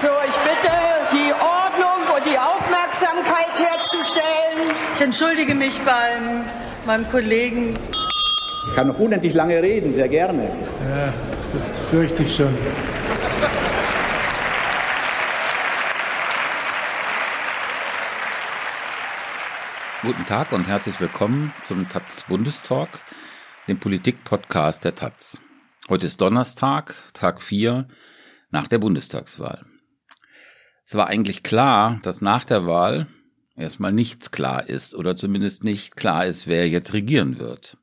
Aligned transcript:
So, 0.00 0.06
ich 0.06 0.36
bitte, 0.36 0.72
die 1.10 1.32
Ordnung 1.32 2.14
und 2.14 2.24
die 2.24 2.38
Aufmerksamkeit 2.38 3.58
herzustellen. 3.58 4.72
Ich 4.94 5.00
entschuldige 5.00 5.56
mich 5.56 5.80
beim 5.80 6.44
meinem 6.86 7.10
Kollegen. 7.10 7.76
Ich 8.68 8.76
kann 8.76 8.86
noch 8.86 8.98
unendlich 9.00 9.34
lange 9.34 9.60
reden, 9.60 9.92
sehr 9.92 10.06
gerne. 10.06 10.44
Ja, 10.88 11.12
das 11.52 11.80
fürchte 11.90 12.22
ich 12.22 12.36
schon. 12.36 12.56
Guten 20.02 20.26
Tag 20.26 20.52
und 20.52 20.68
herzlich 20.68 21.00
willkommen 21.00 21.52
zum 21.62 21.88
Taz 21.88 22.22
Bundestalk, 22.28 22.90
dem 23.66 23.80
Politik-Podcast 23.80 24.84
der 24.84 24.94
Taz. 24.94 25.40
Heute 25.88 26.06
ist 26.06 26.20
Donnerstag, 26.20 26.94
Tag 27.14 27.42
4 27.42 27.88
nach 28.52 28.68
der 28.68 28.78
Bundestagswahl. 28.78 29.66
Es 30.88 30.94
war 30.94 31.08
eigentlich 31.08 31.42
klar, 31.42 32.00
dass 32.02 32.22
nach 32.22 32.46
der 32.46 32.66
Wahl 32.66 33.08
erstmal 33.54 33.92
nichts 33.92 34.30
klar 34.30 34.70
ist 34.70 34.94
oder 34.94 35.16
zumindest 35.16 35.62
nicht 35.62 35.96
klar 35.96 36.24
ist, 36.24 36.46
wer 36.46 36.66
jetzt 36.66 36.94
regieren 36.94 37.38
wird. 37.38 37.76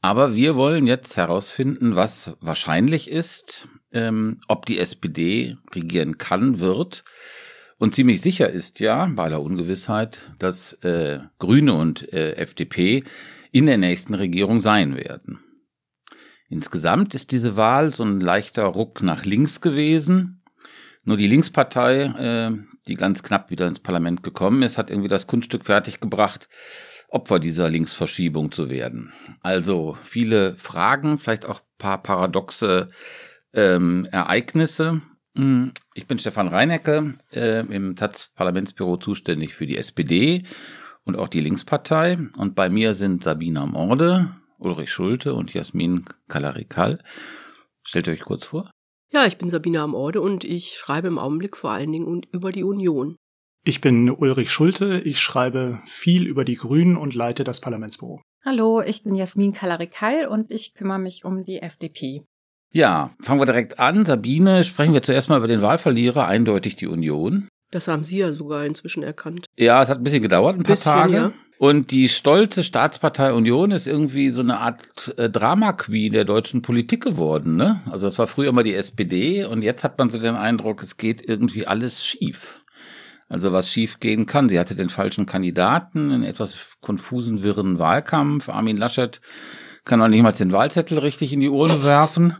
Aber 0.00 0.34
wir 0.34 0.56
wollen 0.56 0.88
jetzt 0.88 1.16
herausfinden, 1.16 1.94
was 1.94 2.32
wahrscheinlich 2.40 3.08
ist, 3.08 3.68
ähm, 3.92 4.40
ob 4.48 4.66
die 4.66 4.80
SPD 4.80 5.58
regieren 5.72 6.18
kann, 6.18 6.58
wird. 6.58 7.04
Und 7.78 7.94
ziemlich 7.94 8.20
sicher 8.20 8.50
ist 8.50 8.80
ja, 8.80 9.08
bei 9.14 9.22
aller 9.22 9.40
Ungewissheit, 9.40 10.32
dass 10.40 10.72
äh, 10.82 11.20
Grüne 11.38 11.74
und 11.74 12.12
äh, 12.12 12.32
FDP 12.32 13.04
in 13.52 13.66
der 13.66 13.78
nächsten 13.78 14.14
Regierung 14.14 14.60
sein 14.60 14.96
werden. 14.96 15.38
Insgesamt 16.50 17.14
ist 17.14 17.30
diese 17.30 17.56
Wahl 17.56 17.94
so 17.94 18.02
ein 18.02 18.20
leichter 18.20 18.64
Ruck 18.64 19.02
nach 19.04 19.24
links 19.24 19.60
gewesen. 19.60 20.37
Nur 21.04 21.16
die 21.16 21.26
Linkspartei, 21.26 22.02
äh, 22.02 22.50
die 22.86 22.94
ganz 22.94 23.22
knapp 23.22 23.50
wieder 23.50 23.66
ins 23.66 23.80
Parlament 23.80 24.22
gekommen 24.22 24.62
ist, 24.62 24.78
hat 24.78 24.90
irgendwie 24.90 25.08
das 25.08 25.26
Kunststück 25.26 25.64
fertiggebracht, 25.64 26.48
Opfer 27.10 27.38
dieser 27.38 27.70
Linksverschiebung 27.70 28.52
zu 28.52 28.68
werden. 28.68 29.12
Also 29.42 29.94
viele 29.94 30.56
Fragen, 30.56 31.18
vielleicht 31.18 31.46
auch 31.46 31.62
paar 31.78 32.02
paradoxe 32.02 32.90
ähm, 33.54 34.06
Ereignisse. 34.12 35.00
Hm, 35.34 35.72
ich 35.94 36.06
bin 36.06 36.18
Stefan 36.18 36.48
Reinecke, 36.48 37.14
äh, 37.32 37.60
im 37.60 37.96
Taz-Parlamentsbüro 37.96 38.98
zuständig 38.98 39.54
für 39.54 39.66
die 39.66 39.78
SPD 39.78 40.44
und 41.04 41.16
auch 41.16 41.28
die 41.28 41.40
Linkspartei. 41.40 42.18
Und 42.36 42.54
bei 42.54 42.68
mir 42.68 42.94
sind 42.94 43.24
Sabina 43.24 43.64
Morde, 43.64 44.36
Ulrich 44.58 44.92
Schulte 44.92 45.34
und 45.34 45.54
Jasmin 45.54 46.04
Kalarikal. 46.28 47.02
Stellt 47.82 48.08
euch 48.08 48.20
kurz 48.20 48.44
vor. 48.46 48.70
Ja, 49.10 49.24
ich 49.26 49.38
bin 49.38 49.48
Sabina 49.48 49.84
Amorde 49.84 50.20
und 50.20 50.44
ich 50.44 50.74
schreibe 50.74 51.08
im 51.08 51.18
Augenblick 51.18 51.56
vor 51.56 51.70
allen 51.70 51.92
Dingen 51.92 52.22
über 52.30 52.52
die 52.52 52.64
Union. 52.64 53.16
Ich 53.64 53.80
bin 53.80 54.10
Ulrich 54.10 54.50
Schulte, 54.50 55.00
ich 55.00 55.18
schreibe 55.20 55.80
viel 55.86 56.26
über 56.26 56.44
die 56.44 56.56
Grünen 56.56 56.96
und 56.96 57.14
leite 57.14 57.42
das 57.44 57.60
Parlamentsbüro. 57.60 58.20
Hallo, 58.44 58.80
ich 58.82 59.02
bin 59.02 59.14
Jasmin 59.14 59.52
Kalarikal 59.52 60.26
und 60.26 60.50
ich 60.50 60.74
kümmere 60.74 60.98
mich 60.98 61.24
um 61.24 61.42
die 61.42 61.58
FDP. 61.60 62.22
Ja, 62.70 63.14
fangen 63.20 63.40
wir 63.40 63.46
direkt 63.46 63.78
an. 63.78 64.04
Sabine, 64.04 64.62
sprechen 64.62 64.92
wir 64.92 65.02
zuerst 65.02 65.28
mal 65.30 65.38
über 65.38 65.48
den 65.48 65.62
Wahlverlierer, 65.62 66.26
eindeutig 66.26 66.76
die 66.76 66.86
Union. 66.86 67.48
Das 67.70 67.88
haben 67.88 68.04
Sie 68.04 68.18
ja 68.18 68.30
sogar 68.30 68.64
inzwischen 68.64 69.02
erkannt. 69.02 69.46
Ja, 69.56 69.82
es 69.82 69.88
hat 69.88 69.98
ein 69.98 70.04
bisschen 70.04 70.22
gedauert, 70.22 70.56
ein 70.56 70.62
paar 70.62 70.72
Bisschen, 70.74 70.92
Tage. 70.92 71.14
ja. 71.14 71.32
Und 71.58 71.90
die 71.90 72.08
stolze 72.08 72.62
Staatspartei 72.62 73.32
Union 73.32 73.72
ist 73.72 73.88
irgendwie 73.88 74.30
so 74.30 74.40
eine 74.40 74.60
Art 74.60 75.12
äh, 75.18 75.28
Drama 75.28 75.72
Queen 75.72 76.12
der 76.12 76.24
deutschen 76.24 76.62
Politik 76.62 77.02
geworden, 77.02 77.56
ne? 77.56 77.80
Also 77.90 78.06
das 78.06 78.18
war 78.20 78.28
früher 78.28 78.52
mal 78.52 78.62
die 78.62 78.74
SPD 78.74 79.44
und 79.44 79.62
jetzt 79.62 79.82
hat 79.82 79.98
man 79.98 80.08
so 80.08 80.18
den 80.18 80.36
Eindruck, 80.36 80.84
es 80.84 80.96
geht 80.96 81.28
irgendwie 81.28 81.66
alles 81.66 82.04
schief. 82.04 82.64
Also 83.28 83.52
was 83.52 83.70
schief 83.70 83.98
gehen 83.98 84.24
kann. 84.24 84.48
Sie 84.48 84.58
hatte 84.58 84.76
den 84.76 84.88
falschen 84.88 85.26
Kandidaten, 85.26 86.12
einen 86.12 86.22
etwas 86.22 86.76
konfusen, 86.80 87.42
wirren 87.42 87.78
Wahlkampf. 87.78 88.48
Armin 88.48 88.76
Laschet 88.76 89.20
kann 89.84 89.98
noch 89.98 90.08
nicht 90.08 90.22
mal 90.22 90.32
den 90.32 90.52
Wahlzettel 90.52 90.98
richtig 90.98 91.32
in 91.32 91.40
die 91.40 91.48
Urne 91.48 91.82
werfen. 91.82 92.36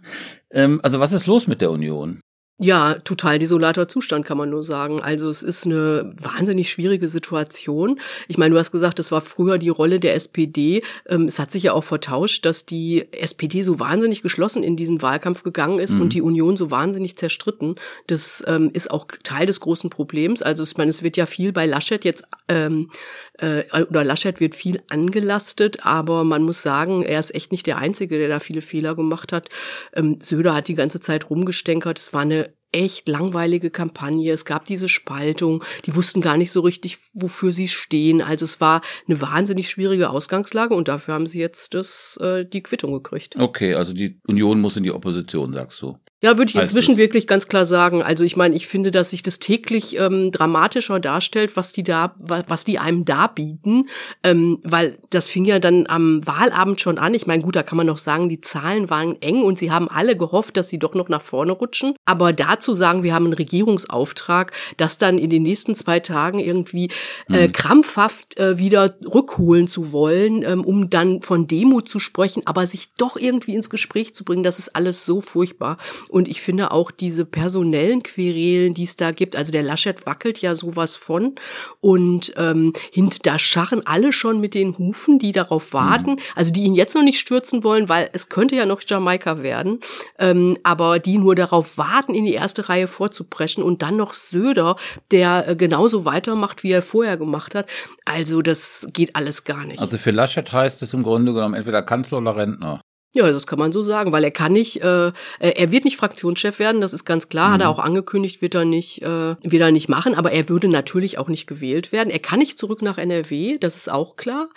Ähm, 0.50 0.80
also 0.84 1.00
was 1.00 1.12
ist 1.12 1.26
los 1.26 1.48
mit 1.48 1.60
der 1.60 1.72
Union? 1.72 2.20
Ja, 2.60 2.94
total 2.94 3.38
desolater 3.38 3.86
Zustand 3.86 4.26
kann 4.26 4.36
man 4.36 4.50
nur 4.50 4.64
sagen. 4.64 5.00
Also 5.00 5.28
es 5.28 5.44
ist 5.44 5.64
eine 5.64 6.12
wahnsinnig 6.20 6.68
schwierige 6.70 7.06
Situation. 7.06 8.00
Ich 8.26 8.36
meine, 8.36 8.52
du 8.52 8.58
hast 8.58 8.72
gesagt, 8.72 8.98
das 8.98 9.12
war 9.12 9.20
früher 9.20 9.58
die 9.58 9.68
Rolle 9.68 10.00
der 10.00 10.16
SPD. 10.16 10.82
Ähm, 11.06 11.26
es 11.26 11.38
hat 11.38 11.52
sich 11.52 11.62
ja 11.62 11.72
auch 11.72 11.84
vertauscht, 11.84 12.44
dass 12.44 12.66
die 12.66 13.06
SPD 13.12 13.62
so 13.62 13.78
wahnsinnig 13.78 14.22
geschlossen 14.22 14.64
in 14.64 14.74
diesen 14.74 15.02
Wahlkampf 15.02 15.44
gegangen 15.44 15.78
ist 15.78 15.94
Mhm. 15.94 16.00
und 16.00 16.14
die 16.14 16.20
Union 16.22 16.56
so 16.56 16.68
wahnsinnig 16.72 17.16
zerstritten. 17.16 17.76
Das 18.08 18.42
ähm, 18.48 18.70
ist 18.72 18.90
auch 18.90 19.06
Teil 19.22 19.46
des 19.46 19.60
großen 19.60 19.88
Problems. 19.88 20.42
Also 20.42 20.64
ich 20.64 20.76
meine, 20.76 20.88
es 20.90 21.04
wird 21.04 21.16
ja 21.16 21.26
viel 21.26 21.52
bei 21.52 21.64
Laschet 21.64 22.04
jetzt 22.04 22.24
ähm, 22.48 22.90
äh, 23.34 23.62
oder 23.84 24.02
Laschet 24.02 24.40
wird 24.40 24.56
viel 24.56 24.82
angelastet, 24.90 25.86
aber 25.86 26.24
man 26.24 26.42
muss 26.42 26.62
sagen, 26.62 27.02
er 27.04 27.20
ist 27.20 27.32
echt 27.36 27.52
nicht 27.52 27.68
der 27.68 27.78
Einzige, 27.78 28.18
der 28.18 28.26
da 28.28 28.40
viele 28.40 28.62
Fehler 28.62 28.96
gemacht 28.96 29.32
hat. 29.32 29.48
Ähm, 29.94 30.16
Söder 30.20 30.56
hat 30.56 30.66
die 30.66 30.74
ganze 30.74 30.98
Zeit 30.98 31.30
rumgestänkert. 31.30 32.00
Es 32.00 32.12
war 32.12 32.22
eine 32.22 32.47
echt 32.72 33.08
langweilige 33.08 33.70
Kampagne. 33.70 34.32
Es 34.32 34.44
gab 34.44 34.64
diese 34.64 34.88
Spaltung. 34.88 35.64
Die 35.86 35.94
wussten 35.94 36.20
gar 36.20 36.36
nicht 36.36 36.50
so 36.50 36.60
richtig, 36.60 36.98
wofür 37.12 37.52
sie 37.52 37.68
stehen. 37.68 38.20
Also 38.20 38.44
es 38.44 38.60
war 38.60 38.82
eine 39.06 39.20
wahnsinnig 39.20 39.70
schwierige 39.70 40.10
Ausgangslage 40.10 40.74
und 40.74 40.88
dafür 40.88 41.14
haben 41.14 41.26
sie 41.26 41.40
jetzt 41.40 41.74
das, 41.74 42.18
äh, 42.20 42.44
die 42.44 42.62
Quittung 42.62 42.92
gekriegt. 42.92 43.36
Okay, 43.36 43.74
also 43.74 43.92
die 43.92 44.20
Union 44.26 44.60
muss 44.60 44.76
in 44.76 44.82
die 44.82 44.92
Opposition, 44.92 45.52
sagst 45.52 45.80
du. 45.82 45.96
Ja, 46.20 46.36
würde 46.36 46.50
ich 46.50 46.56
inzwischen 46.56 46.96
wirklich 46.96 47.28
ganz 47.28 47.46
klar 47.46 47.64
sagen. 47.64 48.02
Also 48.02 48.24
ich 48.24 48.34
meine, 48.36 48.56
ich 48.56 48.66
finde, 48.66 48.90
dass 48.90 49.10
sich 49.10 49.22
das 49.22 49.38
täglich 49.38 49.96
ähm, 49.98 50.32
dramatischer 50.32 50.98
darstellt, 50.98 51.56
was 51.56 51.72
die 51.72 51.84
da, 51.84 52.14
wa- 52.18 52.42
was 52.48 52.64
die 52.64 52.80
einem 52.80 53.04
da 53.04 53.28
bieten, 53.28 53.88
ähm, 54.24 54.58
weil 54.64 54.98
das 55.10 55.28
fing 55.28 55.44
ja 55.44 55.60
dann 55.60 55.86
am 55.86 56.26
Wahlabend 56.26 56.80
schon 56.80 56.98
an. 56.98 57.14
Ich 57.14 57.28
meine, 57.28 57.44
gut, 57.44 57.54
da 57.54 57.62
kann 57.62 57.76
man 57.76 57.86
noch 57.86 57.98
sagen, 57.98 58.28
die 58.28 58.40
Zahlen 58.40 58.90
waren 58.90 59.20
eng 59.22 59.42
und 59.42 59.58
sie 59.60 59.70
haben 59.70 59.88
alle 59.88 60.16
gehofft, 60.16 60.56
dass 60.56 60.68
sie 60.68 60.80
doch 60.80 60.94
noch 60.94 61.08
nach 61.08 61.22
vorne 61.22 61.52
rutschen. 61.52 61.94
Aber 62.04 62.32
dazu 62.32 62.74
sagen, 62.74 63.04
wir 63.04 63.14
haben 63.14 63.26
einen 63.26 63.34
Regierungsauftrag, 63.34 64.52
das 64.76 64.98
dann 64.98 65.18
in 65.18 65.30
den 65.30 65.42
nächsten 65.44 65.74
zwei 65.74 66.00
Tagen 66.00 66.40
irgendwie 66.40 66.88
äh, 67.30 67.46
Mhm. 67.46 67.52
krampfhaft 67.52 68.38
äh, 68.38 68.58
wieder 68.58 68.96
rückholen 69.14 69.68
zu 69.68 69.92
wollen, 69.92 70.42
ähm, 70.42 70.64
um 70.64 70.90
dann 70.90 71.22
von 71.22 71.46
Demut 71.46 71.88
zu 71.88 72.00
sprechen, 72.00 72.42
aber 72.44 72.66
sich 72.66 72.94
doch 72.94 73.16
irgendwie 73.16 73.54
ins 73.54 73.70
Gespräch 73.70 74.14
zu 74.14 74.24
bringen, 74.24 74.42
das 74.42 74.58
ist 74.58 74.74
alles 74.74 75.06
so 75.06 75.20
furchtbar. 75.20 75.78
Und 76.10 76.28
ich 76.28 76.40
finde 76.40 76.70
auch 76.70 76.90
diese 76.90 77.24
personellen 77.24 78.02
Querelen, 78.02 78.74
die 78.74 78.84
es 78.84 78.96
da 78.96 79.12
gibt, 79.12 79.36
also 79.36 79.52
der 79.52 79.62
Laschet 79.62 80.06
wackelt 80.06 80.40
ja 80.40 80.54
sowas 80.54 80.96
von 80.96 81.34
und 81.80 82.32
ähm, 82.36 82.72
hint, 82.92 83.26
da 83.26 83.38
scharren 83.38 83.86
alle 83.86 84.12
schon 84.12 84.40
mit 84.40 84.54
den 84.54 84.76
Hufen, 84.78 85.18
die 85.18 85.32
darauf 85.32 85.72
warten, 85.72 86.16
also 86.34 86.52
die 86.52 86.62
ihn 86.62 86.74
jetzt 86.74 86.94
noch 86.94 87.02
nicht 87.02 87.18
stürzen 87.18 87.64
wollen, 87.64 87.88
weil 87.88 88.10
es 88.12 88.28
könnte 88.28 88.56
ja 88.56 88.66
noch 88.66 88.80
Jamaika 88.86 89.42
werden, 89.42 89.80
ähm, 90.18 90.58
aber 90.62 90.98
die 90.98 91.18
nur 91.18 91.34
darauf 91.34 91.78
warten, 91.78 92.14
in 92.14 92.24
die 92.24 92.34
erste 92.34 92.68
Reihe 92.68 92.86
vorzupreschen 92.86 93.62
und 93.62 93.82
dann 93.82 93.96
noch 93.96 94.12
Söder, 94.12 94.76
der 95.10 95.48
äh, 95.48 95.56
genauso 95.56 96.04
weitermacht, 96.04 96.62
wie 96.62 96.72
er 96.72 96.82
vorher 96.82 97.16
gemacht 97.16 97.54
hat. 97.54 97.68
Also 98.04 98.42
das 98.42 98.88
geht 98.92 99.14
alles 99.16 99.44
gar 99.44 99.64
nicht. 99.64 99.80
Also 99.80 99.98
für 99.98 100.10
Laschet 100.10 100.50
heißt 100.50 100.82
es 100.82 100.94
im 100.94 101.02
Grunde 101.02 101.32
genommen 101.32 101.54
entweder 101.54 101.82
Kanzler 101.82 102.18
oder 102.18 102.36
Rentner. 102.36 102.80
Ja, 103.14 103.30
das 103.32 103.46
kann 103.46 103.58
man 103.58 103.72
so 103.72 103.82
sagen, 103.82 104.12
weil 104.12 104.22
er 104.22 104.30
kann 104.30 104.52
nicht, 104.52 104.82
äh, 104.82 105.12
er 105.40 105.72
wird 105.72 105.84
nicht 105.86 105.96
Fraktionschef 105.96 106.58
werden, 106.58 106.80
das 106.82 106.92
ist 106.92 107.04
ganz 107.06 107.28
klar, 107.30 107.52
hat 107.52 107.62
er 107.62 107.70
auch 107.70 107.78
angekündigt, 107.78 108.42
wird 108.42 108.54
er 108.54 108.66
nicht, 108.66 109.00
äh, 109.02 109.34
wird 109.42 109.62
er 109.62 109.72
nicht 109.72 109.88
machen, 109.88 110.14
aber 110.14 110.30
er 110.32 110.48
würde 110.50 110.68
natürlich 110.68 111.16
auch 111.18 111.28
nicht 111.28 111.46
gewählt 111.46 111.90
werden. 111.90 112.10
Er 112.10 112.18
kann 112.18 112.38
nicht 112.38 112.58
zurück 112.58 112.82
nach 112.82 112.98
NRW, 112.98 113.56
das 113.58 113.76
ist 113.76 113.90
auch 113.90 114.16
klar. 114.16 114.48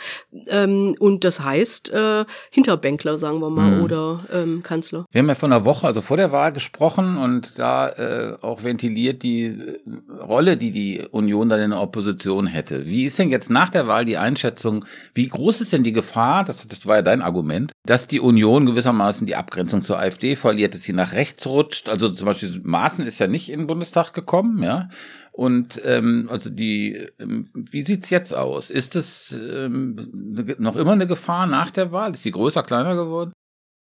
Ähm, 0.47 0.95
und 0.99 1.23
das 1.23 1.39
heißt 1.39 1.91
äh, 1.91 2.25
Hinterbänkler, 2.51 3.17
sagen 3.19 3.39
wir 3.39 3.49
mal, 3.49 3.77
Mhm. 3.77 3.83
oder 3.83 4.25
ähm, 4.33 4.63
Kanzler. 4.63 5.05
Wir 5.11 5.19
haben 5.19 5.29
ja 5.29 5.35
vor 5.35 5.47
einer 5.47 5.63
Woche, 5.63 5.87
also 5.87 6.01
vor 6.01 6.17
der 6.17 6.31
Wahl 6.33 6.51
gesprochen 6.51 7.17
und 7.17 7.57
da 7.57 7.87
äh, 7.89 8.37
auch 8.41 8.63
ventiliert 8.63 9.23
die 9.23 9.45
äh, 9.45 9.79
Rolle, 10.21 10.57
die 10.57 10.71
die 10.71 11.07
Union 11.11 11.47
dann 11.47 11.61
in 11.61 11.69
der 11.71 11.79
Opposition 11.79 12.47
hätte. 12.47 12.85
Wie 12.85 13.05
ist 13.05 13.17
denn 13.17 13.29
jetzt 13.29 13.49
nach 13.49 13.69
der 13.69 13.87
Wahl 13.87 14.03
die 14.03 14.17
Einschätzung, 14.17 14.83
wie 15.13 15.29
groß 15.29 15.61
ist 15.61 15.71
denn 15.71 15.83
die 15.83 15.93
Gefahr, 15.93 16.43
das, 16.43 16.67
das 16.67 16.85
war 16.85 16.97
ja 16.97 17.01
dein 17.01 17.21
Argument, 17.21 17.71
dass 17.85 18.07
die 18.07 18.19
Union 18.19 18.40
gewissermaßen 18.49 19.27
die 19.27 19.35
Abgrenzung 19.35 19.81
zur 19.81 19.99
AfD 19.99 20.35
verliert, 20.35 20.73
dass 20.73 20.81
sie 20.81 20.93
nach 20.93 21.13
rechts 21.13 21.47
rutscht? 21.47 21.89
Also 21.89 22.09
zum 22.09 22.25
Beispiel 22.25 22.61
Maaßen 22.63 23.05
ist 23.05 23.19
ja 23.19 23.27
nicht 23.27 23.49
in 23.49 23.61
den 23.61 23.67
Bundestag 23.67 24.13
gekommen, 24.13 24.61
ja. 24.63 24.89
Und 25.31 25.79
ähm, 25.83 26.27
also 26.29 26.49
die, 26.49 27.07
ähm, 27.19 27.47
wie 27.53 27.83
sieht's 27.83 28.09
jetzt 28.09 28.35
aus? 28.35 28.69
Ist 28.69 28.95
es 28.95 29.31
ähm, 29.31 30.09
noch 30.59 30.75
immer 30.75 30.91
eine 30.91 31.07
Gefahr 31.07 31.47
nach 31.47 31.71
der 31.71 31.91
Wahl? 31.91 32.11
Ist 32.11 32.23
sie 32.23 32.31
größer, 32.31 32.63
kleiner 32.63 32.95
geworden? 32.95 33.31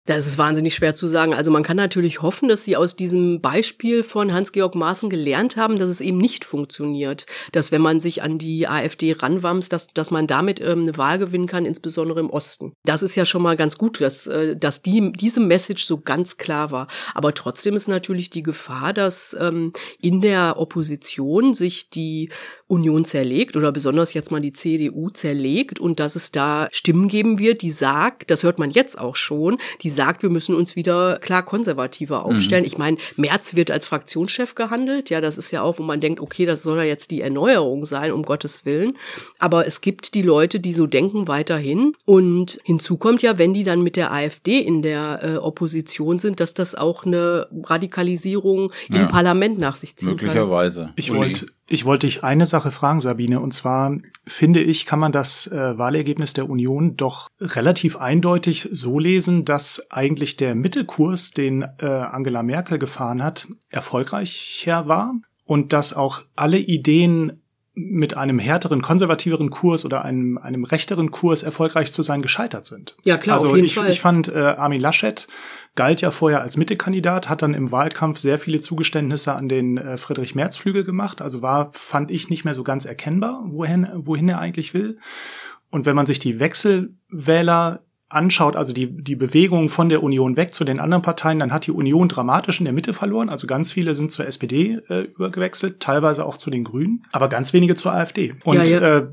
Das 0.07 0.25
ist 0.25 0.38
wahnsinnig 0.38 0.74
schwer 0.74 0.95
zu 0.95 1.07
sagen. 1.07 1.33
Also 1.33 1.51
man 1.51 1.63
kann 1.63 1.75
natürlich 1.75 2.21
hoffen, 2.21 2.48
dass 2.48 2.63
sie 2.63 2.77
aus 2.77 2.95
diesem 2.95 3.42
Beispiel 3.42 4.04
von 4.04 4.31
Hans-Georg 4.31 4.74
Maaßen 4.74 5.09
gelernt 5.09 5.57
haben, 5.57 5.77
dass 5.77 5.89
es 5.89 6.00
eben 6.00 6.18
nicht 6.18 6.45
funktioniert. 6.45 7.25
Dass 7.51 7.74
wenn 7.74 7.81
man 7.81 8.00
sich 8.00 8.24
an 8.24 8.38
die 8.38 8.69
AfD 8.69 9.12
ranwamst, 9.12 9.71
dass, 9.74 9.88
dass 9.88 10.09
man 10.09 10.25
damit 10.25 10.62
ähm, 10.62 10.83
eine 10.83 10.98
Wahl 10.98 11.19
gewinnen 11.19 11.45
kann, 11.45 11.65
insbesondere 11.65 12.21
im 12.21 12.30
Osten. 12.30 12.71
Das 12.86 13.04
ist 13.04 13.15
ja 13.18 13.25
schon 13.25 13.42
mal 13.42 13.57
ganz 13.57 13.77
gut, 13.77 14.00
dass, 14.00 14.27
äh, 14.27 14.56
dass 14.56 14.81
die, 14.81 15.12
diese 15.12 15.42
Message 15.42 15.86
so 15.86 16.00
ganz 16.00 16.38
klar 16.38 16.71
war. 16.71 16.88
Aber 17.13 17.33
trotzdem 17.33 17.75
ist 17.75 17.89
natürlich 17.89 18.30
die 18.30 18.44
Gefahr, 18.44 18.94
dass 18.94 19.36
ähm, 19.38 19.74
in 20.00 20.21
der 20.21 20.57
Opposition 20.57 21.53
sich 21.53 21.89
die 21.89 22.30
Union 22.67 23.05
zerlegt 23.05 23.55
oder 23.55 23.71
besonders 23.71 24.13
jetzt 24.13 24.31
mal 24.31 24.41
die 24.41 24.51
CDU 24.51 25.09
zerlegt 25.09 25.79
und 25.79 25.99
dass 25.99 26.15
es 26.15 26.31
da 26.31 26.67
Stimmen 26.71 27.07
geben 27.07 27.39
wird, 27.39 27.61
die 27.61 27.69
sagt, 27.69 28.29
das 28.29 28.43
hört 28.43 28.59
man 28.59 28.69
jetzt 28.71 28.99
auch 28.99 29.15
schon, 29.15 29.57
die 29.81 29.89
sagt, 29.89 30.21
wir 30.21 30.29
müssen 30.29 30.53
uns 30.53 30.75
wieder 30.75 31.17
klar 31.19 31.43
konservativer 31.43 32.25
aufstellen. 32.25 32.63
Mhm. 32.63 32.67
Ich 32.67 32.77
meine, 32.77 32.97
Merz 33.15 33.55
wird 33.55 33.71
als 33.71 33.87
Fraktionschef 33.87 34.53
gehandelt, 34.55 35.09
ja, 35.09 35.21
das 35.21 35.37
ist 35.37 35.51
ja 35.51 35.61
auch, 35.61 35.79
wo 35.79 35.83
man 35.83 36.01
denkt, 36.01 36.19
okay, 36.19 36.45
das 36.45 36.61
soll 36.61 36.77
ja 36.77 36.83
jetzt 36.83 37.11
die 37.11 37.21
Erneuerung 37.21 37.85
sein, 37.85 38.11
um 38.11 38.23
Gottes 38.23 38.65
Willen. 38.65 38.97
Aber 39.39 39.65
es 39.65 39.79
gibt 39.79 40.13
die 40.13 40.21
Leute, 40.21 40.59
die 40.59 40.73
so 40.73 40.87
denken 40.87 41.27
weiterhin 41.29 41.93
und 42.05 42.59
hinzu 42.63 42.97
kommt 42.97 43.21
ja, 43.21 43.37
wenn 43.37 43.53
die 43.53 43.63
dann 43.63 43.81
mit 43.81 43.95
der 43.95 44.11
AfD 44.11 44.59
in 44.59 44.81
der 44.81 45.23
äh, 45.23 45.37
Opposition 45.37 46.19
sind, 46.19 46.41
dass 46.41 46.53
das 46.53 46.75
auch 46.75 47.05
eine 47.05 47.47
Radikalisierung 47.63 48.73
ja. 48.89 49.01
im 49.01 49.07
Parlament 49.07 49.57
nach 49.57 49.77
sich 49.77 49.95
ziehen 49.95 50.09
Möglicherweise. 50.09 50.81
kann. 50.81 50.93
Ich 50.97 51.13
wollte 51.13 51.45
ich 51.69 51.85
wollte 51.85 52.07
dich 52.07 52.23
eine 52.23 52.45
Sache 52.45 52.71
fragen, 52.71 52.99
Sabine, 52.99 53.39
und 53.41 53.53
zwar 53.53 53.97
finde 54.25 54.61
ich, 54.61 54.85
kann 54.85 54.99
man 54.99 55.11
das 55.11 55.47
äh, 55.47 55.77
Wahlergebnis 55.77 56.33
der 56.33 56.49
Union 56.49 56.95
doch 56.95 57.27
relativ 57.41 57.97
eindeutig 57.97 58.69
so 58.71 58.99
lesen, 58.99 59.43
dass 59.43 59.91
eigentlich 59.91 60.37
der 60.37 60.55
Mittelkurs, 60.55 61.31
den 61.31 61.63
äh, 61.79 61.85
Angela 61.85 62.41
Merkel 62.43 62.79
gefahren 62.79 63.21
hat, 63.21 63.47
erfolgreicher 63.69 64.87
war 64.87 65.13
und 65.43 65.73
dass 65.73 65.93
auch 65.93 66.21
alle 66.35 66.57
Ideen 66.57 67.41
mit 67.79 68.18
einem 68.18 68.39
härteren, 68.39 68.81
konservativeren 68.81 69.51
Kurs 69.51 69.85
oder 69.85 70.03
einem, 70.03 70.39
einem 70.39 70.63
rechteren 70.63 71.12
Kurs 71.12 71.44
erfolgreich 71.44 71.91
zu 71.91 72.01
sein 72.01 72.24
gescheitert 72.24 72.65
sind. 72.65 72.97
Ja, 73.03 73.18
klar, 73.18 73.35
also 73.35 73.56
ich, 73.56 73.75
Fall. 73.75 73.88
ich 73.89 74.01
fand 74.01 74.29
äh, 74.29 74.56
Armin 74.57 74.81
Laschet 74.81 75.27
galt 75.75 76.01
ja 76.01 76.09
vorher 76.09 76.41
als 76.41 76.57
Mittekandidat, 76.57 77.29
hat 77.29 77.44
dann 77.44 77.53
im 77.53 77.71
Wahlkampf 77.71 78.18
sehr 78.18 78.39
viele 78.39 78.62
Zugeständnisse 78.62 79.33
an 79.35 79.47
den 79.47 79.77
äh, 79.77 79.97
Friedrich 79.97 80.33
Merz 80.33 80.57
Flügel 80.57 80.85
gemacht, 80.85 81.21
also 81.21 81.44
war 81.44 81.69
fand 81.74 82.09
ich 82.09 82.31
nicht 82.31 82.45
mehr 82.45 82.56
so 82.56 82.63
ganz 82.63 82.85
erkennbar, 82.85 83.44
wohin 83.45 83.88
wohin 83.94 84.27
er 84.27 84.39
eigentlich 84.39 84.74
will. 84.74 84.97
Und 85.69 85.85
wenn 85.85 85.95
man 85.95 86.07
sich 86.07 86.18
die 86.18 86.39
Wechselwähler 86.39 87.81
anschaut, 88.09 88.56
also 88.56 88.74
die, 88.74 88.88
die 88.88 89.15
Bewegung 89.15 89.68
von 89.68 89.89
der 89.89 90.01
Union 90.01 90.38
weg 90.38 90.54
zu 90.54 90.63
den 90.63 90.80
anderen 90.80 91.01
Parteien, 91.01 91.39
dann 91.39 91.51
hat 91.51 91.68
die 91.68 91.71
Union 91.71 92.07
dramatisch 92.07 92.59
in 92.59 92.65
der 92.65 92.74
Mitte 92.74 92.94
verloren. 92.94 93.30
Also 93.30 93.48
ganz 93.48 93.71
viele 93.71 93.95
sind 93.95 94.12
zur 94.12 94.25
SPD 94.25 94.80
äh, 94.88 95.01
übergewechselt, 95.01 95.81
teilweise 95.81 96.25
auch 96.25 96.38
zu 96.38 96.50
den 96.50 96.63
Grünen, 96.63 97.04
aber 97.12 97.27
ganz 97.27 97.51
wenige 97.51 97.75
zur 97.75 97.94
AfD. 97.94 98.36
Und 98.45 98.57
ja, 98.57 98.63
ja, 98.63 98.98
äh, 99.00 99.07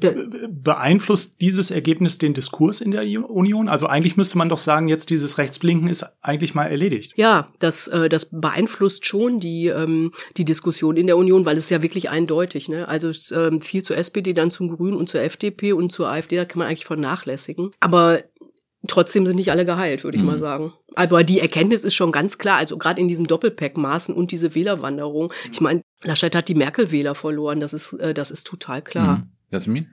beeinflusst 0.48 1.40
dieses 1.40 1.72
Ergebnis 1.72 2.18
den 2.18 2.34
Diskurs 2.34 2.80
in 2.80 2.92
der 2.92 3.02
Union? 3.28 3.68
Also 3.68 3.86
eigentlich 3.86 4.16
müsste 4.16 4.38
man 4.38 4.48
doch 4.48 4.58
sagen, 4.58 4.86
jetzt 4.86 5.10
dieses 5.10 5.38
Rechtsblinken 5.38 5.88
ist 5.88 6.06
eigentlich 6.22 6.54
mal 6.54 6.66
erledigt. 6.66 7.14
Ja, 7.16 7.48
das, 7.58 7.88
äh, 7.88 8.08
das 8.08 8.28
beeinflusst 8.30 9.06
schon 9.06 9.40
die, 9.40 9.66
ähm, 9.66 10.12
die 10.36 10.44
Diskussion 10.44 10.96
in 10.96 11.08
der 11.08 11.16
Union, 11.16 11.44
weil 11.44 11.56
es 11.56 11.64
ist 11.64 11.70
ja 11.70 11.82
wirklich 11.82 12.10
eindeutig. 12.10 12.68
Ne? 12.68 12.86
Also 12.86 13.10
ähm, 13.34 13.60
viel 13.60 13.82
zur 13.82 13.96
SPD, 13.96 14.34
dann 14.34 14.52
zum 14.52 14.68
Grünen 14.68 14.96
und 14.96 15.08
zur 15.08 15.20
FDP 15.20 15.72
und 15.72 15.90
zur 15.90 16.08
AfD, 16.08 16.36
da 16.36 16.44
kann 16.44 16.60
man 16.60 16.68
eigentlich 16.68 16.86
vernachlässigen. 16.86 17.72
Aber 17.80 18.22
Trotzdem 18.86 19.26
sind 19.26 19.36
nicht 19.36 19.50
alle 19.50 19.64
geheilt, 19.64 20.04
würde 20.04 20.16
ich 20.16 20.22
mhm. 20.22 20.28
mal 20.28 20.38
sagen. 20.38 20.72
Aber 20.94 21.24
die 21.24 21.40
Erkenntnis 21.40 21.84
ist 21.84 21.94
schon 21.94 22.12
ganz 22.12 22.38
klar, 22.38 22.58
also 22.58 22.76
gerade 22.76 23.00
in 23.00 23.08
diesem 23.08 23.26
Doppelpack 23.26 23.76
Maßen 23.76 24.14
und 24.14 24.30
diese 24.30 24.54
Wählerwanderung. 24.54 25.32
Ich 25.50 25.60
meine, 25.60 25.82
Laschet 26.02 26.34
hat 26.34 26.48
die 26.48 26.54
Merkel-Wähler 26.54 27.14
verloren, 27.14 27.60
das 27.60 27.72
ist, 27.72 27.94
äh, 27.94 28.14
das 28.14 28.30
ist 28.30 28.46
total 28.46 28.82
klar. 28.82 29.18
Mhm. 29.18 29.32
Jasmin? 29.50 29.92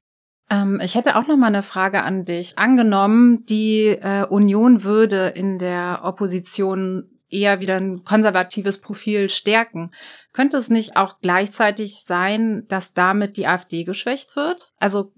Ähm, 0.50 0.82
ich 0.84 0.96
hätte 0.96 1.16
auch 1.16 1.28
noch 1.28 1.38
mal 1.38 1.48
eine 1.48 1.64
Frage 1.64 2.04
an 2.04 2.26
dich. 2.26 2.58
Angenommen, 2.58 3.46
die 3.46 3.88
äh, 3.88 4.26
Union 4.26 4.84
würde 4.84 5.28
in 5.28 5.58
der 5.58 6.02
Opposition 6.04 7.10
eher 7.30 7.62
wieder 7.62 7.78
ein 7.78 8.04
konservatives 8.04 8.80
Profil 8.80 9.30
stärken. 9.30 9.92
Könnte 10.34 10.58
es 10.58 10.70
nicht 10.70 10.98
auch 10.98 11.20
gleichzeitig 11.22 12.04
sein, 12.04 12.66
dass 12.68 12.94
damit 12.94 13.38
die 13.38 13.48
AfD 13.48 13.86
geschwächt 13.86 14.36
wird? 14.36 14.74
Also 14.78 15.14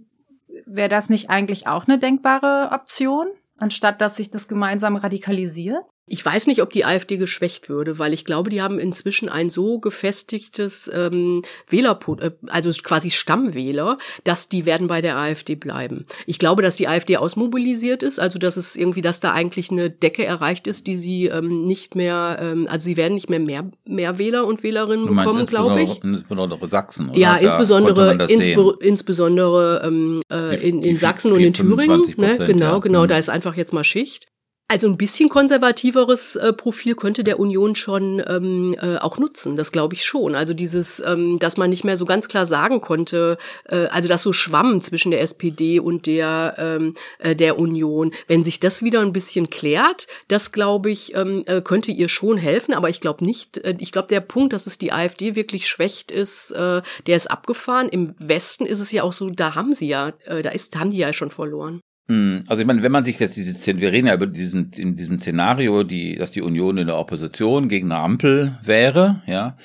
wäre 0.66 0.90
das 0.90 1.10
nicht 1.10 1.32
eigentlich 1.32 1.66
auch 1.66 1.88
eine 1.88 1.98
denkbare 1.98 2.70
Option? 2.72 3.28
Anstatt 3.64 4.02
dass 4.02 4.18
sich 4.18 4.30
das 4.30 4.48
gemeinsam 4.48 4.96
radikalisiert? 4.96 5.86
Ich 6.06 6.26
weiß 6.26 6.48
nicht, 6.48 6.62
ob 6.62 6.70
die 6.70 6.84
AfD 6.84 7.18
geschwächt 7.18 7.70
würde, 7.70 7.98
weil 7.98 8.14
ich 8.14 8.26
glaube, 8.26 8.50
die 8.50 8.62
haben 8.62 8.78
inzwischen 8.78 9.30
ein 9.30 9.50
so 9.50 9.80
gefestigtes 9.80 10.92
ähm, 10.94 11.44
Wähler, 11.70 11.98
äh, 12.20 12.32
also 12.48 12.70
quasi 12.84 13.10
Stammwähler, 13.10 13.98
dass 14.26 14.50
die 14.50 14.66
werden 14.66 14.88
bei 14.88 15.02
der 15.02 15.18
AfD 15.18 15.56
bleiben. 15.56 16.06
Ich 16.26 16.40
glaube, 16.40 16.62
dass 16.62 16.76
die 16.76 16.90
AfD 16.90 17.16
ausmobilisiert 17.18 18.04
ist, 18.04 18.20
also 18.20 18.38
dass 18.38 18.58
es 18.58 18.76
irgendwie, 18.76 19.02
dass 19.02 19.22
da 19.22 19.32
eigentlich 19.32 19.72
eine 19.72 19.90
Decke 19.90 20.26
erreicht 20.26 20.68
ist, 20.68 20.88
die 20.88 20.98
sie 20.98 21.28
ähm, 21.28 21.64
nicht 21.66 21.96
mehr, 21.96 22.38
ähm, 22.42 22.68
also 22.70 22.84
sie 22.84 22.98
werden 22.98 23.14
nicht 23.14 23.30
mehr 23.30 23.40
mehr, 23.40 23.72
mehr 23.86 24.20
Wähler 24.20 24.46
und 24.46 24.62
Wählerinnen 24.62 25.08
du 25.08 25.16
bekommen, 25.16 25.46
glaube 25.46 25.82
ich. 25.84 26.04
Insbesondere 26.04 26.68
Sachsen. 26.68 27.10
Oder? 27.10 27.18
Ja, 27.18 27.36
insbesondere, 27.38 28.26
insbe 28.30 28.78
insbesondere 28.82 29.82
ähm, 29.86 30.22
äh, 30.32 30.68
in, 30.68 30.82
in 30.82 30.98
Sachsen 30.98 31.32
und 31.32 31.40
in 31.40 31.54
Thüringen. 31.54 32.02
Ne? 32.18 32.38
Genau, 32.46 32.80
genau, 32.80 33.02
ja. 33.02 33.08
da 33.08 33.18
ist 33.18 33.30
einfach 33.30 33.56
jetzt 33.56 33.72
mal 33.72 33.84
Schicht. 33.84 34.28
Also 34.74 34.88
ein 34.88 34.98
bisschen 34.98 35.30
konservativeres 35.30 36.36
äh, 36.36 36.52
Profil 36.52 36.96
könnte 36.96 37.24
der 37.24 37.40
Union 37.40 37.76
schon 37.76 38.24
ähm, 38.28 38.76
äh, 38.82 38.98
auch 38.98 39.20
nutzen, 39.20 39.56
das 39.56 39.72
glaube 39.72 39.94
ich 39.94 40.04
schon. 40.04 40.34
Also 40.34 40.56
dieses, 40.56 41.00
ähm, 41.00 41.38
dass 41.38 41.58
man 41.58 41.70
nicht 41.70 41.84
mehr 41.84 41.96
so 41.96 42.06
ganz 42.06 42.28
klar 42.28 42.48
sagen 42.48 42.82
konnte, 42.82 43.38
äh, 43.66 43.86
also 43.86 44.10
das 44.10 44.24
so 44.24 44.34
schwamm 44.34 44.82
zwischen 44.82 45.12
der 45.12 45.22
SPD 45.22 45.80
und 45.80 46.08
der 46.08 46.56
ähm, 46.58 46.96
äh, 47.20 47.36
der 47.36 47.60
Union. 47.60 48.16
Wenn 48.26 48.44
sich 48.44 48.60
das 48.60 48.82
wieder 48.82 49.02
ein 49.02 49.14
bisschen 49.14 49.52
klärt, 49.52 50.08
das 50.28 50.52
glaube 50.52 50.90
ich 50.90 51.16
ähm, 51.16 51.44
äh, 51.46 51.62
könnte 51.62 51.92
ihr 51.92 52.08
schon 52.08 52.38
helfen. 52.38 52.74
Aber 52.74 52.90
ich 52.90 53.00
glaube 53.00 53.24
nicht. 53.24 53.60
Äh, 53.60 53.76
ich 53.78 53.92
glaube 53.92 54.08
der 54.08 54.22
Punkt, 54.22 54.54
dass 54.54 54.66
es 54.66 54.80
die 54.80 54.92
AfD 54.92 55.36
wirklich 55.36 55.68
schwächt 55.68 56.10
ist, 56.10 56.50
äh, 56.50 56.82
der 57.06 57.16
ist 57.16 57.30
abgefahren. 57.30 57.90
Im 57.90 58.16
Westen 58.18 58.66
ist 58.66 58.80
es 58.80 58.92
ja 58.92 59.04
auch 59.04 59.14
so, 59.14 59.30
da 59.30 59.54
haben 59.54 59.74
sie 59.74 59.88
ja, 59.88 60.14
äh, 60.26 60.42
da 60.42 60.50
ist 60.50 60.76
haben 60.78 60.90
die 60.90 60.98
ja 60.98 61.14
schon 61.14 61.30
verloren. 61.30 61.80
Hm, 62.10 62.44
also 62.48 62.62
ich 62.62 62.68
meine, 62.68 62.84
wenn 62.84 62.92
man 62.92 63.04
sich 63.04 63.20
jetzt 63.20 63.38
diese, 63.38 63.80
wir 63.80 63.92
reden 63.92 64.08
ja 64.08 64.14
über 64.14 64.28
diesen, 64.28 64.72
in 64.76 64.96
diesem 64.96 65.20
Szenario, 65.20 65.84
die, 65.84 66.16
dass 66.16 66.32
die 66.32 66.42
Union 66.42 66.78
in 66.78 66.88
der 66.88 66.98
Opposition 66.98 67.70
gegen 67.70 67.92
eine 67.92 68.02
Ampel 68.02 68.60
wäre, 68.62 69.24
ja, 69.26 69.56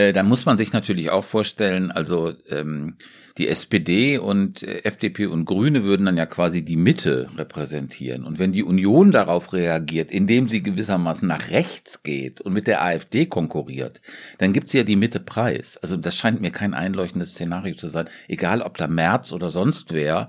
äh, 0.00 0.12
dann 0.12 0.26
muss 0.26 0.46
man 0.46 0.56
sich 0.56 0.72
natürlich 0.72 1.10
auch 1.10 1.24
vorstellen, 1.24 1.90
also 1.90 2.32
ähm, 2.48 2.96
die 3.36 3.48
SPD 3.48 4.16
und 4.16 4.62
äh, 4.62 4.84
FDP 4.84 5.26
und 5.26 5.44
Grüne 5.44 5.84
würden 5.84 6.06
dann 6.06 6.16
ja 6.16 6.24
quasi 6.24 6.64
die 6.64 6.76
Mitte 6.76 7.28
repräsentieren. 7.36 8.24
Und 8.24 8.38
wenn 8.38 8.52
die 8.52 8.64
Union 8.64 9.12
darauf 9.12 9.52
reagiert, 9.52 10.10
indem 10.10 10.48
sie 10.48 10.62
gewissermaßen 10.62 11.28
nach 11.28 11.50
rechts 11.50 12.02
geht 12.02 12.40
und 12.40 12.54
mit 12.54 12.66
der 12.66 12.82
AfD 12.82 13.26
konkurriert, 13.26 14.00
dann 14.38 14.54
gibt 14.54 14.70
sie 14.70 14.78
ja 14.78 14.84
die 14.84 14.96
Mitte 14.96 15.20
preis. 15.20 15.76
Also 15.76 15.96
das 15.96 16.16
scheint 16.16 16.40
mir 16.40 16.50
kein 16.50 16.72
einleuchtendes 16.72 17.32
Szenario 17.32 17.74
zu 17.74 17.88
sein. 17.88 18.08
Egal 18.26 18.62
ob 18.62 18.78
da 18.78 18.86
März 18.86 19.32
oder 19.32 19.50
sonst 19.50 19.92
wer, 19.92 20.28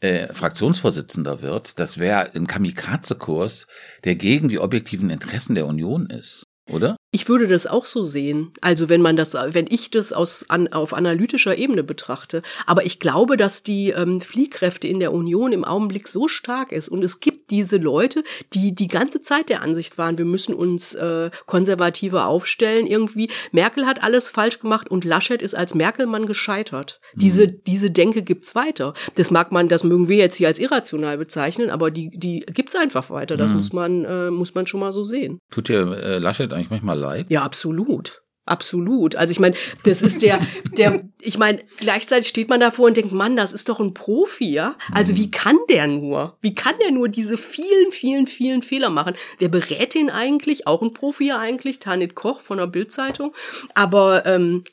äh, 0.00 0.32
Fraktionsvorsitzender 0.32 1.42
wird, 1.42 1.78
das 1.78 1.98
wäre 1.98 2.34
ein 2.34 2.46
Kamikaze-Kurs, 2.46 3.66
der 4.04 4.14
gegen 4.14 4.48
die 4.48 4.60
objektiven 4.60 5.10
Interessen 5.10 5.54
der 5.54 5.66
Union 5.66 6.06
ist, 6.06 6.46
oder? 6.70 6.96
Ich 7.12 7.28
würde 7.28 7.48
das 7.48 7.66
auch 7.66 7.86
so 7.86 8.04
sehen. 8.04 8.52
Also 8.60 8.88
wenn 8.88 9.02
man 9.02 9.16
das, 9.16 9.34
wenn 9.34 9.66
ich 9.68 9.90
das 9.90 10.12
aus, 10.12 10.46
an, 10.48 10.72
auf 10.72 10.94
analytischer 10.94 11.58
Ebene 11.58 11.82
betrachte. 11.82 12.42
Aber 12.66 12.86
ich 12.86 13.00
glaube, 13.00 13.36
dass 13.36 13.64
die 13.64 13.90
ähm, 13.90 14.20
Fliehkräfte 14.20 14.86
in 14.86 15.00
der 15.00 15.12
Union 15.12 15.52
im 15.52 15.64
Augenblick 15.64 16.06
so 16.06 16.28
stark 16.28 16.70
ist. 16.70 16.88
Und 16.88 17.02
es 17.02 17.18
gibt 17.18 17.50
diese 17.50 17.78
Leute, 17.78 18.22
die 18.54 18.76
die 18.76 18.86
ganze 18.86 19.20
Zeit 19.20 19.48
der 19.48 19.62
Ansicht 19.62 19.98
waren, 19.98 20.18
wir 20.18 20.24
müssen 20.24 20.54
uns 20.54 20.94
äh, 20.94 21.30
konservativer 21.46 22.26
aufstellen 22.26 22.86
irgendwie. 22.86 23.28
Merkel 23.50 23.86
hat 23.86 24.04
alles 24.04 24.30
falsch 24.30 24.60
gemacht 24.60 24.88
und 24.88 25.04
Laschet 25.04 25.42
ist 25.42 25.56
als 25.56 25.74
Merkelmann 25.74 26.26
gescheitert. 26.26 27.00
Mhm. 27.14 27.18
Diese, 27.18 27.48
diese 27.48 27.90
Denke 27.90 28.22
gibt's 28.22 28.54
weiter. 28.54 28.94
Das 29.16 29.32
mag 29.32 29.50
man, 29.50 29.68
das 29.68 29.82
mögen 29.82 30.08
wir 30.08 30.16
jetzt 30.16 30.36
hier 30.36 30.46
als 30.46 30.60
irrational 30.60 31.18
bezeichnen, 31.18 31.70
aber 31.70 31.90
die, 31.90 32.10
die 32.10 32.46
gibt's 32.46 32.76
einfach 32.76 33.10
weiter. 33.10 33.36
Das 33.36 33.50
mhm. 33.50 33.58
muss 33.58 33.72
man, 33.72 34.04
äh, 34.04 34.30
muss 34.30 34.54
man 34.54 34.68
schon 34.68 34.78
mal 34.78 34.92
so 34.92 35.02
sehen. 35.02 35.40
Tut 35.50 35.68
dir 35.68 35.80
äh, 35.90 36.18
Laschet 36.18 36.52
eigentlich 36.52 36.70
manchmal 36.70 36.99
leid? 37.00 37.26
Ja, 37.28 37.42
absolut. 37.42 38.22
Absolut. 38.46 39.14
Also 39.14 39.30
ich 39.30 39.38
meine, 39.38 39.54
das 39.84 40.02
ist 40.02 40.22
der, 40.22 40.40
der, 40.76 41.04
ich 41.20 41.38
meine, 41.38 41.60
gleichzeitig 41.78 42.26
steht 42.26 42.48
man 42.48 42.58
davor 42.58 42.86
und 42.86 42.96
denkt, 42.96 43.12
Mann, 43.12 43.36
das 43.36 43.52
ist 43.52 43.68
doch 43.68 43.78
ein 43.78 43.94
Profi, 43.94 44.50
ja? 44.50 44.74
Also 44.90 45.16
wie 45.16 45.30
kann 45.30 45.56
der 45.68 45.86
nur? 45.86 46.36
Wie 46.40 46.54
kann 46.54 46.74
der 46.82 46.90
nur 46.90 47.08
diese 47.08 47.38
vielen, 47.38 47.92
vielen, 47.92 48.26
vielen 48.26 48.62
Fehler 48.62 48.90
machen? 48.90 49.14
Wer 49.38 49.50
berät 49.50 49.94
ihn 49.94 50.10
eigentlich? 50.10 50.66
Auch 50.66 50.82
ein 50.82 50.94
Profi 50.94 51.28
ja 51.28 51.38
eigentlich, 51.38 51.78
Tanit 51.78 52.16
Koch 52.16 52.40
von 52.40 52.58
der 52.58 52.66
Bildzeitung. 52.66 53.32
Aber 53.74 54.26
ähm, 54.26 54.64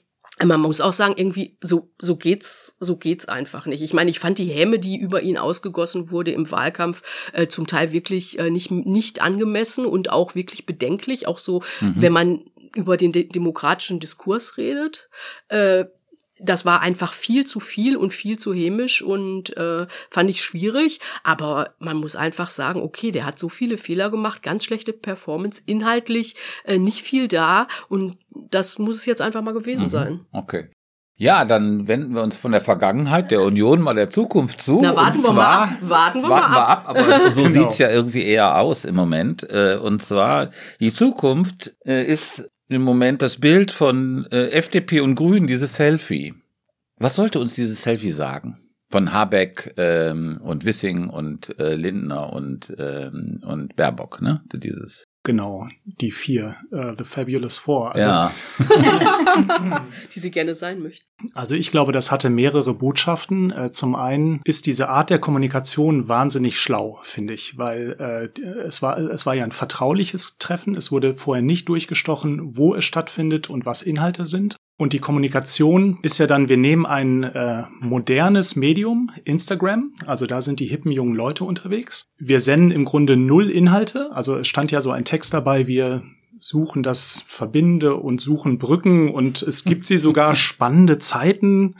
man 0.44 0.62
muss 0.62 0.82
auch 0.82 0.94
sagen, 0.94 1.15
irgendwie 1.17 1.58
so 1.62 1.89
so 2.00 2.15
geht's 2.15 2.75
so 2.79 2.96
geht's 2.96 3.27
einfach 3.27 3.65
nicht. 3.65 3.82
Ich 3.82 3.94
meine, 3.94 4.10
ich 4.10 4.20
fand 4.20 4.38
die 4.38 4.46
Häme, 4.46 4.77
die 4.77 4.98
über 4.98 5.22
ihn 5.22 5.38
ausgegossen 5.38 6.12
wurde 6.12 6.32
im 6.32 6.51
Wahlkampf, 6.51 7.01
äh, 7.34 7.48
zum 7.48 7.65
Teil 7.65 7.91
wirklich 7.91 8.38
äh, 8.38 8.51
nicht 8.51 8.70
nicht 8.70 9.22
angemessen 9.22 9.86
und 9.86 10.12
auch 10.12 10.36
wirklich 10.36 10.65
bedenklich. 10.65 11.27
Auch 11.27 11.39
so, 11.39 11.63
mhm. 11.82 11.96
wenn 11.98 12.13
man 12.13 12.41
über 12.75 12.98
den 12.98 13.12
de 13.12 13.24
demokratischen 13.24 14.00
Diskurs 14.00 14.58
redet. 14.58 15.10
Äh, 15.48 15.86
das 16.39 16.65
war 16.65 16.82
einfach 16.82 17.13
viel 17.13 17.46
zu 17.46 17.60
viel 17.60 17.98
und 17.98 18.12
viel 18.12 18.38
zu 18.38 18.53
hämisch 18.53 19.01
und 19.01 19.56
äh, 19.58 19.88
fand 20.10 20.29
ich 20.29 20.41
schwierig. 20.41 21.00
Aber 21.24 21.74
man 21.79 21.98
muss 21.98 22.15
einfach 22.15 22.50
sagen, 22.50 22.82
okay, 22.82 23.12
der 23.12 23.25
hat 23.25 23.39
so 23.39 23.50
viele 23.50 23.77
Fehler 23.77 24.10
gemacht, 24.10 24.44
ganz 24.44 24.63
schlechte 24.63 24.94
Performance, 24.94 25.62
inhaltlich 25.65 26.36
äh, 26.65 26.77
nicht 26.77 27.01
viel 27.01 27.27
da 27.27 27.67
und 27.89 28.17
das 28.51 28.80
muss 28.80 28.98
es 28.98 29.06
jetzt 29.06 29.22
einfach 29.22 29.42
mal 29.42 29.54
gewesen 29.54 29.86
mhm. 29.86 29.89
sein. 29.89 30.20
Okay. 30.32 30.70
Ja, 31.20 31.46
dann 31.46 31.88
wenden 31.88 32.13
wir 32.13 32.22
uns 32.22 32.38
von 32.38 32.51
der 32.51 32.62
Vergangenheit 32.62 33.32
der 33.32 33.42
Union 33.42 33.82
mal 33.82 33.96
der 33.96 34.12
Zukunft 34.12 34.62
zu. 34.62 34.82
Na, 34.84 34.96
warten 34.96 35.24
wir 35.24 35.34
mal 35.34 35.63
ab. 35.63 35.70
Warten 35.82 36.22
wir 36.22 36.30
warten 36.30 36.51
mal 36.51 36.63
ab. 36.63 36.88
ab. 36.88 36.89
Aber 36.89 37.32
so 37.32 37.42
genau. 37.42 37.54
sieht's 37.54 37.80
ja 37.80 37.89
irgendwie 37.89 38.24
eher 38.24 38.60
aus 38.60 38.86
im 38.86 38.94
Moment. 38.94 39.42
Äh, 39.50 39.80
und 39.82 40.01
zwar, 40.04 40.51
die 40.80 40.94
Zukunft 40.94 41.75
äh, 41.86 42.06
ist 42.06 42.48
im 42.70 42.84
Moment 42.84 43.24
das 43.24 43.38
Bild 43.38 43.72
von 43.72 44.27
äh, 44.32 44.50
FDP 44.50 45.01
und 45.01 45.16
Grünen, 45.16 45.48
dieses 45.48 45.75
Selfie. 45.75 46.36
Was 47.00 47.16
sollte 47.16 47.39
uns 47.39 47.56
dieses 47.56 47.82
Selfie 47.82 48.12
sagen? 48.12 48.60
Von 48.92 49.12
Habeck 49.12 49.74
ähm, 49.77 50.39
und 50.44 50.66
Wissing 50.66 51.10
und 51.10 51.58
äh, 51.60 51.74
Lindner 51.75 52.32
und, 52.32 52.74
ähm, 52.77 53.42
und 53.44 53.75
Baerbock, 53.75 54.22
ne? 54.22 54.42
Dieses. 54.54 55.04
Genau, 55.27 55.67
die 55.84 56.12
vier, 56.12 56.55
uh, 56.72 56.93
The 56.98 57.03
Fabulous 57.03 57.57
Four. 57.57 57.93
Also, 57.93 58.07
ja. 58.07 58.31
die 60.15 60.19
sie 60.22 60.31
gerne 60.31 60.53
sein 60.53 60.81
möchten. 60.81 61.05
Also 61.34 61.53
ich 61.53 61.69
glaube, 61.69 61.91
das 61.91 62.12
hatte 62.12 62.29
mehrere 62.29 62.74
Botschaften. 62.74 63.51
Äh, 63.51 63.72
zum 63.74 63.93
einen 63.93 64.39
ist 64.46 64.67
diese 64.67 64.88
Art 64.88 65.10
der 65.10 65.19
Kommunikation 65.19 66.07
wahnsinnig 66.07 66.62
schlau, 66.62 67.01
finde 67.03 67.34
ich, 67.34 67.57
weil 67.57 67.98
äh, 68.00 68.39
es 68.62 68.81
war 68.81 68.98
es 68.98 69.25
war 69.25 69.36
ja 69.36 69.43
ein 69.43 69.51
vertrauliches 69.51 70.38
Treffen. 70.38 70.75
Es 70.75 70.93
wurde 70.93 71.13
vorher 71.15 71.43
nicht 71.43 71.67
durchgestochen, 71.67 72.55
wo 72.55 72.74
es 72.74 72.86
stattfindet 72.86 73.50
und 73.50 73.65
was 73.65 73.81
Inhalte 73.81 74.25
sind. 74.25 74.55
Und 74.77 74.93
die 74.93 75.00
Kommunikation 75.00 75.98
ist 76.03 76.19
ja 76.19 76.27
dann, 76.27 76.50
wir 76.50 76.57
nehmen 76.57 76.86
ein 76.86 77.24
äh, 77.24 77.63
modernes 77.79 78.55
Medium, 78.55 79.10
Instagram, 79.25 79.91
also 80.05 80.27
da 80.27 80.43
sind 80.43 80.60
die 80.60 80.67
hippen 80.67 80.91
jungen 80.91 81.15
Leute 81.15 81.46
unterwegs. 81.46 82.05
Wir 82.19 82.39
senden 82.39 82.69
im 82.69 82.86
Grunde 82.86 83.17
null 83.17 83.50
Inhalte, 83.50 84.12
also 84.13 84.36
es 84.36 84.48
stand 84.48 84.72
ja 84.72 84.81
so 84.81 84.91
ein 84.91 85.03
Text 85.03 85.34
dabei, 85.34 85.65
wir 85.65 86.03
suchen 86.39 86.84
das 86.84 87.24
Verbinde 87.25 87.96
und 87.96 88.22
suchen 88.22 88.57
Brücken. 88.60 89.12
Und 89.12 89.41
es 89.41 89.63
gibt 89.63 89.86
sie 89.86 89.98
sogar 89.98 90.36
spannende 90.36 91.00
Zeiten. 91.00 91.75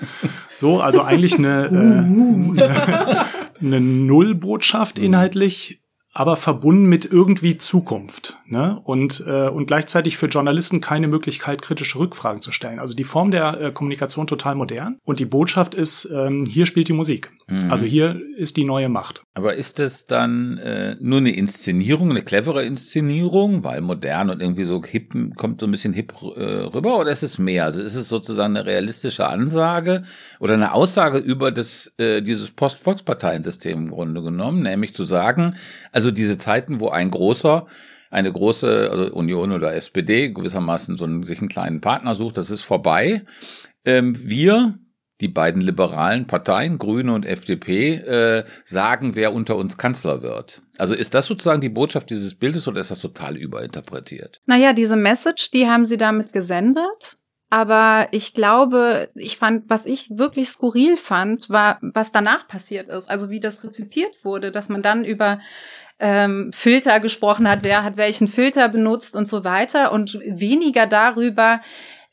So, 0.56 0.82
also 0.82 1.02
eigentlich 1.02 1.38
eine, 1.38 1.66
äh, 1.66 2.60
eine, 2.60 3.26
eine 3.62 3.82
Nullbotschaft 3.82 5.00
inhaltlich 5.00 5.82
aber 6.18 6.36
verbunden 6.36 6.88
mit 6.88 7.06
irgendwie 7.06 7.60
Zukunft. 7.60 8.40
Ne? 8.48 8.82
Und, 8.84 9.24
äh, 9.28 9.50
und 9.50 9.68
gleichzeitig 9.68 10.18
für 10.18 10.26
Journalisten 10.26 10.82
keine 10.82 11.08
Möglichkeit, 11.08 11.62
kritische 11.62 12.00
Rückfragen 12.00 12.42
zu 12.42 12.52
stellen. 12.52 12.80
Also 12.80 12.96
die 12.96 13.04
Form 13.04 13.30
der 13.30 13.62
äh, 13.62 13.72
Kommunikation 13.72 14.26
total 14.26 14.56
modern. 14.56 14.98
Und 15.06 15.20
die 15.20 15.26
Botschaft 15.26 15.76
ist, 15.76 16.10
ähm, 16.12 16.48
hier 16.48 16.66
spielt 16.66 16.88
die 16.88 16.94
Musik. 16.94 17.32
Mhm. 17.50 17.72
Also 17.72 17.86
hier 17.86 18.20
ist 18.36 18.58
die 18.58 18.64
neue 18.64 18.90
Macht. 18.90 19.22
Aber 19.36 19.56
ist 19.56 19.80
es 19.80 20.08
dann 20.08 20.58
äh, 20.58 20.96
nur 21.00 21.20
eine 21.20 21.36
Inszenierung, 21.36 22.10
eine 22.10 22.24
clevere 22.24 22.64
Inszenierung, 22.66 23.64
weil 23.64 23.82
modern 23.82 24.32
und 24.32 24.42
irgendwie 24.42 24.64
so 24.64 24.84
hip, 24.84 25.14
kommt 25.36 25.62
so 25.62 25.68
ein 25.68 25.72
bisschen 25.72 25.94
hip 25.94 26.14
äh, 26.36 26.42
rüber, 26.44 27.00
oder 27.00 27.12
ist 27.12 27.24
es 27.24 27.38
mehr? 27.38 27.66
Also 27.66 27.84
ist 27.84 27.96
es 27.96 28.10
sozusagen 28.10 28.58
eine 28.58 28.66
realistische 28.66 29.28
Ansage 29.28 30.04
oder 30.40 30.56
eine 30.56 30.74
Aussage 30.74 31.20
über 31.20 31.52
das, 31.52 31.94
äh, 31.98 32.22
dieses 32.22 32.50
Post-Volksparteiensystem 32.52 33.78
im 33.78 33.92
Grunde 33.92 34.24
genommen, 34.24 34.64
nämlich 34.64 34.94
zu 34.96 35.04
sagen, 35.04 35.56
also 35.92 36.08
also 36.08 36.16
diese 36.16 36.38
Zeiten, 36.38 36.80
wo 36.80 36.88
ein 36.88 37.12
großer 37.12 37.68
eine 38.10 38.32
große 38.32 38.90
also 38.90 39.14
Union 39.14 39.52
oder 39.52 39.74
SPD 39.74 40.30
gewissermaßen 40.30 40.96
so 40.96 41.04
einen, 41.04 41.24
sich 41.24 41.40
einen 41.40 41.50
kleinen 41.50 41.82
Partner 41.82 42.16
sucht, 42.16 42.38
das 42.38 42.50
ist 42.50 42.62
vorbei. 42.62 43.26
Ähm, 43.84 44.16
wir, 44.18 44.80
die 45.22 45.28
beiden 45.28 45.62
liberalen 45.62 46.28
Parteien, 46.28 46.78
Grüne 46.78 47.14
und 47.14 47.26
FDP, 47.26 47.96
äh, 47.96 48.44
sagen, 48.64 49.16
wer 49.16 49.34
unter 49.34 49.56
uns 49.56 49.78
Kanzler 49.78 50.22
wird. 50.22 50.62
Also 50.78 50.94
ist 50.94 51.14
das 51.14 51.26
sozusagen 51.26 51.62
die 51.62 51.70
Botschaft 51.70 52.10
dieses 52.10 52.36
Bildes 52.36 52.68
oder 52.68 52.80
ist 52.80 52.92
das 52.92 53.00
total 53.00 53.36
überinterpretiert? 53.36 54.42
Naja, 54.46 54.74
diese 54.74 54.96
Message, 54.96 55.52
die 55.52 55.68
haben 55.68 55.86
sie 55.86 55.98
damit 55.98 56.34
gesendet. 56.34 57.18
Aber 57.50 58.10
ich 58.12 58.34
glaube, 58.34 59.10
ich 59.16 59.38
fand, 59.38 59.70
was 59.70 59.86
ich 59.86 60.10
wirklich 60.10 60.50
skurril 60.50 60.98
fand, 60.98 61.50
war, 61.50 61.80
was 61.82 62.12
danach 62.12 62.48
passiert 62.48 62.90
ist. 62.90 63.10
Also 63.10 63.30
wie 63.30 63.40
das 63.40 63.64
rezipiert 63.64 64.14
wurde, 64.24 64.52
dass 64.52 64.68
man 64.68 64.82
dann 64.82 65.06
über 65.06 65.40
ähm, 66.00 66.52
Filter 66.54 67.00
gesprochen 67.00 67.50
hat, 67.50 67.60
wer 67.64 67.84
hat 67.84 67.98
welchen 67.98 68.28
Filter 68.28 68.68
benutzt 68.70 69.16
und 69.16 69.28
so 69.28 69.44
weiter 69.44 69.92
und 69.94 70.20
weniger 70.26 70.86
darüber, 70.88 71.62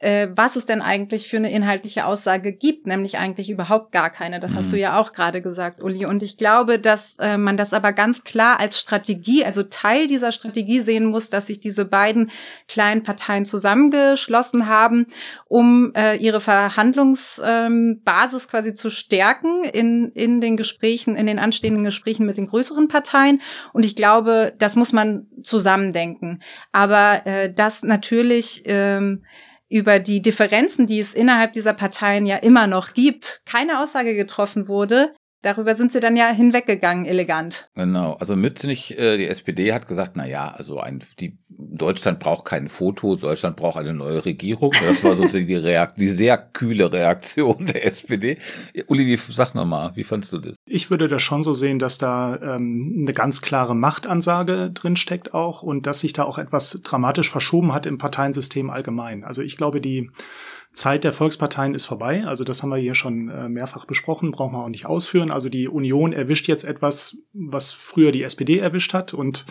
äh, 0.05 0.29
was 0.37 0.57
es 0.57 0.67
denn 0.67 0.83
eigentlich 0.83 1.29
für 1.29 1.39
eine 1.39 1.51
inhaltliche 1.51 2.05
Aussage 2.05 2.53
gibt, 2.53 2.87
nämlich 2.87 3.17
eigentlich 3.17 3.49
überhaupt 3.49 3.91
gar 3.91 4.11
keine. 4.11 4.39
Das 4.39 4.53
mhm. 4.53 4.57
hast 4.57 4.71
du 4.71 4.77
mhm. 4.77 4.83
ja 4.83 4.99
auch 4.99 5.13
gerade 5.13 5.41
gesagt, 5.41 5.83
Uli. 5.83 6.05
Und 6.05 6.23
ich 6.23 6.37
glaube, 6.37 6.79
dass 6.79 7.17
äh, 7.19 7.39
man 7.39 7.57
das 7.57 7.73
aber 7.73 7.95
ganz 7.95 8.23
klar 8.23 8.61
als 8.61 8.79
Strategie, 8.79 9.47
also 9.47 9.63
Teil 9.63 10.07
dieser 10.07 10.31
Strategie 10.31 10.83
sehen 10.83 11.07
muss, 11.07 11.31
dass 11.31 11.47
sich 11.47 11.59
diese 11.59 11.87
beiden 11.87 12.31
kleinen 12.69 13.03
Parteien 13.03 13.47
zusammengeschlossen 13.47 14.69
haben, 14.69 15.07
um 15.47 15.95
äh, 15.95 16.17
ihre 16.17 16.41
Verhandlungsbasis 16.41 18.45
ähm, 18.45 18.51
quasi 18.51 18.75
zu 18.75 18.91
stärken 18.91 19.65
in, 19.65 20.13
in 20.13 20.43
den 20.43 20.59
Gesprächen, 20.59 21.17
in 21.17 21.27
den 21.27 21.39
anstehenden 21.39 21.83
Gesprächen 21.83 22.27
mit 22.27 22.37
den 22.37 22.49
größeren 22.49 22.89
Parteien. 22.89 23.41
Und 23.73 23.87
ich 23.87 23.97
glaube, 23.97 24.53
das 24.59 24.77
muss 24.77 24.93
man 24.93 25.29
zusammendenken. 25.43 26.43
Aber 26.73 27.27
äh, 27.27 27.51
das 27.51 27.83
natürlich 27.83 28.65
ähm, 28.67 29.25
über 29.69 29.99
die 29.99 30.23
Differenzen, 30.23 30.87
die 30.87 31.01
es 31.01 31.15
innerhalb 31.15 31.53
dieser 31.53 31.73
Parteien 31.73 32.27
ja 32.27 32.37
immer 32.37 32.67
noch 32.67 32.93
gibt, 32.95 33.43
keine 33.47 33.81
Aussage 33.81 34.15
getroffen 34.15 34.69
wurde, 34.69 35.15
Darüber 35.45 35.75
sind 35.75 35.93
sie 35.93 36.01
dann 36.01 36.17
ja 36.17 36.31
hinweggegangen, 36.31 37.05
elegant. 37.05 37.69
Genau. 37.75 38.15
Also 38.15 38.35
Mützenich, 38.35 38.99
äh, 38.99 39.19
die 39.19 39.27
SPD 39.27 39.75
hat 39.75 39.87
gesagt, 39.87 40.13
na 40.15 40.27
ja, 40.27 40.49
also 40.49 40.81
ein, 40.81 41.01
die, 41.21 41.37
Deutschland 41.51 42.19
braucht 42.19 42.47
kein 42.47 42.71
Foto, 42.71 43.17
Deutschland 43.17 43.55
braucht 43.55 43.77
eine 43.77 43.93
neue 43.93 44.25
Regierung. 44.25 44.73
Das 44.87 45.05
war 45.05 45.15
sozusagen 45.15 45.47
die, 45.47 45.55
Reakt, 45.55 46.01
die 46.01 46.09
sehr 46.09 46.39
kühle 46.39 46.91
Reaktion 46.91 47.67
der 47.67 47.85
SPD. 47.85 48.39
Uli, 48.87 49.07
wie, 49.07 49.17
sag 49.17 49.55
noch 49.55 49.67
mal, 49.67 49.95
wie 49.97 50.05
fandst 50.05 50.33
du 50.33 50.39
das? 50.39 50.55
Ich 50.65 50.91
würde 50.91 51.09
das 51.09 51.23
schon 51.23 51.43
so 51.43 51.53
sehen, 51.53 51.79
dass 51.79 51.99
da 51.99 52.37
ähm, 52.37 53.01
eine 53.03 53.13
ganz 53.13 53.43
klare 53.43 53.77
Machtansage 53.77 54.71
drin 54.71 54.97
steckt 54.97 55.35
auch 55.35 55.63
und 55.63 55.87
dass 55.87 56.01
sich 56.01 56.15
da 56.15 56.25
auch 56.25 56.39
etwas 56.39 56.81
dramatisch 56.83 57.31
verschoben 57.31 57.75
hat 57.75 57.85
im 57.85 57.99
Parteiensystem 57.99 58.71
allgemein. 58.71 59.25
Also 59.25 59.43
ich 59.43 59.59
glaube, 59.59 59.83
die 59.83 60.11
Zeit 60.75 61.05
der 61.05 61.13
Volksparteien 61.13 61.75
ist 61.75 61.87
vorbei. 61.87 62.27
Also 62.27 62.43
das 62.43 62.63
haben 62.63 62.71
wir 62.71 62.77
hier 62.77 62.97
schon 62.97 63.29
äh, 63.29 63.49
mehrfach 63.49 63.85
besprochen, 63.85 64.33
brauchen 64.33 64.55
wir 64.55 64.65
auch 64.65 64.69
nicht 64.69 64.87
ausführen. 64.87 65.31
Also 65.31 65.49
die 65.49 65.69
Union 65.69 66.13
erwischt 66.13 66.49
jetzt 66.49 66.65
etwas, 66.65 67.17
was 67.33 67.73
früher 67.73 68.11
die 68.11 68.25
SPD 68.25 68.59
erwischt 68.59 68.93
hat. 68.93 69.15
Und 69.15 69.47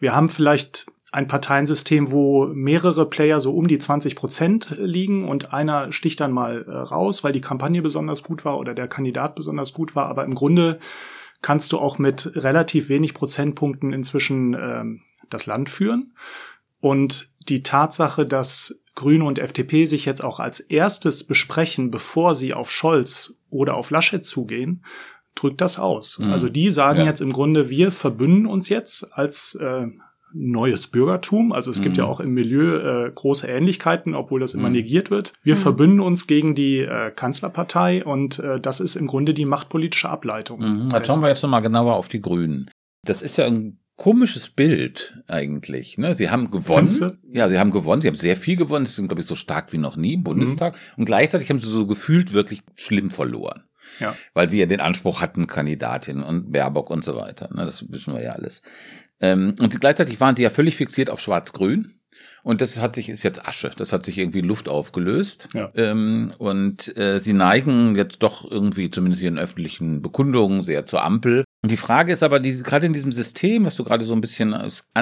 wir 0.00 0.16
haben 0.16 0.30
vielleicht 0.30 0.86
ein 1.12 1.28
Parteiensystem, 1.28 2.10
wo 2.10 2.46
mehrere 2.46 3.08
Player 3.08 3.40
so 3.40 3.54
um 3.54 3.68
die 3.68 3.78
20 3.78 4.16
Prozent 4.16 4.74
liegen 4.78 5.28
und 5.28 5.52
einer 5.52 5.92
sticht 5.92 6.18
dann 6.20 6.32
mal 6.32 6.64
äh, 6.66 6.70
raus, 6.70 7.22
weil 7.22 7.32
die 7.32 7.42
Kampagne 7.42 7.82
besonders 7.82 8.22
gut 8.22 8.44
war 8.46 8.58
oder 8.58 8.74
der 8.74 8.88
Kandidat 8.88 9.36
besonders 9.36 9.74
gut 9.74 9.94
war. 9.94 10.08
Aber 10.08 10.24
im 10.24 10.34
Grunde 10.34 10.78
kannst 11.42 11.72
du 11.72 11.78
auch 11.78 11.98
mit 11.98 12.36
relativ 12.36 12.88
wenig 12.88 13.12
Prozentpunkten 13.12 13.92
inzwischen 13.92 14.54
ähm, 14.54 15.02
das 15.28 15.44
Land 15.44 15.68
führen. 15.68 16.14
Und 16.80 17.30
die 17.48 17.62
Tatsache, 17.62 18.24
dass 18.24 18.82
Grüne 18.94 19.24
und 19.24 19.38
FDP 19.38 19.86
sich 19.86 20.04
jetzt 20.04 20.22
auch 20.22 20.40
als 20.40 20.60
erstes 20.60 21.24
besprechen, 21.24 21.90
bevor 21.90 22.34
sie 22.34 22.54
auf 22.54 22.70
Scholz 22.70 23.40
oder 23.50 23.76
auf 23.76 23.90
Laschet 23.90 24.24
zugehen, 24.24 24.84
drückt 25.34 25.60
das 25.60 25.78
aus. 25.78 26.18
Mhm. 26.18 26.30
Also 26.30 26.48
die 26.48 26.70
sagen 26.70 27.00
ja. 27.00 27.06
jetzt 27.06 27.20
im 27.20 27.32
Grunde, 27.32 27.70
wir 27.70 27.90
verbünden 27.90 28.46
uns 28.46 28.68
jetzt 28.68 29.12
als 29.12 29.56
äh, 29.56 29.88
neues 30.32 30.88
Bürgertum. 30.88 31.52
Also 31.52 31.70
es 31.70 31.78
mhm. 31.78 31.82
gibt 31.84 31.96
ja 31.96 32.04
auch 32.04 32.20
im 32.20 32.34
Milieu 32.34 32.76
äh, 32.78 33.10
große 33.12 33.46
Ähnlichkeiten, 33.46 34.14
obwohl 34.14 34.40
das 34.40 34.54
immer 34.54 34.68
mhm. 34.68 34.74
negiert 34.74 35.10
wird. 35.10 35.32
Wir 35.42 35.54
mhm. 35.54 35.60
verbünden 35.60 36.00
uns 36.00 36.26
gegen 36.26 36.54
die 36.54 36.80
äh, 36.80 37.10
Kanzlerpartei 37.10 38.04
und 38.04 38.38
äh, 38.40 38.60
das 38.60 38.80
ist 38.80 38.96
im 38.96 39.06
Grunde 39.06 39.34
die 39.34 39.44
machtpolitische 39.44 40.08
Ableitung. 40.08 40.60
Mhm. 40.60 40.88
Da 40.88 41.02
schauen 41.02 41.22
wir 41.22 41.28
jetzt 41.28 41.42
nochmal 41.42 41.62
genauer 41.62 41.94
auf 41.94 42.08
die 42.08 42.20
Grünen. 42.20 42.70
Das 43.04 43.22
ist 43.22 43.36
ja 43.36 43.46
ein 43.46 43.78
komisches 43.96 44.48
Bild 44.48 45.22
eigentlich. 45.28 45.98
Ne? 45.98 46.14
Sie 46.14 46.30
haben 46.30 46.50
gewonnen. 46.50 47.18
Ja, 47.32 47.48
sie 47.48 47.58
haben 47.58 47.70
gewonnen. 47.70 48.02
Sie 48.02 48.08
haben 48.08 48.16
sehr 48.16 48.36
viel 48.36 48.56
gewonnen. 48.56 48.86
Sie 48.86 48.94
sind, 48.94 49.08
glaube 49.08 49.20
ich, 49.22 49.26
so 49.26 49.36
stark 49.36 49.72
wie 49.72 49.78
noch 49.78 49.96
nie 49.96 50.14
im 50.14 50.24
Bundestag. 50.24 50.74
Mhm. 50.74 50.78
Und 50.98 51.04
gleichzeitig 51.04 51.48
haben 51.50 51.60
sie 51.60 51.70
so 51.70 51.86
gefühlt 51.86 52.32
wirklich 52.32 52.62
schlimm 52.74 53.10
verloren. 53.10 53.64
Ja. 54.00 54.16
Weil 54.32 54.50
sie 54.50 54.58
ja 54.58 54.66
den 54.66 54.80
Anspruch 54.80 55.20
hatten, 55.20 55.46
Kandidatin 55.46 56.22
und 56.22 56.52
Baerbock 56.52 56.90
und 56.90 57.04
so 57.04 57.16
weiter. 57.16 57.48
Ne? 57.54 57.64
Das 57.64 57.90
wissen 57.92 58.14
wir 58.14 58.22
ja 58.22 58.32
alles. 58.32 58.62
Ähm, 59.20 59.54
und 59.60 59.80
gleichzeitig 59.80 60.20
waren 60.20 60.34
sie 60.34 60.42
ja 60.42 60.50
völlig 60.50 60.76
fixiert 60.76 61.08
auf 61.08 61.20
Schwarz-Grün 61.20 61.94
Und 62.42 62.60
das 62.60 62.80
hat 62.80 62.94
sich, 62.96 63.08
ist 63.08 63.22
jetzt 63.22 63.46
Asche. 63.46 63.70
Das 63.76 63.92
hat 63.92 64.04
sich 64.04 64.18
irgendwie 64.18 64.40
Luft 64.40 64.68
aufgelöst. 64.68 65.48
Ja. 65.54 65.70
Ähm, 65.76 66.34
und 66.38 66.96
äh, 66.96 67.20
sie 67.20 67.32
neigen 67.32 67.94
jetzt 67.94 68.22
doch 68.22 68.50
irgendwie, 68.50 68.90
zumindest 68.90 69.22
in 69.22 69.38
öffentlichen 69.38 70.02
Bekundungen, 70.02 70.62
sehr 70.62 70.84
zur 70.86 71.04
Ampel. 71.04 71.44
Und 71.64 71.70
die 71.70 71.78
Frage 71.78 72.12
ist 72.12 72.22
aber, 72.22 72.40
die, 72.40 72.62
gerade 72.62 72.84
in 72.84 72.92
diesem 72.92 73.10
System, 73.10 73.64
was 73.64 73.74
du 73.74 73.84
gerade 73.84 74.04
so 74.04 74.12
ein 74.12 74.20
bisschen 74.20 74.54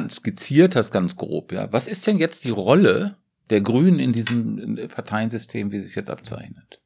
skizziert 0.08 0.76
hast, 0.76 0.92
ganz 0.92 1.16
grob, 1.16 1.50
ja, 1.50 1.72
was 1.72 1.88
ist 1.88 2.06
denn 2.06 2.18
jetzt 2.18 2.44
die 2.44 2.50
Rolle 2.50 3.16
der 3.50 3.62
Grünen 3.62 3.98
in 3.98 4.12
diesem 4.12 4.78
Parteiensystem, 4.86 5.72
wie 5.72 5.78
es 5.78 5.86
sich 5.86 5.96
jetzt 5.96 6.08
abzeichnet? 6.08 6.80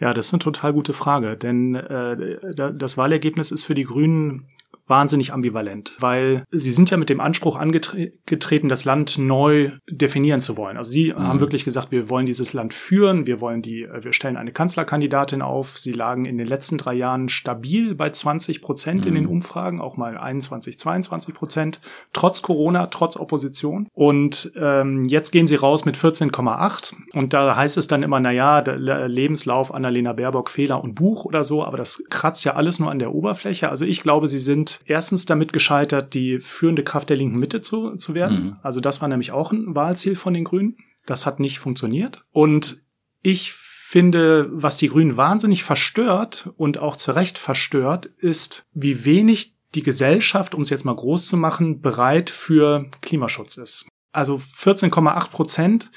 Ja, 0.00 0.14
das 0.14 0.26
ist 0.26 0.32
eine 0.32 0.40
total 0.40 0.72
gute 0.72 0.92
Frage, 0.92 1.36
denn 1.36 1.76
äh, 1.76 2.56
das 2.56 2.96
Wahlergebnis 2.96 3.52
ist 3.52 3.62
für 3.62 3.76
die 3.76 3.84
Grünen 3.84 4.48
wahnsinnig 4.86 5.32
ambivalent, 5.32 5.96
weil 6.00 6.44
sie 6.50 6.70
sind 6.70 6.90
ja 6.90 6.98
mit 6.98 7.08
dem 7.08 7.20
Anspruch 7.20 7.56
angetreten, 7.56 8.68
das 8.68 8.84
Land 8.84 9.16
neu 9.16 9.70
definieren 9.88 10.40
zu 10.40 10.56
wollen. 10.56 10.76
Also 10.76 10.90
sie 10.90 11.12
mhm. 11.12 11.26
haben 11.26 11.40
wirklich 11.40 11.64
gesagt, 11.64 11.90
wir 11.90 12.10
wollen 12.10 12.26
dieses 12.26 12.52
Land 12.52 12.74
führen, 12.74 13.26
wir 13.26 13.40
wollen 13.40 13.62
die, 13.62 13.88
wir 14.00 14.12
stellen 14.12 14.36
eine 14.36 14.52
Kanzlerkandidatin 14.52 15.40
auf. 15.40 15.78
Sie 15.78 15.92
lagen 15.92 16.26
in 16.26 16.36
den 16.36 16.46
letzten 16.46 16.76
drei 16.76 16.94
Jahren 16.94 17.30
stabil 17.30 17.94
bei 17.94 18.10
20 18.10 18.60
Prozent 18.60 19.02
mhm. 19.02 19.08
in 19.08 19.14
den 19.14 19.24
mhm. 19.24 19.30
Umfragen, 19.30 19.80
auch 19.80 19.96
mal 19.96 20.18
21, 20.18 20.78
22 20.78 21.34
Prozent, 21.34 21.80
trotz 22.12 22.42
Corona, 22.42 22.86
trotz 22.88 23.16
Opposition. 23.16 23.88
Und 23.94 24.52
ähm, 24.56 25.04
jetzt 25.04 25.32
gehen 25.32 25.46
sie 25.46 25.56
raus 25.56 25.86
mit 25.86 25.96
14,8 25.96 26.94
und 27.14 27.32
da 27.32 27.56
heißt 27.56 27.78
es 27.78 27.88
dann 27.88 28.02
immer, 28.02 28.20
na 28.20 28.32
ja, 28.32 28.58
Lebenslauf 28.58 29.72
Annalena 29.72 30.12
Baerbock, 30.12 30.50
Fehler 30.50 30.84
und 30.84 30.94
Buch 30.94 31.24
oder 31.24 31.42
so, 31.42 31.64
aber 31.64 31.78
das 31.78 32.02
kratzt 32.10 32.44
ja 32.44 32.54
alles 32.54 32.78
nur 32.78 32.90
an 32.90 32.98
der 32.98 33.14
Oberfläche. 33.14 33.70
Also 33.70 33.86
ich 33.86 34.02
glaube, 34.02 34.28
sie 34.28 34.38
sind 34.38 34.73
erstens 34.86 35.26
damit 35.26 35.52
gescheitert, 35.52 36.14
die 36.14 36.38
führende 36.38 36.84
Kraft 36.84 37.10
der 37.10 37.16
linken 37.16 37.38
Mitte 37.38 37.60
zu, 37.60 37.96
zu 37.96 38.14
werden. 38.14 38.44
Mhm. 38.44 38.56
Also 38.62 38.80
das 38.80 39.00
war 39.00 39.08
nämlich 39.08 39.32
auch 39.32 39.52
ein 39.52 39.74
Wahlziel 39.74 40.16
von 40.16 40.34
den 40.34 40.44
Grünen. 40.44 40.76
Das 41.06 41.26
hat 41.26 41.40
nicht 41.40 41.58
funktioniert. 41.58 42.24
Und 42.32 42.82
ich 43.22 43.52
finde, 43.52 44.48
was 44.50 44.76
die 44.76 44.88
Grünen 44.88 45.16
wahnsinnig 45.16 45.62
verstört 45.62 46.50
und 46.56 46.80
auch 46.80 46.96
zu 46.96 47.12
Recht 47.12 47.38
verstört, 47.38 48.06
ist, 48.06 48.64
wie 48.72 49.04
wenig 49.04 49.54
die 49.74 49.82
Gesellschaft, 49.82 50.54
um 50.54 50.62
es 50.62 50.70
jetzt 50.70 50.84
mal 50.84 50.94
groß 50.94 51.26
zu 51.26 51.36
machen, 51.36 51.80
bereit 51.80 52.30
für 52.30 52.86
Klimaschutz 53.02 53.56
ist. 53.56 53.86
Also 54.12 54.36
14,8 54.36 55.30
Prozent 55.30 55.90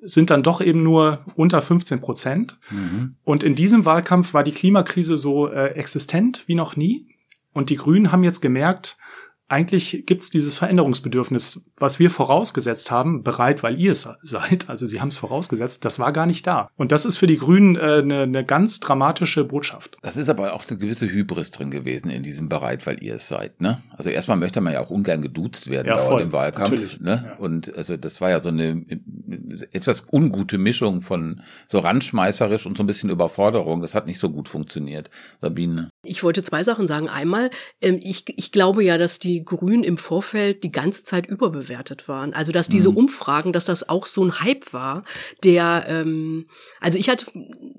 sind 0.00 0.30
dann 0.30 0.42
doch 0.42 0.60
eben 0.60 0.82
nur 0.82 1.24
unter 1.34 1.60
15 1.60 2.00
Prozent. 2.00 2.58
Mhm. 2.70 3.16
Und 3.22 3.42
in 3.42 3.54
diesem 3.54 3.84
Wahlkampf 3.84 4.34
war 4.34 4.42
die 4.42 4.52
Klimakrise 4.52 5.16
so 5.16 5.48
äh, 5.48 5.74
existent 5.74 6.44
wie 6.46 6.54
noch 6.54 6.76
nie. 6.76 7.06
Und 7.52 7.70
die 7.70 7.76
Grünen 7.76 8.12
haben 8.12 8.24
jetzt 8.24 8.40
gemerkt, 8.40 8.96
eigentlich 9.50 10.04
gibt 10.06 10.22
es 10.22 10.30
dieses 10.30 10.58
Veränderungsbedürfnis, 10.58 11.64
was 11.76 11.98
wir 11.98 12.10
vorausgesetzt 12.10 12.92
haben, 12.92 13.24
bereit, 13.24 13.64
weil 13.64 13.80
ihr 13.80 13.92
es 13.92 14.08
seid, 14.22 14.70
also 14.70 14.86
sie 14.86 15.00
haben 15.00 15.08
es 15.08 15.16
vorausgesetzt, 15.16 15.84
das 15.84 15.98
war 15.98 16.12
gar 16.12 16.26
nicht 16.26 16.46
da. 16.46 16.70
Und 16.76 16.92
das 16.92 17.04
ist 17.04 17.16
für 17.16 17.26
die 17.26 17.38
Grünen 17.38 17.74
äh, 17.74 17.80
eine, 17.80 18.22
eine 18.22 18.44
ganz 18.44 18.78
dramatische 18.78 19.44
Botschaft. 19.44 19.96
Das 20.02 20.16
ist 20.16 20.28
aber 20.28 20.54
auch 20.54 20.64
eine 20.68 20.78
gewisse 20.78 21.10
Hybris 21.10 21.50
drin 21.50 21.70
gewesen 21.72 22.10
in 22.10 22.22
diesem 22.22 22.48
bereit, 22.48 22.86
weil 22.86 23.02
ihr 23.02 23.16
es 23.16 23.26
seid. 23.26 23.60
Ne? 23.60 23.82
Also 23.96 24.10
erstmal 24.10 24.36
möchte 24.36 24.60
man 24.60 24.72
ja 24.72 24.80
auch 24.80 24.90
ungern 24.90 25.20
geduzt 25.20 25.68
werden 25.68 25.88
ja, 25.88 25.98
voll, 25.98 26.22
im 26.22 26.32
Wahlkampf. 26.32 27.00
Ne? 27.00 27.24
Ja. 27.26 27.36
Und 27.44 27.74
also 27.76 27.96
das 27.96 28.20
war 28.20 28.30
ja 28.30 28.38
so 28.38 28.50
eine 28.50 28.84
etwas 29.72 30.06
ungute 30.12 30.58
Mischung 30.58 31.00
von 31.00 31.42
so 31.66 31.80
randschmeißerisch 31.80 32.66
und 32.66 32.76
so 32.76 32.84
ein 32.84 32.86
bisschen 32.86 33.10
Überforderung. 33.10 33.82
Das 33.82 33.96
hat 33.96 34.06
nicht 34.06 34.20
so 34.20 34.30
gut 34.30 34.46
funktioniert, 34.46 35.10
Sabine. 35.40 35.90
Ich 36.04 36.22
wollte 36.22 36.44
zwei 36.44 36.62
Sachen 36.62 36.86
sagen. 36.86 37.08
Einmal, 37.08 37.50
ähm, 37.80 37.98
ich, 38.00 38.24
ich 38.36 38.52
glaube 38.52 38.84
ja, 38.84 38.96
dass 38.96 39.18
die 39.18 39.39
Grünen 39.44 39.84
im 39.84 39.96
Vorfeld 39.96 40.62
die 40.64 40.72
ganze 40.72 41.04
Zeit 41.04 41.26
überbewertet 41.26 42.08
waren. 42.08 42.32
Also 42.32 42.52
dass 42.52 42.68
diese 42.68 42.90
mhm. 42.90 42.96
Umfragen, 42.96 43.52
dass 43.52 43.64
das 43.64 43.88
auch 43.88 44.06
so 44.06 44.24
ein 44.24 44.40
Hype 44.40 44.72
war, 44.72 45.04
der, 45.44 45.86
ähm, 45.88 46.46
also 46.80 46.98
ich 46.98 47.08
hatte 47.08 47.26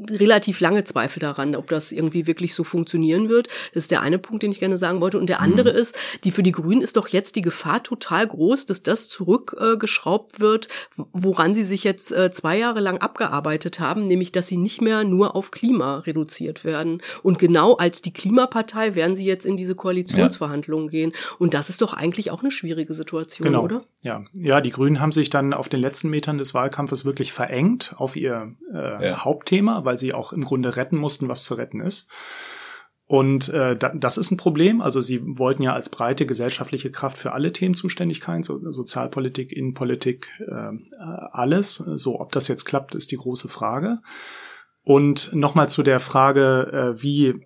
relativ 0.10 0.60
lange 0.60 0.84
Zweifel 0.84 1.20
daran, 1.20 1.56
ob 1.56 1.70
das 1.70 1.92
irgendwie 1.92 2.28
wirklich 2.28 2.54
so 2.54 2.64
funktionieren 2.64 3.30
wird. 3.30 3.48
Das 3.74 3.84
ist 3.84 3.92
der 3.92 4.02
eine 4.02 4.20
Punkt, 4.20 4.44
den 4.44 4.52
ich 4.52 4.60
gerne 4.60 4.78
sagen 4.78 5.02
wollte. 5.02 5.20
Und 5.20 5.28
der 5.28 5.42
andere 5.42 5.72
mhm. 5.72 5.78
ist, 5.78 5.98
die 6.24 6.32
für 6.32 6.44
die 6.44 6.52
Grünen 6.52 6.82
ist 6.82 6.98
doch 6.98 7.08
jetzt 7.08 7.36
die 7.36 7.42
Gefahr 7.42 7.84
total 7.84 8.28
groß, 8.28 8.66
dass 8.66 8.84
das 8.84 9.10
zurückgeschraubt 9.10 10.38
äh, 10.38 10.40
wird, 10.40 10.68
woran 10.96 11.54
sie 11.54 11.64
sich 11.64 11.84
jetzt 11.84 12.12
äh, 12.12 12.32
zwei 12.32 12.58
Jahre 12.58 12.80
lang 12.80 12.98
abgearbeitet 13.00 13.80
haben, 13.80 14.08
nämlich 14.08 14.32
dass 14.32 14.48
sie 14.48 14.58
nicht 14.58 14.82
mehr 14.82 15.04
nur 15.04 15.36
auf 15.36 15.52
Klima 15.52 16.00
reduziert 16.00 16.64
werden. 16.64 17.02
Und 17.24 17.40
genau 17.40 17.76
als 17.76 18.02
die 18.02 18.14
Klimapartei 18.14 18.96
werden 18.96 19.16
sie 19.16 19.26
jetzt 19.26 19.46
in 19.46 19.58
diese 19.58 19.76
Koalitionsverhandlungen 19.76 20.88
ja. 20.88 20.92
gehen. 20.92 21.14
Und 21.40 21.51
und 21.52 21.54
das 21.54 21.70
ist 21.70 21.82
doch 21.82 21.94
eigentlich 21.94 22.32
auch 22.32 22.40
eine 22.40 22.50
schwierige 22.50 22.94
Situation, 22.94 23.46
genau. 23.46 23.64
oder? 23.64 23.84
Ja, 24.04 24.24
ja, 24.34 24.62
die 24.62 24.72
Grünen 24.72 25.02
haben 25.02 25.12
sich 25.12 25.30
dann 25.30 25.54
auf 25.54 25.68
den 25.68 25.82
letzten 25.82 26.10
Metern 26.10 26.38
des 26.38 26.54
Wahlkampfes 26.54 27.04
wirklich 27.04 27.34
verengt 27.34 27.94
auf 27.98 28.16
ihr 28.16 28.56
äh, 28.74 29.10
ja. 29.10 29.26
Hauptthema, 29.26 29.84
weil 29.84 29.98
sie 29.98 30.14
auch 30.14 30.32
im 30.32 30.46
Grunde 30.46 30.78
retten 30.78 30.96
mussten, 30.98 31.28
was 31.28 31.44
zu 31.44 31.56
retten 31.56 31.82
ist. 31.82 32.08
Und 33.06 33.50
äh, 33.50 33.78
das 33.78 34.18
ist 34.18 34.32
ein 34.32 34.38
Problem. 34.38 34.80
Also 34.80 35.02
sie 35.02 35.22
wollten 35.26 35.64
ja 35.64 35.74
als 35.74 35.90
breite 35.90 36.26
gesellschaftliche 36.26 36.92
Kraft 36.92 37.18
für 37.18 37.34
alle 37.34 37.52
Themen 37.52 37.76
Zuständigkeit, 37.76 38.46
so, 38.46 38.72
Sozialpolitik, 38.72 39.52
Innenpolitik, 39.52 40.32
äh, 40.48 40.72
alles. 41.34 41.76
So, 41.76 42.22
ob 42.22 42.32
das 42.32 42.48
jetzt 42.48 42.64
klappt, 42.64 42.96
ist 42.96 43.12
die 43.12 43.18
große 43.18 43.50
Frage. 43.50 44.00
Und 44.84 45.34
nochmal 45.34 45.68
zu 45.68 45.84
der 45.84 46.00
Frage, 46.00 46.96
äh, 46.96 47.04
wie 47.04 47.46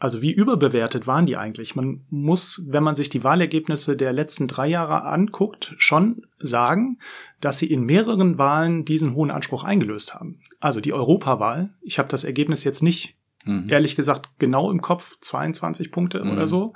also 0.00 0.22
wie 0.22 0.32
überbewertet 0.32 1.06
waren 1.06 1.26
die 1.26 1.36
eigentlich? 1.36 1.74
Man 1.74 2.02
muss, 2.10 2.64
wenn 2.68 2.82
man 2.82 2.94
sich 2.94 3.08
die 3.08 3.24
Wahlergebnisse 3.24 3.96
der 3.96 4.12
letzten 4.12 4.46
drei 4.46 4.68
Jahre 4.68 5.02
anguckt, 5.04 5.74
schon 5.78 6.26
sagen, 6.38 6.98
dass 7.40 7.58
sie 7.58 7.66
in 7.66 7.84
mehreren 7.84 8.38
Wahlen 8.38 8.84
diesen 8.84 9.14
hohen 9.14 9.30
Anspruch 9.30 9.64
eingelöst 9.64 10.14
haben. 10.14 10.40
Also 10.60 10.80
die 10.80 10.92
Europawahl, 10.92 11.70
ich 11.82 11.98
habe 11.98 12.08
das 12.08 12.24
Ergebnis 12.24 12.64
jetzt 12.64 12.82
nicht, 12.82 13.16
mhm. 13.44 13.66
ehrlich 13.68 13.96
gesagt, 13.96 14.28
genau 14.38 14.70
im 14.70 14.80
Kopf, 14.80 15.18
22 15.20 15.90
Punkte 15.90 16.24
mhm. 16.24 16.30
oder 16.30 16.46
so 16.46 16.74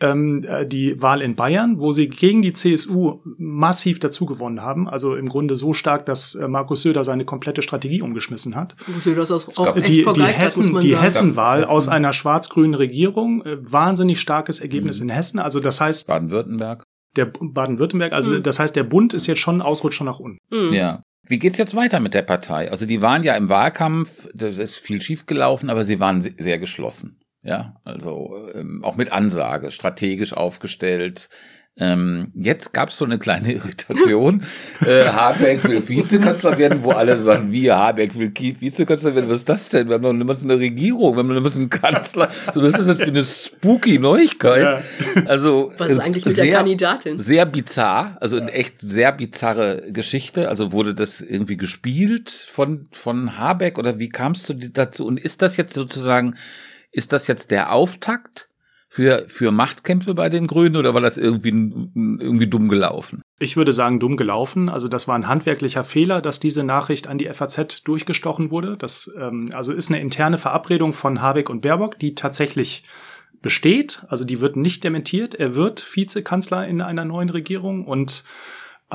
ähm, 0.00 0.44
äh, 0.46 0.66
die 0.66 1.00
Wahl 1.00 1.22
in 1.22 1.36
Bayern, 1.36 1.80
wo 1.80 1.92
sie 1.92 2.08
gegen 2.08 2.42
die 2.42 2.52
CSU 2.52 3.20
massiv 3.38 3.98
dazu 3.98 4.26
gewonnen 4.26 4.62
haben. 4.62 4.88
Also 4.88 5.16
im 5.16 5.28
Grunde 5.28 5.56
so 5.56 5.72
stark, 5.72 6.06
dass 6.06 6.34
äh, 6.34 6.48
Markus 6.48 6.82
Söder 6.82 7.04
seine 7.04 7.24
komplette 7.24 7.62
Strategie 7.62 8.02
umgeschmissen 8.02 8.56
hat. 8.56 8.74
Söder 9.00 9.24
das 9.24 9.58
auch 9.58 9.76
echt 9.76 9.88
die, 9.88 10.04
die 10.04 10.22
Hessen, 10.22 10.74
hat, 10.74 10.82
die 10.82 10.98
Hessenwahl 10.98 11.62
Hessen. 11.62 11.70
aus 11.70 11.88
einer 11.88 12.12
schwarz-grünen 12.12 12.74
Regierung, 12.74 13.44
äh, 13.44 13.56
wahnsinnig 13.60 14.20
starkes 14.20 14.60
Ergebnis 14.60 15.00
mhm. 15.00 15.08
in 15.08 15.14
Hessen. 15.14 15.38
Also 15.38 15.60
das 15.60 15.80
heißt 15.80 16.06
Baden-Württemberg. 16.06 16.82
Der 17.16 17.26
Baden-Württemberg, 17.26 18.12
also 18.12 18.32
mhm. 18.32 18.42
das 18.42 18.58
heißt, 18.58 18.76
der 18.76 18.84
Bund 18.84 19.14
ist 19.14 19.26
jetzt 19.26 19.40
schon 19.40 19.58
ein 19.58 19.62
Ausrutscher 19.62 20.04
nach 20.04 20.18
unten. 20.18 20.38
Mhm. 20.50 20.72
Ja. 20.74 21.02
Wie 21.28 21.38
geht's 21.38 21.58
jetzt 21.58 21.74
weiter 21.74 21.98
mit 21.98 22.14
der 22.14 22.22
Partei? 22.22 22.70
Also 22.70 22.86
die 22.86 23.02
waren 23.02 23.24
ja 23.24 23.34
im 23.34 23.48
Wahlkampf, 23.48 24.28
das 24.32 24.58
ist 24.58 24.76
viel 24.76 25.02
schiefgelaufen, 25.02 25.70
aber 25.70 25.84
sie 25.84 25.98
waren 25.98 26.20
sehr 26.20 26.58
geschlossen. 26.58 27.18
Ja, 27.46 27.76
also 27.84 28.48
ähm, 28.54 28.82
auch 28.82 28.96
mit 28.96 29.12
Ansage, 29.12 29.70
strategisch 29.70 30.32
aufgestellt. 30.32 31.28
Ähm, 31.78 32.32
jetzt 32.34 32.72
gab's 32.72 32.96
so 32.96 33.04
eine 33.04 33.18
kleine 33.18 33.52
Irritation. 33.54 34.42
äh, 34.80 35.04
Habeck 35.04 35.62
will 35.62 35.86
Vizekanzler 35.86 36.58
werden, 36.58 36.82
wo 36.82 36.90
alle 36.90 37.16
sagen, 37.18 37.52
wie 37.52 37.70
Habeck 37.70 38.18
will 38.18 38.32
Vizekanzler 38.34 39.14
werden. 39.14 39.30
Was 39.30 39.40
ist 39.40 39.48
das 39.48 39.68
denn? 39.68 39.86
Wir 39.86 39.94
haben 39.94 40.02
doch 40.02 40.10
immer 40.10 40.34
so 40.34 40.48
eine 40.48 40.58
Regierung, 40.58 41.14
wir 41.14 41.18
haben 41.18 41.40
noch 41.40 41.54
einen 41.54 41.70
Kanzler. 41.70 42.30
So, 42.52 42.62
was 42.62 42.78
ist 42.78 42.88
das 42.88 42.98
für 42.98 43.06
eine 43.06 43.24
spooky 43.24 43.98
Neuigkeit? 44.00 44.82
Also 45.26 45.72
was 45.76 45.92
ist 45.92 45.98
eigentlich 46.00 46.24
mit 46.24 46.34
sehr, 46.34 46.46
der 46.46 46.54
Kandidatin? 46.56 47.20
Sehr 47.20 47.46
bizarr, 47.46 48.16
also 48.20 48.38
eine 48.38 48.50
echt 48.52 48.80
sehr 48.80 49.12
bizarre 49.12 49.92
Geschichte. 49.92 50.48
Also 50.48 50.72
wurde 50.72 50.94
das 50.94 51.20
irgendwie 51.20 51.58
gespielt 51.58 52.30
von 52.30 52.88
von 52.90 53.38
Habeck 53.38 53.78
oder 53.78 54.00
wie 54.00 54.08
kamst 54.08 54.48
du 54.48 54.54
dazu? 54.54 55.06
Und 55.06 55.20
ist 55.20 55.42
das 55.42 55.58
jetzt 55.58 55.74
sozusagen 55.74 56.36
ist 56.96 57.12
das 57.12 57.26
jetzt 57.26 57.50
der 57.50 57.72
Auftakt 57.72 58.48
für, 58.88 59.26
für 59.28 59.50
Machtkämpfe 59.50 60.14
bei 60.14 60.30
den 60.30 60.46
Grünen 60.46 60.76
oder 60.76 60.94
war 60.94 61.02
das 61.02 61.18
irgendwie, 61.18 61.50
irgendwie 61.50 62.46
dumm 62.46 62.68
gelaufen? 62.68 63.20
Ich 63.38 63.58
würde 63.58 63.72
sagen, 63.72 64.00
dumm 64.00 64.16
gelaufen. 64.16 64.70
Also 64.70 64.88
das 64.88 65.06
war 65.06 65.14
ein 65.14 65.28
handwerklicher 65.28 65.84
Fehler, 65.84 66.22
dass 66.22 66.40
diese 66.40 66.64
Nachricht 66.64 67.06
an 67.06 67.18
die 67.18 67.28
FAZ 67.28 67.82
durchgestochen 67.84 68.50
wurde. 68.50 68.78
Das 68.78 69.12
ähm, 69.20 69.50
also 69.52 69.72
ist 69.72 69.90
eine 69.90 70.00
interne 70.00 70.38
Verabredung 70.38 70.94
von 70.94 71.20
Habeck 71.20 71.50
und 71.50 71.60
Baerbock, 71.60 71.98
die 71.98 72.14
tatsächlich 72.14 72.84
besteht. 73.42 74.02
Also 74.08 74.24
die 74.24 74.40
wird 74.40 74.56
nicht 74.56 74.82
dementiert. 74.82 75.34
Er 75.34 75.54
wird 75.54 75.84
Vizekanzler 75.94 76.66
in 76.66 76.80
einer 76.80 77.04
neuen 77.04 77.28
Regierung 77.28 77.84
und 77.84 78.24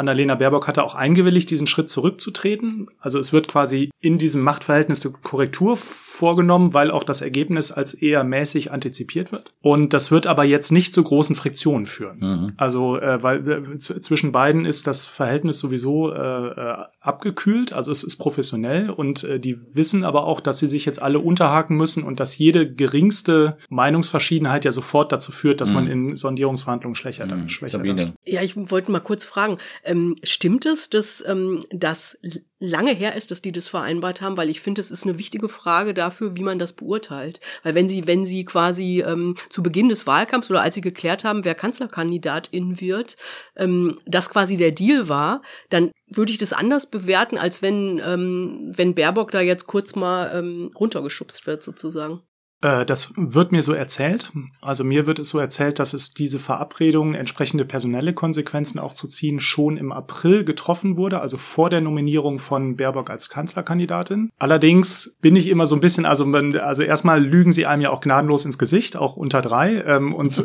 Annalena 0.02 0.36
Baerbock 0.36 0.68
hatte 0.68 0.84
auch 0.84 0.96
eingewilligt, 0.96 1.50
diesen 1.50 1.68
Schritt 1.68 1.90
zurückzutreten. 1.90 2.90
Also 3.00 3.20
es 3.20 3.32
wird 3.32 3.48
quasi 3.48 3.92
in 4.02 4.18
diesem 4.18 4.42
Machtverhältnis 4.42 5.06
eine 5.06 5.14
Korrektur 5.22 5.78
vorgenommen, 5.78 6.74
weil 6.74 6.92
auch 6.92 7.04
das 7.04 7.22
Ergebnis 7.22 7.72
als 7.72 7.94
eher 7.94 8.24
mäßig 8.24 8.72
antizipiert 8.72 9.32
wird. 9.32 9.54
Und 9.62 9.94
das 9.94 10.12
wird 10.12 10.28
aber 10.28 10.44
jetzt 10.44 10.72
nicht 10.72 10.94
zu 10.94 11.04
großen 11.04 11.36
Friktionen 11.36 11.86
führen. 11.86 12.20
Mhm. 12.20 12.48
Also 12.58 13.00
äh, 13.00 13.22
weil 13.22 13.48
äh, 13.48 13.78
zwischen 13.78 14.32
beiden 14.32 14.66
ist 14.66 14.88
das 14.88 15.06
Verhältnis 15.06 15.60
sowieso 15.60 16.12
äh, 16.12 16.18
äh, 16.18 16.76
abgekühlt. 17.00 17.72
Also 17.72 17.92
es 17.92 18.04
ist 18.04 18.18
professionell 18.18 18.90
und 18.90 19.24
äh, 19.24 19.40
die 19.40 19.60
wissen 19.74 20.04
aber 20.04 20.26
auch, 20.26 20.42
dass 20.42 20.60
sie 20.60 20.68
sich 20.68 20.86
jetzt 20.86 21.02
alle 21.02 21.20
unterhaken 21.20 21.78
müssen 21.78 22.04
und 22.04 22.20
dass 22.20 22.38
jede 22.38 22.72
geringste 22.74 23.58
Meinungsverschiedenheit 23.70 24.66
ja 24.66 24.72
sofort 24.72 25.12
dazu 25.12 25.32
führt, 25.32 25.62
dass 25.62 25.70
mhm. 25.70 25.76
man 25.76 25.88
in 25.88 26.18
Sondierungsverhandlungen 26.18 26.96
schwächer, 26.96 27.26
mhm. 27.26 27.50
schwächer 27.50 27.84
Ja, 28.26 28.42
ich 28.42 28.56
wollte 28.58 28.92
mal 28.92 29.00
kurz 29.00 29.26
fragen 29.26 29.58
Ähm, 29.92 30.16
stimmt 30.24 30.66
es, 30.66 30.90
dass 30.90 31.22
ähm, 31.28 31.66
das 31.70 32.18
lange 32.60 32.94
her 32.94 33.16
ist, 33.16 33.30
dass 33.30 33.42
die 33.42 33.52
das 33.52 33.68
vereinbart 33.68 34.22
haben? 34.22 34.38
Weil 34.38 34.50
ich 34.50 34.62
finde, 34.62 34.80
es 34.80 34.90
ist 34.90 35.06
eine 35.06 35.20
wichtige 35.20 35.50
Frage 35.50 35.94
dafür, 35.94 36.38
wie 36.38 36.44
man 36.44 36.60
das 36.60 36.74
beurteilt. 36.74 37.42
Weil 37.64 37.76
wenn 37.76 37.90
sie, 37.90 38.08
wenn 38.08 38.24
sie 38.24 38.46
quasi 38.46 39.04
ähm, 39.06 39.36
zu 39.50 39.62
Beginn 39.62 39.90
des 39.90 40.08
Wahlkampfs 40.08 40.50
oder 40.50 40.62
als 40.62 40.76
sie 40.76 40.82
geklärt 40.82 41.26
haben, 41.26 41.44
wer 41.44 41.56
Kanzlerkandidatin 41.56 42.80
wird, 42.80 43.18
ähm, 43.58 44.00
das 44.06 44.30
quasi 44.30 44.56
der 44.56 44.72
Deal 44.72 45.10
war, 45.10 45.42
dann 45.70 45.92
würde 46.08 46.32
ich 46.32 46.38
das 46.38 46.54
anders 46.54 46.90
bewerten, 46.90 47.38
als 47.38 47.62
wenn, 47.62 48.02
ähm, 48.06 48.72
wenn 48.76 48.96
Baerbock 48.96 49.32
da 49.32 49.42
jetzt 49.42 49.68
kurz 49.68 49.96
mal 49.96 50.32
ähm, 50.34 50.72
runtergeschubst 50.74 51.46
wird, 51.48 51.64
sozusagen. 51.64 52.22
Äh, 52.62 52.86
das 52.86 53.13
wird 53.15 53.52
mir 53.52 53.63
so 53.63 53.74
erzählt. 53.74 54.32
Also 54.62 54.84
mir 54.84 55.08
wird 55.08 55.19
es 55.19 55.30
so 55.30 55.39
erzählt, 55.39 55.80
dass 55.80 55.93
es 55.93 56.13
diese 56.13 56.39
Verabredung, 56.39 57.15
entsprechende 57.15 57.65
personelle 57.65 58.13
Konsequenzen 58.13 58.80
auch 58.80 58.93
zu 58.93 59.08
ziehen, 59.08 59.39
schon 59.39 59.78
im 59.78 59.91
April 59.91 60.43
getroffen 60.43 60.95
wurde, 60.95 61.19
also 61.19 61.38
vor 61.38 61.69
der 61.69 61.82
Nominierung 61.82 62.39
von 62.39 62.78
Baerbock 62.78 63.10
als 63.10 63.30
Kanzlerkandidatin. 63.30 64.32
Allerdings 64.38 65.15
bin 65.21 65.36
ich 65.36 65.47
immer 65.47 65.65
so 65.65 65.76
ein 65.76 65.82
bisschen, 65.82 66.06
also, 66.06 66.26
also 66.26 66.84
erstmal 66.84 67.24
lügen 67.24 67.52
sie 67.52 67.65
einem 67.65 67.82
ja 67.82 67.89
auch 67.89 68.02
gnadenlos 68.02 68.45
ins 68.45 68.58
Gesicht, 68.58 68.95
auch 68.95 69.17
unter 69.17 69.41
drei. 69.41 69.84
Ähm, 69.86 70.13
und, 70.13 70.41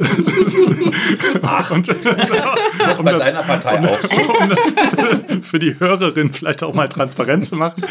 Ach, 1.43 1.71
und 1.77 1.89
das 1.89 2.99
um 2.99 3.05
bei 3.05 3.13
das, 3.13 3.25
deiner 3.27 3.43
Partei 3.43 3.79
um, 3.79 3.85
auch. 3.85 4.41
Um 4.41 4.49
das 4.49 4.73
für, 4.73 5.43
für 5.43 5.59
die 5.59 5.79
Hörerin 5.79 6.33
vielleicht 6.33 6.63
auch 6.63 6.75
mal 6.75 6.89
transparent 6.89 7.47
zu 7.47 7.57
machen. 7.57 7.85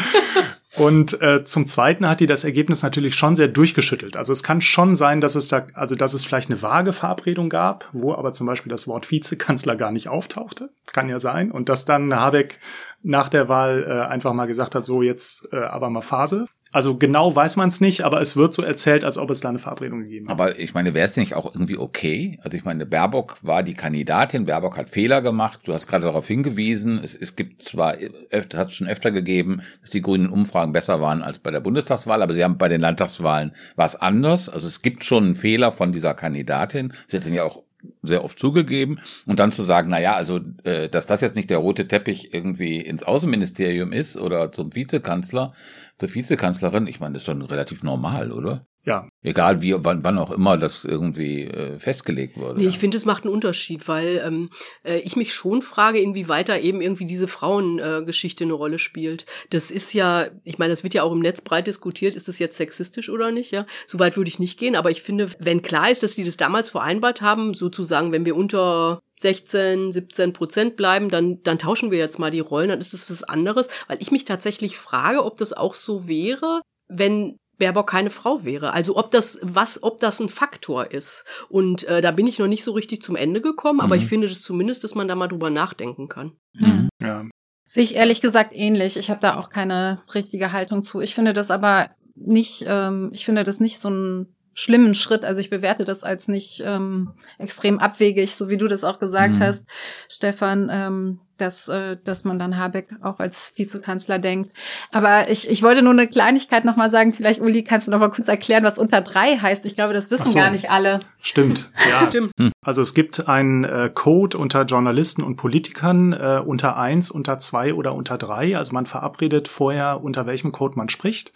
Und 0.76 1.22
äh, 1.22 1.44
zum 1.44 1.66
Zweiten 1.66 2.08
hat 2.08 2.20
die 2.20 2.26
das 2.26 2.44
Ergebnis 2.44 2.82
natürlich 2.82 3.14
schon 3.14 3.34
sehr 3.34 3.48
durchgeschüttelt. 3.48 4.16
Also 4.16 4.32
es 4.32 4.42
kann 4.42 4.60
schon 4.60 4.94
sein, 4.94 5.22
dass 5.22 5.34
es 5.34 5.48
da, 5.48 5.66
also 5.72 5.94
dass 5.94 6.12
es 6.12 6.24
vielleicht 6.26 6.50
eine 6.50 6.60
vage 6.60 6.92
Verabredung 6.92 7.48
gab, 7.48 7.88
wo 7.92 8.12
aber 8.14 8.32
zum 8.32 8.46
Beispiel 8.46 8.70
das 8.70 8.86
Wort 8.86 9.10
Vizekanzler 9.10 9.74
gar 9.76 9.90
nicht 9.90 10.08
auftauchte. 10.08 10.68
Kann 10.92 11.08
ja 11.08 11.18
sein. 11.18 11.50
Und 11.50 11.70
dass 11.70 11.86
dann 11.86 12.14
Habeck 12.14 12.58
nach 13.02 13.30
der 13.30 13.48
Wahl 13.48 13.86
äh, 13.88 14.12
einfach 14.12 14.34
mal 14.34 14.46
gesagt 14.46 14.74
hat, 14.74 14.84
so 14.84 15.00
jetzt 15.00 15.48
äh, 15.52 15.56
aber 15.56 15.88
mal 15.88 16.02
Phase. 16.02 16.46
Also 16.76 16.98
genau 16.98 17.34
weiß 17.34 17.56
man 17.56 17.70
es 17.70 17.80
nicht, 17.80 18.02
aber 18.02 18.20
es 18.20 18.36
wird 18.36 18.52
so 18.52 18.62
erzählt, 18.62 19.02
als 19.02 19.16
ob 19.16 19.30
es 19.30 19.40
da 19.40 19.48
eine 19.48 19.58
Verabredung 19.58 20.00
gegeben 20.00 20.26
hat. 20.26 20.32
Aber 20.32 20.58
ich 20.58 20.74
meine, 20.74 20.92
wäre 20.92 21.06
es 21.06 21.16
nicht 21.16 21.32
auch 21.32 21.46
irgendwie 21.54 21.78
okay? 21.78 22.38
Also 22.42 22.54
ich 22.54 22.66
meine, 22.66 22.84
Baerbock 22.84 23.38
war 23.40 23.62
die 23.62 23.72
Kandidatin, 23.72 24.44
Baerbock 24.44 24.76
hat 24.76 24.90
Fehler 24.90 25.22
gemacht, 25.22 25.60
du 25.64 25.72
hast 25.72 25.86
gerade 25.86 26.04
darauf 26.04 26.26
hingewiesen, 26.26 27.00
es, 27.02 27.16
es 27.16 27.34
gibt 27.34 27.62
zwar, 27.62 27.94
hat 28.30 28.68
es 28.68 28.74
schon 28.74 28.88
öfter 28.88 29.10
gegeben, 29.10 29.62
dass 29.80 29.88
die 29.88 30.02
grünen 30.02 30.28
Umfragen 30.28 30.72
besser 30.72 31.00
waren 31.00 31.22
als 31.22 31.38
bei 31.38 31.50
der 31.50 31.60
Bundestagswahl, 31.60 32.22
aber 32.22 32.34
sie 32.34 32.44
haben 32.44 32.58
bei 32.58 32.68
den 32.68 32.82
Landtagswahlen 32.82 33.52
war 33.76 33.86
es 33.86 33.96
anders. 33.96 34.50
Also 34.50 34.66
es 34.66 34.82
gibt 34.82 35.02
schon 35.02 35.24
einen 35.24 35.34
Fehler 35.34 35.72
von 35.72 35.92
dieser 35.92 36.12
Kandidatin. 36.12 36.92
Sie 37.06 37.16
hat 37.16 37.24
den 37.24 37.32
ja 37.32 37.44
auch 37.44 37.62
sehr 38.02 38.24
oft 38.24 38.38
zugegeben 38.38 38.98
und 39.26 39.38
dann 39.38 39.52
zu 39.52 39.62
sagen, 39.62 39.90
na 39.90 40.00
ja, 40.00 40.14
also 40.14 40.40
äh, 40.64 40.88
dass 40.88 41.06
das 41.06 41.20
jetzt 41.20 41.36
nicht 41.36 41.50
der 41.50 41.58
rote 41.58 41.88
Teppich 41.88 42.32
irgendwie 42.32 42.80
ins 42.80 43.02
Außenministerium 43.02 43.92
ist 43.92 44.16
oder 44.16 44.52
zum 44.52 44.74
Vizekanzler, 44.74 45.52
zur 45.98 46.14
Vizekanzlerin, 46.14 46.86
ich 46.86 47.00
meine, 47.00 47.14
das 47.14 47.22
ist 47.22 47.28
doch 47.28 47.50
relativ 47.50 47.82
normal, 47.82 48.32
oder? 48.32 48.66
Ja. 48.86 49.08
Egal 49.22 49.62
wie, 49.62 49.74
wann, 49.76 50.04
wann 50.04 50.16
auch 50.16 50.30
immer 50.30 50.56
das 50.56 50.84
irgendwie 50.84 51.42
äh, 51.42 51.76
festgelegt 51.80 52.36
wurde. 52.36 52.60
Nee, 52.60 52.68
ich 52.68 52.78
finde, 52.78 52.96
es 52.96 53.04
macht 53.04 53.24
einen 53.24 53.34
Unterschied, 53.34 53.88
weil 53.88 54.22
ähm, 54.24 54.50
äh, 54.84 55.00
ich 55.00 55.16
mich 55.16 55.34
schon 55.34 55.60
frage, 55.60 55.98
inwieweit 55.98 56.48
da 56.48 56.56
eben 56.56 56.80
irgendwie 56.80 57.04
diese 57.04 57.26
Frauengeschichte 57.26 58.44
äh, 58.44 58.46
eine 58.46 58.52
Rolle 58.52 58.78
spielt. 58.78 59.26
Das 59.50 59.72
ist 59.72 59.92
ja, 59.92 60.28
ich 60.44 60.58
meine, 60.58 60.72
das 60.72 60.84
wird 60.84 60.94
ja 60.94 61.02
auch 61.02 61.10
im 61.10 61.18
Netz 61.18 61.40
breit 61.40 61.66
diskutiert, 61.66 62.14
ist 62.14 62.28
das 62.28 62.38
jetzt 62.38 62.56
sexistisch 62.56 63.10
oder 63.10 63.32
nicht, 63.32 63.50
ja? 63.50 63.66
Soweit 63.88 64.16
würde 64.16 64.28
ich 64.28 64.38
nicht 64.38 64.56
gehen, 64.56 64.76
aber 64.76 64.92
ich 64.92 65.02
finde, 65.02 65.30
wenn 65.40 65.62
klar 65.62 65.90
ist, 65.90 66.04
dass 66.04 66.14
die 66.14 66.24
das 66.24 66.36
damals 66.36 66.70
vereinbart 66.70 67.22
haben, 67.22 67.54
sozusagen, 67.54 68.12
wenn 68.12 68.24
wir 68.24 68.36
unter 68.36 69.02
16, 69.16 69.90
17 69.90 70.32
Prozent 70.32 70.76
bleiben, 70.76 71.08
dann, 71.08 71.42
dann 71.42 71.58
tauschen 71.58 71.90
wir 71.90 71.98
jetzt 71.98 72.20
mal 72.20 72.30
die 72.30 72.38
Rollen, 72.38 72.68
dann 72.68 72.78
ist 72.78 72.94
das 72.94 73.10
was 73.10 73.24
anderes, 73.24 73.68
weil 73.88 73.98
ich 74.00 74.12
mich 74.12 74.24
tatsächlich 74.24 74.76
frage, 74.76 75.24
ob 75.24 75.38
das 75.38 75.52
auch 75.52 75.74
so 75.74 76.06
wäre, 76.06 76.60
wenn 76.86 77.40
Baerbock 77.58 77.88
keine 77.88 78.10
Frau 78.10 78.44
wäre. 78.44 78.72
Also 78.72 78.96
ob 78.96 79.10
das 79.10 79.38
was, 79.42 79.82
ob 79.82 79.98
das 79.98 80.20
ein 80.20 80.28
Faktor 80.28 80.90
ist. 80.90 81.24
Und 81.48 81.84
äh, 81.84 82.00
da 82.00 82.10
bin 82.10 82.26
ich 82.26 82.38
noch 82.38 82.46
nicht 82.46 82.64
so 82.64 82.72
richtig 82.72 83.02
zum 83.02 83.16
Ende 83.16 83.40
gekommen, 83.40 83.78
mhm. 83.78 83.84
aber 83.84 83.96
ich 83.96 84.04
mhm. 84.04 84.08
finde 84.08 84.28
das 84.28 84.42
zumindest, 84.42 84.84
dass 84.84 84.94
man 84.94 85.08
da 85.08 85.14
mal 85.14 85.28
drüber 85.28 85.50
nachdenken 85.50 86.08
kann. 86.08 86.32
Mhm. 86.54 86.88
Ja. 87.00 87.24
Sehe 87.64 87.82
ich 87.82 87.96
ehrlich 87.96 88.20
gesagt 88.20 88.50
ähnlich. 88.54 88.96
Ich 88.96 89.10
habe 89.10 89.20
da 89.20 89.36
auch 89.36 89.50
keine 89.50 90.02
richtige 90.14 90.52
Haltung 90.52 90.82
zu. 90.82 91.00
Ich 91.00 91.14
finde 91.14 91.32
das 91.32 91.50
aber 91.50 91.90
nicht, 92.14 92.64
ähm, 92.66 93.10
ich 93.12 93.24
finde 93.24 93.44
das 93.44 93.60
nicht 93.60 93.80
so 93.80 93.90
ein 93.90 94.36
schlimmen 94.54 94.94
Schritt. 94.94 95.24
Also 95.24 95.40
ich 95.40 95.50
bewerte 95.50 95.84
das 95.84 96.04
als 96.04 96.28
nicht 96.28 96.62
ähm, 96.64 97.12
extrem 97.38 97.78
abwegig, 97.78 98.34
so 98.34 98.48
wie 98.48 98.56
du 98.56 98.68
das 98.68 98.84
auch 98.84 98.98
gesagt 98.98 99.34
mhm. 99.34 99.40
hast, 99.40 99.66
Stefan. 100.08 100.68
Ähm, 100.70 101.20
dass, 101.38 101.68
äh, 101.68 101.96
dass 102.02 102.24
man 102.24 102.38
dann 102.38 102.56
Habeck 102.56 102.88
auch 103.02 103.18
als 103.18 103.52
Vizekanzler 103.56 104.18
denkt. 104.18 104.52
Aber 104.92 105.30
ich, 105.30 105.48
ich 105.48 105.62
wollte 105.62 105.82
nur 105.82 105.92
eine 105.92 106.06
Kleinigkeit 106.06 106.64
nochmal 106.64 106.90
sagen. 106.90 107.12
Vielleicht, 107.12 107.40
Uli, 107.40 107.64
kannst 107.64 107.86
du 107.86 107.90
noch 107.90 107.98
mal 107.98 108.10
kurz 108.10 108.28
erklären, 108.28 108.64
was 108.64 108.78
unter 108.78 109.00
drei 109.00 109.36
heißt? 109.36 109.64
Ich 109.66 109.74
glaube, 109.74 109.94
das 109.94 110.10
wissen 110.10 110.32
so. 110.32 110.38
gar 110.38 110.50
nicht 110.50 110.70
alle. 110.70 111.00
Stimmt, 111.20 111.70
ja. 111.90 112.06
Stimmt. 112.08 112.32
Hm. 112.38 112.52
Also 112.64 112.82
es 112.82 112.94
gibt 112.94 113.28
einen 113.28 113.64
äh, 113.64 113.90
Code 113.92 114.38
unter 114.38 114.62
Journalisten 114.62 115.22
und 115.22 115.36
Politikern 115.36 116.12
äh, 116.12 116.42
unter 116.44 116.76
eins, 116.76 117.10
unter 117.10 117.38
zwei 117.38 117.74
oder 117.74 117.94
unter 117.94 118.18
drei. 118.18 118.56
Also 118.56 118.72
man 118.72 118.86
verabredet 118.86 119.48
vorher, 119.48 120.02
unter 120.02 120.26
welchem 120.26 120.52
Code 120.52 120.76
man 120.76 120.88
spricht. 120.88 121.32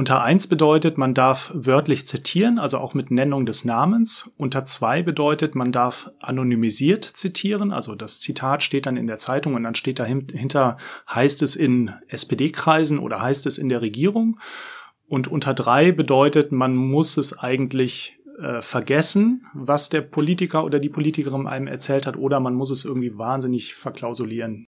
Unter 0.00 0.22
eins 0.22 0.46
bedeutet, 0.46 0.96
man 0.96 1.12
darf 1.12 1.52
wörtlich 1.54 2.06
zitieren, 2.06 2.58
also 2.58 2.78
auch 2.78 2.94
mit 2.94 3.10
Nennung 3.10 3.44
des 3.44 3.66
Namens. 3.66 4.32
Unter 4.38 4.64
zwei 4.64 5.02
bedeutet, 5.02 5.54
man 5.54 5.72
darf 5.72 6.10
anonymisiert 6.20 7.04
zitieren, 7.04 7.70
also 7.70 7.94
das 7.94 8.18
Zitat 8.18 8.62
steht 8.62 8.86
dann 8.86 8.96
in 8.96 9.06
der 9.06 9.18
Zeitung 9.18 9.52
und 9.52 9.62
dann 9.62 9.74
steht 9.74 9.98
dahinter, 9.98 10.78
heißt 11.14 11.42
es 11.42 11.54
in 11.54 11.90
SPD-Kreisen 12.08 12.98
oder 12.98 13.20
heißt 13.20 13.44
es 13.44 13.58
in 13.58 13.68
der 13.68 13.82
Regierung. 13.82 14.40
Und 15.06 15.28
unter 15.28 15.52
drei 15.52 15.92
bedeutet, 15.92 16.50
man 16.50 16.74
muss 16.74 17.18
es 17.18 17.38
eigentlich 17.38 18.14
äh, 18.38 18.62
vergessen, 18.62 19.44
was 19.52 19.90
der 19.90 20.00
Politiker 20.00 20.64
oder 20.64 20.78
die 20.78 20.88
Politikerin 20.88 21.46
einem 21.46 21.66
erzählt 21.66 22.06
hat, 22.06 22.16
oder 22.16 22.40
man 22.40 22.54
muss 22.54 22.70
es 22.70 22.86
irgendwie 22.86 23.18
wahnsinnig 23.18 23.74
verklausulieren. 23.74 24.66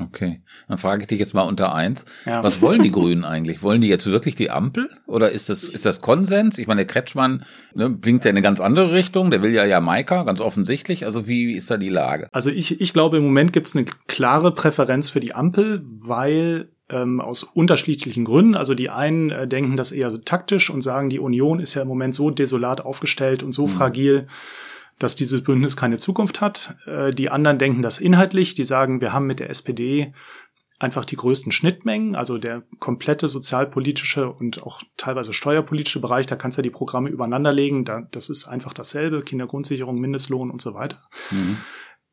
Okay, 0.00 0.40
dann 0.68 0.78
frage 0.78 1.02
ich 1.02 1.08
dich 1.08 1.18
jetzt 1.18 1.34
mal 1.34 1.42
unter 1.42 1.74
eins. 1.74 2.06
Ja. 2.24 2.42
Was 2.42 2.62
wollen 2.62 2.82
die 2.82 2.90
Grünen 2.90 3.24
eigentlich? 3.24 3.62
Wollen 3.62 3.82
die 3.82 3.88
jetzt 3.88 4.06
wirklich 4.06 4.34
die 4.34 4.50
Ampel? 4.50 4.88
Oder 5.06 5.30
ist 5.30 5.50
das, 5.50 5.64
ist 5.64 5.84
das 5.84 6.00
Konsens? 6.00 6.56
Ich 6.56 6.66
meine, 6.66 6.78
der 6.78 6.86
Kretschmann 6.86 7.44
ne, 7.74 7.90
blinkt 7.90 8.24
ja 8.24 8.30
in 8.30 8.36
eine 8.36 8.42
ganz 8.42 8.58
andere 8.58 8.94
Richtung. 8.94 9.30
Der 9.30 9.42
will 9.42 9.52
ja 9.52 9.66
Jamaika, 9.66 10.22
ganz 10.22 10.40
offensichtlich. 10.40 11.04
Also 11.04 11.28
wie, 11.28 11.48
wie 11.48 11.56
ist 11.56 11.70
da 11.70 11.76
die 11.76 11.90
Lage? 11.90 12.28
Also 12.32 12.48
ich, 12.48 12.80
ich 12.80 12.94
glaube, 12.94 13.18
im 13.18 13.24
Moment 13.24 13.52
gibt 13.52 13.66
es 13.66 13.76
eine 13.76 13.84
klare 14.06 14.54
Präferenz 14.54 15.10
für 15.10 15.20
die 15.20 15.34
Ampel, 15.34 15.82
weil 15.84 16.70
ähm, 16.88 17.20
aus 17.20 17.42
unterschiedlichen 17.42 18.24
Gründen. 18.24 18.54
Also 18.54 18.74
die 18.74 18.88
einen 18.88 19.30
äh, 19.30 19.46
denken 19.46 19.76
das 19.76 19.92
eher 19.92 20.10
so 20.10 20.16
taktisch 20.16 20.70
und 20.70 20.80
sagen, 20.80 21.10
die 21.10 21.18
Union 21.18 21.60
ist 21.60 21.74
ja 21.74 21.82
im 21.82 21.88
Moment 21.88 22.14
so 22.14 22.30
desolat 22.30 22.80
aufgestellt 22.80 23.42
und 23.42 23.52
so 23.52 23.66
mhm. 23.66 23.70
fragil 23.70 24.26
dass 25.02 25.16
dieses 25.16 25.42
Bündnis 25.42 25.76
keine 25.76 25.98
Zukunft 25.98 26.40
hat. 26.40 26.76
Äh, 26.86 27.12
die 27.12 27.30
anderen 27.30 27.58
denken 27.58 27.82
das 27.82 27.98
inhaltlich. 27.98 28.54
Die 28.54 28.64
sagen, 28.64 29.00
wir 29.00 29.12
haben 29.12 29.26
mit 29.26 29.40
der 29.40 29.50
SPD 29.50 30.12
einfach 30.82 31.04
die 31.04 31.16
größten 31.16 31.52
Schnittmengen, 31.52 32.16
also 32.16 32.38
der 32.38 32.64
komplette 32.80 33.28
sozialpolitische 33.28 34.28
und 34.28 34.64
auch 34.64 34.82
teilweise 34.96 35.32
steuerpolitische 35.32 36.00
Bereich, 36.00 36.26
da 36.26 36.34
kannst 36.34 36.58
du 36.58 36.60
ja 36.60 36.64
die 36.64 36.70
Programme 36.70 37.08
übereinanderlegen, 37.08 37.84
da, 37.84 38.02
das 38.10 38.28
ist 38.28 38.46
einfach 38.46 38.72
dasselbe, 38.72 39.22
Kindergrundsicherung, 39.22 39.94
Mindestlohn 39.94 40.50
und 40.50 40.60
so 40.60 40.74
weiter. 40.74 40.98
Mhm. 41.30 41.58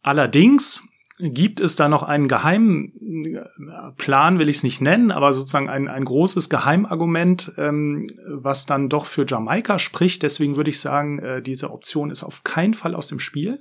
Allerdings 0.04 0.84
gibt 1.19 1.60
es 1.60 1.75
da 1.75 1.89
noch 1.89 2.03
einen 2.03 2.29
geheimen 2.29 2.93
äh, 3.36 3.91
Plan, 3.97 4.39
will 4.39 4.47
ich 4.47 4.58
es 4.58 4.63
nicht 4.63 4.79
nennen, 4.79 5.12
aber 5.12 5.34
sozusagen 5.34 5.69
ein, 5.69 5.89
ein 5.89 6.05
großes 6.05 6.49
Geheimargument, 6.49 7.53
ähm, 7.58 8.08
was 8.27 8.65
dann 8.65 8.88
doch 8.88 9.05
für 9.05 9.25
Jamaika 9.27 9.79
spricht. 9.79 10.23
Deswegen 10.23 10.55
würde 10.55 10.69
ich 10.69 10.79
sagen, 10.79 11.19
äh, 11.19 11.41
diese 11.41 11.71
Option 11.71 12.10
ist 12.10 12.23
auf 12.23 12.43
keinen 12.43 12.73
Fall 12.73 12.95
aus 12.95 13.08
dem 13.08 13.19
Spiel. 13.19 13.60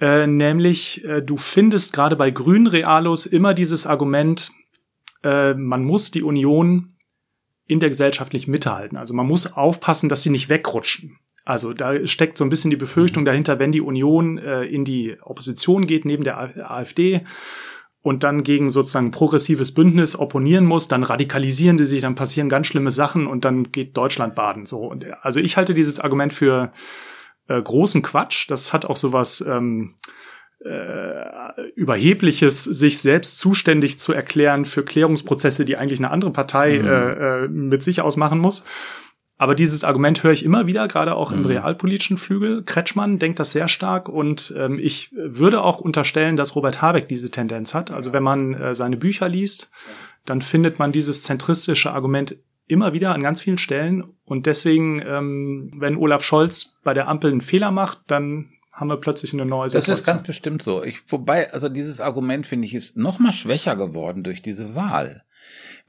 Äh, 0.00 0.26
nämlich, 0.26 1.04
äh, 1.04 1.22
du 1.22 1.36
findest 1.36 1.92
gerade 1.92 2.16
bei 2.16 2.32
Grün 2.32 2.66
Realos 2.66 3.24
immer 3.24 3.54
dieses 3.54 3.86
Argument, 3.86 4.50
äh, 5.22 5.54
man 5.54 5.84
muss 5.84 6.10
die 6.10 6.24
Union 6.24 6.96
in 7.68 7.78
der 7.78 7.88
gesellschaftlichen 7.88 8.50
Mitte 8.50 8.74
halten. 8.74 8.96
Also 8.96 9.14
man 9.14 9.28
muss 9.28 9.52
aufpassen, 9.52 10.08
dass 10.08 10.24
sie 10.24 10.30
nicht 10.30 10.48
wegrutschen. 10.48 11.18
Also 11.44 11.72
da 11.72 12.06
steckt 12.06 12.38
so 12.38 12.44
ein 12.44 12.50
bisschen 12.50 12.70
die 12.70 12.76
Befürchtung 12.76 13.24
dahinter, 13.24 13.58
wenn 13.58 13.72
die 13.72 13.80
Union 13.80 14.38
äh, 14.38 14.62
in 14.64 14.84
die 14.84 15.16
Opposition 15.22 15.86
geht 15.86 16.04
neben 16.04 16.24
der 16.24 16.70
AfD 16.70 17.22
und 18.00 18.24
dann 18.24 18.42
gegen 18.42 18.70
sozusagen 18.70 19.10
progressives 19.10 19.72
Bündnis 19.72 20.18
opponieren 20.18 20.64
muss, 20.64 20.88
dann 20.88 21.04
radikalisieren 21.04 21.78
die 21.78 21.86
sich, 21.86 22.02
dann 22.02 22.14
passieren 22.14 22.48
ganz 22.48 22.66
schlimme 22.66 22.90
Sachen 22.90 23.26
und 23.26 23.44
dann 23.44 23.70
geht 23.70 23.96
Deutschland 23.96 24.34
baden. 24.34 24.66
So 24.66 24.80
und 24.80 25.06
also 25.20 25.40
ich 25.40 25.56
halte 25.56 25.74
dieses 25.74 26.00
Argument 26.00 26.32
für 26.32 26.72
äh, 27.48 27.60
großen 27.60 28.02
Quatsch. 28.02 28.50
Das 28.50 28.72
hat 28.72 28.84
auch 28.84 28.96
sowas 28.96 29.44
ähm, 29.46 29.94
äh, 30.64 31.70
überhebliches, 31.74 32.64
sich 32.64 33.00
selbst 33.00 33.38
zuständig 33.38 33.98
zu 33.98 34.12
erklären 34.12 34.64
für 34.64 34.84
Klärungsprozesse, 34.84 35.64
die 35.64 35.76
eigentlich 35.76 35.98
eine 35.98 36.10
andere 36.10 36.32
Partei 36.32 36.78
mhm. 36.78 36.86
äh, 36.86 37.44
äh, 37.44 37.48
mit 37.48 37.82
sich 37.82 38.00
ausmachen 38.00 38.38
muss. 38.38 38.64
Aber 39.42 39.56
dieses 39.56 39.82
Argument 39.82 40.22
höre 40.22 40.30
ich 40.30 40.44
immer 40.44 40.68
wieder, 40.68 40.86
gerade 40.86 41.16
auch 41.16 41.32
im 41.32 41.40
Mhm. 41.40 41.46
realpolitischen 41.46 42.16
Flügel. 42.16 42.62
Kretschmann 42.62 43.18
denkt 43.18 43.40
das 43.40 43.50
sehr 43.50 43.66
stark 43.66 44.08
und 44.08 44.54
ähm, 44.56 44.78
ich 44.80 45.10
würde 45.12 45.62
auch 45.62 45.80
unterstellen, 45.80 46.36
dass 46.36 46.54
Robert 46.54 46.80
Habeck 46.80 47.08
diese 47.08 47.28
Tendenz 47.28 47.74
hat. 47.74 47.90
Also 47.90 48.12
wenn 48.12 48.22
man 48.22 48.54
äh, 48.54 48.76
seine 48.76 48.96
Bücher 48.96 49.28
liest, 49.28 49.68
dann 50.26 50.42
findet 50.42 50.78
man 50.78 50.92
dieses 50.92 51.24
zentristische 51.24 51.90
Argument 51.92 52.36
immer 52.68 52.92
wieder 52.92 53.12
an 53.12 53.20
ganz 53.24 53.40
vielen 53.40 53.58
Stellen. 53.58 54.04
Und 54.24 54.46
deswegen, 54.46 55.02
ähm, 55.04 55.72
wenn 55.76 55.96
Olaf 55.96 56.22
Scholz 56.22 56.74
bei 56.84 56.94
der 56.94 57.08
Ampel 57.08 57.32
einen 57.32 57.40
Fehler 57.40 57.72
macht, 57.72 57.98
dann 58.06 58.48
haben 58.72 58.90
wir 58.90 58.96
plötzlich 58.98 59.32
eine 59.32 59.44
neue 59.44 59.64
Das 59.64 59.72
Situation. 59.72 59.94
ist 59.98 60.06
ganz 60.06 60.22
bestimmt 60.22 60.62
so. 60.62 60.84
Ich, 60.84 61.02
wobei, 61.08 61.52
also 61.52 61.68
dieses 61.68 62.00
Argument, 62.00 62.46
finde 62.46 62.68
ich, 62.68 62.74
ist 62.76 62.96
noch 62.96 63.18
mal 63.18 63.32
schwächer 63.32 63.74
geworden 63.74 64.22
durch 64.22 64.40
diese 64.40 64.76
Wahl. 64.76 65.24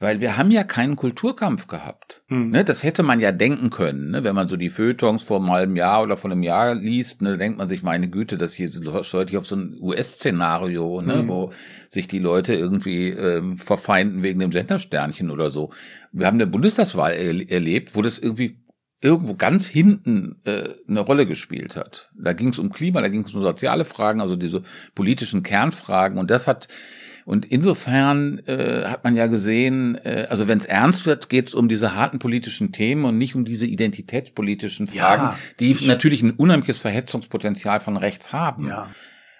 Weil 0.04 0.20
wir 0.20 0.36
haben 0.36 0.50
ja 0.50 0.64
keinen 0.64 0.96
Kulturkampf 0.96 1.66
gehabt. 1.66 2.22
Hm. 2.28 2.50
Ne, 2.50 2.62
das 2.62 2.82
hätte 2.82 3.02
man 3.02 3.20
ja 3.20 3.32
denken 3.32 3.70
können, 3.70 4.10
ne? 4.10 4.22
wenn 4.22 4.34
man 4.34 4.48
so 4.48 4.56
die 4.58 4.68
Feuilletons 4.68 5.22
vor 5.22 5.38
einem 5.40 5.50
halben 5.50 5.76
Jahr 5.76 6.02
oder 6.02 6.18
vor 6.18 6.30
einem 6.30 6.42
Jahr 6.42 6.74
liest, 6.74 7.22
ne, 7.22 7.38
denkt 7.38 7.56
man 7.56 7.70
sich, 7.70 7.82
meine 7.82 8.10
Güte, 8.10 8.36
das 8.36 8.52
hier 8.52 8.68
ist 8.68 8.84
deutlich 8.84 9.38
auf 9.38 9.46
so 9.46 9.56
ein 9.56 9.78
US-Szenario, 9.80 11.00
ne, 11.00 11.22
Mhm. 11.22 11.28
wo 11.28 11.52
sich 11.88 12.06
die 12.06 12.18
Leute 12.18 12.52
irgendwie 12.52 13.08
ähm, 13.08 13.56
verfeinden 13.56 14.22
wegen 14.22 14.40
dem 14.40 14.50
Gendersternchen 14.50 15.30
oder 15.30 15.50
so. 15.50 15.70
Wir 16.12 16.26
haben 16.26 16.36
eine 16.36 16.46
Bundestagswahl 16.46 17.12
er 17.12 17.50
erlebt, 17.50 17.96
wo 17.96 18.02
das 18.02 18.18
irgendwie 18.18 18.58
irgendwo 19.00 19.34
ganz 19.34 19.66
hinten 19.66 20.36
äh, 20.44 20.64
eine 20.86 21.00
Rolle 21.00 21.26
gespielt 21.26 21.76
hat. 21.76 22.10
Da 22.14 22.34
ging 22.34 22.48
es 22.48 22.58
um 22.58 22.70
Klima, 22.72 23.00
da 23.00 23.08
ging 23.08 23.24
es 23.24 23.34
um 23.34 23.42
soziale 23.42 23.86
Fragen, 23.86 24.20
also 24.20 24.36
diese 24.36 24.62
politischen 24.94 25.42
Kernfragen. 25.42 26.18
Und 26.18 26.30
das 26.30 26.46
hat 26.46 26.68
und 27.24 27.46
insofern 27.46 28.38
äh, 28.46 28.84
hat 28.86 29.04
man 29.04 29.16
ja 29.16 29.26
gesehen, 29.26 29.96
äh, 30.04 30.26
also 30.28 30.46
wenn 30.48 30.58
es 30.58 30.66
ernst 30.66 31.06
wird, 31.06 31.28
geht 31.28 31.48
es 31.48 31.54
um 31.54 31.68
diese 31.68 31.94
harten 31.94 32.18
politischen 32.18 32.72
Themen 32.72 33.04
und 33.04 33.16
nicht 33.18 33.34
um 33.34 33.44
diese 33.44 33.66
identitätspolitischen 33.66 34.86
Fragen, 34.86 35.22
Ja, 35.22 35.38
die 35.60 35.72
ich- 35.72 35.86
natürlich 35.86 36.22
ein 36.22 36.32
unheimliches 36.32 36.78
Verhetzungspotenzial 36.78 37.80
von 37.80 37.96
rechts 37.96 38.32
haben. 38.32 38.68
Ja. 38.68 38.90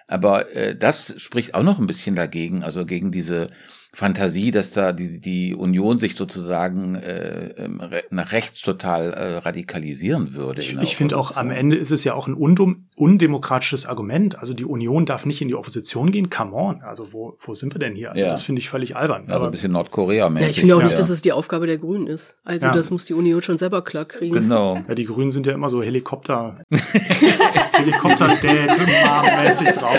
Aber 0.07 0.53
äh, 0.55 0.75
das 0.77 1.15
spricht 1.17 1.55
auch 1.55 1.63
noch 1.63 1.79
ein 1.79 1.87
bisschen 1.87 2.15
dagegen, 2.15 2.63
also 2.63 2.85
gegen 2.85 3.11
diese 3.11 3.49
Fantasie, 3.95 4.51
dass 4.51 4.71
da 4.71 4.91
die, 4.91 5.21
die 5.21 5.55
Union 5.55 5.99
sich 5.99 6.15
sozusagen 6.15 6.95
äh, 6.95 7.47
ähm, 7.57 7.81
nach 8.09 8.33
rechts 8.33 8.61
total 8.61 9.13
äh, 9.13 9.37
radikalisieren 9.37 10.33
würde. 10.35 10.59
Ich, 10.59 10.77
ich 10.77 10.97
finde 10.97 11.17
auch 11.17 11.37
am. 11.37 11.49
Ende 11.49 11.77
ist 11.77 11.91
es 11.91 12.03
ja 12.03 12.13
auch 12.13 12.27
ein 12.27 12.33
undum, 12.33 12.89
undemokratisches 12.97 13.85
Argument. 13.85 14.37
Also 14.37 14.53
die 14.53 14.65
Union 14.65 15.05
darf 15.05 15.25
nicht 15.25 15.41
in 15.41 15.47
die 15.47 15.55
Opposition 15.55 16.11
gehen. 16.11 16.29
Come 16.29 16.51
on. 16.51 16.81
Also 16.81 17.13
wo, 17.13 17.37
wo 17.39 17.53
sind 17.55 17.73
wir 17.73 17.79
denn 17.79 17.95
hier? 17.95 18.11
Also 18.11 18.25
Ja. 18.25 18.31
das 18.31 18.41
finde 18.41 18.59
ich 18.59 18.67
völlig 18.69 18.97
albern. 18.97 19.23
Also 19.27 19.35
Aber 19.35 19.45
ein 19.45 19.51
bisschen 19.51 19.71
Nordkorea-mäßig. 19.71 20.41
Ja, 20.41 20.49
ich 20.49 20.59
finde 20.59 20.75
auch 20.75 20.79
Ja. 20.79 20.85
nicht, 20.87 20.99
dass 20.99 21.09
es 21.09 21.21
die 21.21 21.31
Aufgabe 21.31 21.65
der 21.65 21.77
Grünen 21.77 22.07
ist. 22.07 22.35
Also 22.43 22.67
Ja. 22.67 22.73
das 22.73 22.91
muss 22.91 23.05
die 23.05 23.13
Union 23.13 23.41
schon 23.41 23.57
selber 23.57 23.81
klar 23.83 24.03
kriegen. 24.03 24.33
Genau. 24.33 24.81
ja, 24.87 24.93
die 24.95 25.05
Grünen 25.05 25.31
sind 25.31 25.47
ja 25.47 25.53
immer 25.53 25.69
so 25.69 25.81
Helikopter, 25.81 26.59
Helikopter-Dad-mäßig 27.71 29.69
drauf. 29.71 29.97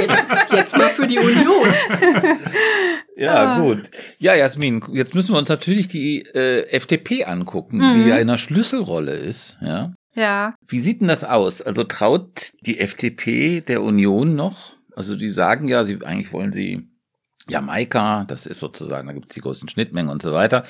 Jetzt, 0.00 0.52
jetzt 0.52 0.76
mal 0.76 0.90
für 0.90 1.06
die 1.06 1.18
Union. 1.18 1.68
Ja, 3.16 3.54
Ah. 3.54 3.60
gut. 3.60 3.90
Ja, 4.18 4.34
Jasmin, 4.34 4.82
jetzt 4.92 5.14
müssen 5.14 5.34
wir 5.34 5.38
uns 5.38 5.48
natürlich 5.48 5.88
die 5.88 6.22
äh, 6.22 6.68
FDP 6.70 7.24
angucken, 7.24 7.80
die 7.80 8.00
Mhm. 8.02 8.08
ja 8.08 8.16
in 8.16 8.28
einer 8.28 8.38
Schlüsselrolle 8.38 9.14
ist. 9.14 9.58
Ja. 9.62 9.92
Ja. 10.14 10.54
Wie 10.68 10.80
sieht 10.80 11.00
denn 11.00 11.08
das 11.08 11.24
aus? 11.24 11.60
Also 11.62 11.84
traut 11.84 12.52
die 12.62 12.78
FDP 12.78 13.60
der 13.62 13.82
Union 13.82 14.34
noch? 14.36 14.74
Also 14.94 15.16
die 15.16 15.30
sagen 15.30 15.68
ja, 15.68 15.84
sie 15.84 15.98
eigentlich 16.04 16.32
wollen 16.32 16.52
sie 16.52 16.88
Jamaika, 17.48 18.24
das 18.26 18.46
ist 18.46 18.58
sozusagen, 18.58 19.06
da 19.06 19.12
gibt 19.12 19.26
es 19.28 19.34
die 19.34 19.40
größten 19.40 19.68
Schnittmengen 19.68 20.10
und 20.10 20.20
so 20.20 20.32
weiter. 20.32 20.64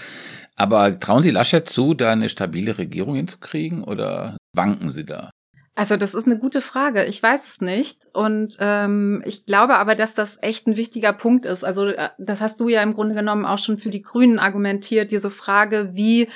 Aber 0.57 0.99
trauen 1.01 1.23
Sie 1.23 1.31
Laschet 1.31 1.67
zu, 1.69 1.95
da 1.95 2.13
eine 2.13 2.29
stabile 2.29 2.77
Regierung 2.77 3.15
hinzukriegen 3.17 3.83
oder 3.83 4.37
wanken 4.53 4.91
Sie 4.93 5.05
da? 5.05 5.31
Also 5.77 5.97
das 5.99 6.15
ist 6.15 6.27
eine 6.27 6.39
gute 6.39 6.63
Frage. 6.63 7.05
Ich 7.05 7.23
weiß 7.23 7.49
es 7.49 7.61
nicht. 7.61 8.07
Und 8.15 8.57
ähm, 8.61 9.23
ich 9.27 9.45
glaube 9.45 9.77
aber, 9.77 9.95
dass 9.95 10.15
das 10.15 10.39
echt 10.43 10.67
ein 10.67 10.77
wichtiger 10.77 11.13
Punkt 11.13 11.45
ist. 11.45 11.65
Also 11.65 11.87
äh, 11.89 12.09
das 12.19 12.41
hast 12.41 12.59
du 12.61 12.69
ja 12.69 12.83
im 12.83 12.95
Grunde 12.95 13.15
genommen 13.15 13.45
auch 13.45 13.59
schon 13.59 13.79
für 13.79 13.91
die 13.91 14.03
Grünen 14.03 14.39
argumentiert, 14.39 15.11
diese 15.11 15.31
Frage, 15.31 15.91
wie 15.93 16.29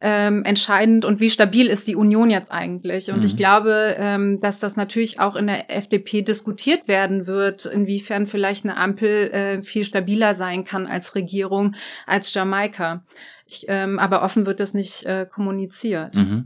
ähm, 0.00 0.44
entscheidend 0.44 1.04
und 1.04 1.18
wie 1.20 1.28
stabil 1.28 1.66
ist 1.66 1.88
die 1.88 1.96
Union 1.96 2.30
jetzt 2.30 2.52
eigentlich? 2.52 3.10
Und 3.10 3.18
Mhm. 3.18 3.24
ich 3.26 3.36
glaube, 3.36 3.96
ähm, 3.98 4.38
dass 4.40 4.60
das 4.60 4.76
natürlich 4.76 5.18
auch 5.18 5.34
in 5.36 5.48
der 5.48 5.76
FDP 5.76 6.22
diskutiert 6.22 6.86
werden 6.86 7.26
wird, 7.26 7.66
inwiefern 7.66 8.26
vielleicht 8.26 8.64
eine 8.64 8.76
Ampel 8.76 9.30
äh, 9.32 9.62
viel 9.62 9.84
stabiler 9.84 10.34
sein 10.34 10.64
kann 10.64 10.86
als 10.86 11.14
Regierung 11.14 11.74
als 12.06 12.32
Jamaika. 12.32 13.02
Ich, 13.50 13.64
ähm, 13.68 13.98
aber 13.98 14.22
offen 14.22 14.44
wird 14.44 14.60
das 14.60 14.74
nicht 14.74 15.04
äh, 15.06 15.24
kommuniziert. 15.24 16.16
Mhm. 16.16 16.44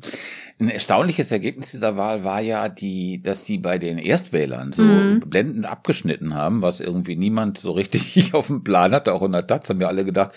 Ein 0.61 0.69
erstaunliches 0.69 1.33
Ergebnis 1.33 1.73
dieser 1.73 1.97
Wahl 1.97 2.23
war 2.23 2.41
ja 2.41 2.69
die, 2.69 3.21
dass 3.21 3.43
die 3.43 3.59
bei 3.59 3.79
den 3.79 3.99
Erstwählern 3.99 4.73
so 4.73 4.85
Mhm. 4.85 5.19
blendend 5.21 5.67
abgeschnitten 5.67 6.35
haben, 6.35 6.63
was 6.63 6.79
irgendwie 6.79 7.17
niemand 7.17 7.59
so 7.59 7.73
richtig 7.73 8.35
auf 8.35 8.47
dem 8.47 8.63
Plan 8.63 8.93
hatte. 8.93 9.15
Auch 9.15 9.23
in 9.23 9.33
der 9.33 9.49
Taz 9.49 9.69
haben 9.69 9.81
wir 9.81 9.89
alle 9.89 10.05
gedacht, 10.05 10.31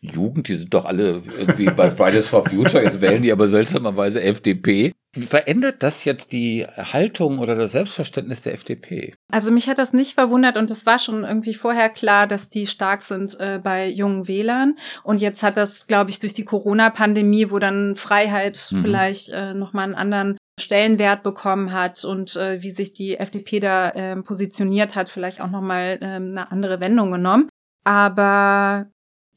Jugend, 0.00 0.46
die 0.46 0.54
sind 0.54 0.72
doch 0.72 0.84
alle 0.84 1.22
irgendwie 1.38 1.64
bei 1.76 1.90
Fridays 1.90 2.28
for 2.28 2.44
Future, 2.44 2.84
jetzt 2.84 3.00
wählen 3.00 3.22
die 3.22 3.32
aber 3.32 3.48
seltsamerweise 3.48 4.22
FDP. 4.22 4.92
Verändert 5.22 5.82
das 5.82 6.04
jetzt 6.04 6.32
die 6.32 6.66
Haltung 6.66 7.38
oder 7.38 7.54
das 7.54 7.72
Selbstverständnis 7.72 8.42
der 8.42 8.54
FDP? 8.54 9.14
Also 9.32 9.50
mich 9.50 9.68
hat 9.68 9.78
das 9.78 9.92
nicht 9.92 10.14
verwundert 10.14 10.56
und 10.56 10.70
es 10.70 10.86
war 10.86 10.98
schon 10.98 11.24
irgendwie 11.24 11.54
vorher 11.54 11.88
klar, 11.88 12.26
dass 12.26 12.50
die 12.50 12.66
stark 12.66 13.00
sind 13.00 13.38
äh, 13.40 13.60
bei 13.62 13.88
jungen 13.88 14.28
Wählern. 14.28 14.76
Und 15.02 15.20
jetzt 15.20 15.42
hat 15.42 15.56
das, 15.56 15.86
glaube 15.86 16.10
ich, 16.10 16.18
durch 16.18 16.34
die 16.34 16.44
Corona-Pandemie, 16.44 17.50
wo 17.50 17.58
dann 17.58 17.96
Freiheit 17.96 18.56
Mhm. 18.70 18.82
vielleicht 18.82 19.28
äh, 19.30 19.54
nochmal 19.54 19.84
einen 19.84 19.94
anderen 19.94 20.38
Stellenwert 20.58 21.22
bekommen 21.22 21.72
hat 21.72 22.04
und 22.04 22.34
äh, 22.36 22.62
wie 22.62 22.70
sich 22.70 22.94
die 22.94 23.18
FDP 23.18 23.60
da 23.60 23.92
ähm, 23.94 24.24
positioniert 24.24 24.94
hat, 24.94 25.10
vielleicht 25.10 25.40
auch 25.40 25.50
nochmal 25.50 25.98
ähm, 26.00 26.30
eine 26.30 26.50
andere 26.50 26.80
Wendung 26.80 27.10
genommen. 27.10 27.48
Aber 27.84 28.86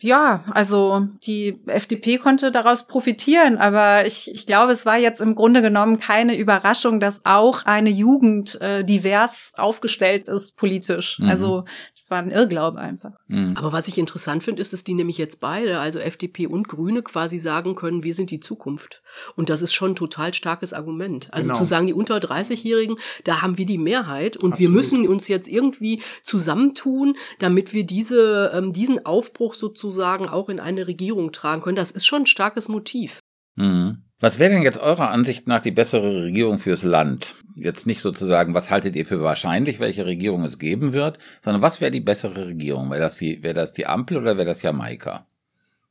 ja, 0.02 0.46
also 0.52 1.08
die 1.24 1.60
FDP 1.66 2.18
konnte 2.18 2.52
daraus 2.52 2.88
profitieren, 2.88 3.58
aber 3.58 4.06
ich, 4.06 4.32
ich 4.34 4.46
glaube, 4.46 4.72
es 4.72 4.86
war 4.86 4.98
jetzt 4.98 5.20
im 5.20 5.36
Grunde 5.36 5.62
genommen 5.62 6.00
keine 6.00 6.38
Überraschung, 6.38 7.02
dass 7.02 7.26
auch 7.26 7.66
eine 7.66 7.90
Jugend 7.90 8.60
äh, 8.62 8.86
divers 8.86 9.54
aufgestellt 9.58 10.30
ist 10.30 10.56
politisch. 10.56 11.20
Mhm. 11.20 11.28
Also 11.28 11.66
es 11.94 12.10
war 12.10 12.20
ein 12.20 12.32
Irrglaube 12.32 12.80
einfach. 12.80 13.12
Mhm. 13.28 13.56
Aber 13.58 13.74
was 13.74 13.90
ich 13.90 13.98
interessant 13.98 14.44
finde, 14.44 14.62
ist, 14.62 14.72
dass 14.72 14.86
die 14.86 14.94
nämlich 14.94 15.18
jetzt 15.18 15.42
beide, 15.42 15.80
also 15.80 16.00
FDP 16.00 16.48
und 16.48 16.70
Grüne, 16.70 17.02
quasi 17.04 17.38
sagen 17.38 17.76
können, 17.76 18.04
wir 18.04 18.14
sind 18.14 18.32
die 18.32 18.40
Zukunft. 18.40 19.02
Und 19.36 19.50
das 19.50 19.62
ist 19.62 19.74
schon 19.74 19.92
ein 19.92 19.96
total 19.96 20.34
starkes 20.34 20.72
Argument. 20.72 21.28
Also 21.34 21.50
Genau. 21.50 21.60
zu 21.60 21.66
sagen, 21.66 21.88
die 21.88 21.94
unter 21.94 22.18
30-Jährigen, 22.18 22.98
da 23.26 23.42
haben 23.42 23.58
wir 23.58 23.66
die 23.66 23.78
Mehrheit 23.78 24.38
und 24.38 24.60
wir 24.60 24.68
Absolut. 24.68 24.76
müssen 24.76 25.08
uns 25.08 25.28
jetzt 25.28 25.50
irgendwie 25.50 26.02
zusammentun, 26.24 27.16
damit 27.40 27.74
wir 27.74 27.84
diese, 27.86 28.52
ähm, 28.54 28.72
diesen 28.72 29.06
Aufbruch 29.06 29.56
sozusagen 29.56 29.89
auch 29.98 30.50
in 30.50 30.60
eine 30.60 30.88
Regierung 30.88 31.32
tragen 31.32 31.62
können. 31.62 31.76
Das 31.76 31.92
ist 31.92 32.06
schon 32.06 32.24
ein 32.24 32.28
starkes 32.28 32.68
Motiv. 32.68 33.20
Mhm. 33.56 34.04
Was 34.22 34.38
wäre 34.38 34.52
denn 34.52 34.64
jetzt 34.64 34.80
eurer 34.80 35.12
Ansicht 35.12 35.48
nach 35.48 35.62
die 35.62 35.72
bessere 35.72 36.24
Regierung 36.24 36.60
fürs 36.60 36.84
Land? 36.84 37.36
Jetzt 37.56 37.88
nicht 37.88 38.02
sozusagen, 38.02 38.54
was 38.54 38.70
haltet 38.70 38.96
ihr 38.98 39.06
für 39.06 39.22
wahrscheinlich, 39.22 39.80
welche 39.80 40.06
Regierung 40.06 40.44
es 40.44 40.60
geben 40.60 40.92
wird, 40.92 41.20
sondern 41.42 41.62
was 41.62 41.80
wäre 41.80 41.92
die 41.92 42.02
bessere 42.02 42.48
Regierung? 42.48 42.92
Wäre 42.92 43.00
das 43.00 43.16
die, 43.16 43.42
wäre 43.44 43.54
das 43.54 43.72
die 43.72 43.86
Ampel 43.86 44.18
oder 44.18 44.36
wäre 44.36 44.48
das 44.48 44.62
Jamaika? 44.62 45.26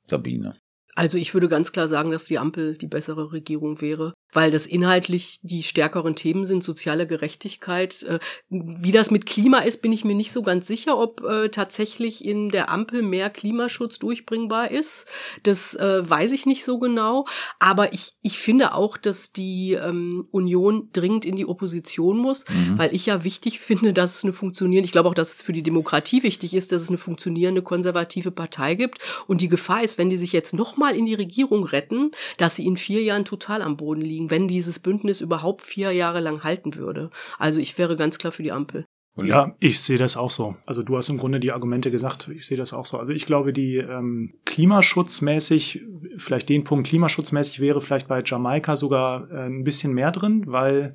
Sabine. 0.07 0.57
Also 0.95 1.17
ich 1.17 1.33
würde 1.33 1.49
ganz 1.49 1.73
klar 1.73 1.89
sagen, 1.89 2.11
dass 2.11 2.25
die 2.25 2.39
Ampel 2.39 2.77
die 2.77 2.87
bessere 2.87 3.33
Regierung 3.33 3.81
wäre, 3.81 4.13
weil 4.33 4.51
das 4.51 4.67
inhaltlich 4.67 5.41
die 5.43 5.63
stärkeren 5.63 6.15
Themen 6.15 6.45
sind, 6.45 6.63
soziale 6.63 7.07
Gerechtigkeit. 7.07 8.03
Äh, 8.03 8.19
Wie 8.49 8.93
das 8.93 9.11
mit 9.11 9.27
Klima 9.27 9.59
ist, 9.61 9.83
bin 9.83 9.93
ich 9.93 10.05
mir 10.05 10.15
nicht 10.15 10.33
so 10.33 10.43
ganz 10.43 10.67
sicher, 10.67 10.99
ob 10.99 11.23
äh, 11.25 11.49
tatsächlich 11.49 12.25
in 12.25 12.51
der 12.51 12.69
Ampel 12.71 13.03
mehr 13.03 13.31
Klimaschutz 13.31 13.99
durchbringbar 13.99 14.71
ist. 14.71 15.07
Das 15.43 15.75
äh, 15.75 16.09
weiß 16.09 16.33
ich 16.33 16.47
nicht 16.47 16.65
so 16.65 16.79
genau. 16.79 17.27
Aber 17.59 17.93
ich, 17.93 18.13
ich 18.23 18.39
finde 18.39 18.75
auch, 18.75 18.97
dass 18.97 19.33
die 19.33 19.73
ähm, 19.73 20.27
Union 20.31 20.89
dringend 20.93 21.25
in 21.25 21.37
die 21.37 21.47
Opposition 21.47 22.19
muss, 22.19 22.45
Mhm. 22.49 22.79
weil 22.79 22.95
ich 22.95 23.07
ja 23.07 23.25
wichtig 23.25 23.61
finde, 23.69 23.93
dass 23.93 24.17
es 24.17 24.25
eine 24.25 24.33
funktionierende, 24.33 24.87
ich 24.87 24.93
glaube 24.93 25.09
auch, 25.09 25.15
dass 25.15 25.35
es 25.35 25.43
für 25.43 25.53
die 25.53 25.63
Demokratie 25.63 26.23
wichtig 26.23 26.55
ist, 26.55 26.73
dass 26.73 26.83
es 26.83 26.89
eine 26.89 26.99
funktionierende 26.99 27.63
konservative 27.63 28.31
Partei 28.31 28.75
gibt. 28.75 28.99
Und 29.27 29.41
die 29.41 29.49
Gefahr 29.49 29.83
ist, 29.85 29.99
wenn 29.99 30.11
die 30.11 30.17
sich 30.17 30.33
jetzt 30.33 30.55
nochmal 30.55 30.97
in 30.97 31.07
die 31.07 31.15
Regierung 31.15 31.65
retten, 31.65 32.11
dass 32.37 32.57
sie 32.57 32.67
in 32.67 32.77
vier 32.77 33.03
Jahren 33.03 33.25
total 33.25 33.63
am 33.63 33.77
Boden 33.77 34.01
liegen, 34.01 34.18
wenn 34.31 34.49
dieses 34.49 34.79
Bündnis 34.79 35.21
überhaupt 35.21 35.65
vier 35.67 35.93
Jahre 35.93 36.21
lang 36.21 36.45
halten 36.45 36.75
würde. 36.77 37.11
Also 37.39 37.61
ich 37.61 37.79
wäre 37.79 37.97
ganz 37.97 38.19
klar 38.19 38.33
für 38.33 38.43
die 38.43 38.53
Ampel. 38.53 38.85
Ja, 39.17 39.57
ich 39.59 39.81
sehe 39.81 39.99
das 39.99 40.17
auch 40.17 40.31
so. 40.31 40.55
Also 40.65 40.83
du 40.83 40.97
hast 40.97 41.09
im 41.09 41.19
Grunde 41.19 41.41
die 41.41 41.51
Argumente 41.51 41.91
gesagt, 41.91 42.29
ich 42.29 42.47
sehe 42.47 42.57
das 42.57 42.73
auch 42.73 42.87
so. 42.87 42.99
Also 42.99 43.13
ich 43.13 43.27
glaube, 43.27 43.53
die 43.53 43.77
ähm, 43.77 44.35
klimaschutzmäßig, 44.45 45.83
vielleicht 46.19 46.49
den 46.49 46.65
Punkt 46.65 46.87
klimaschutzmäßig 46.87 47.59
wäre 47.61 47.81
vielleicht 47.81 48.07
bei 48.07 48.23
Jamaika 48.25 48.77
sogar 48.77 49.29
äh, 49.31 49.47
ein 49.47 49.65
bisschen 49.65 49.93
mehr 49.93 50.13
drin, 50.13 50.45
weil 50.47 50.95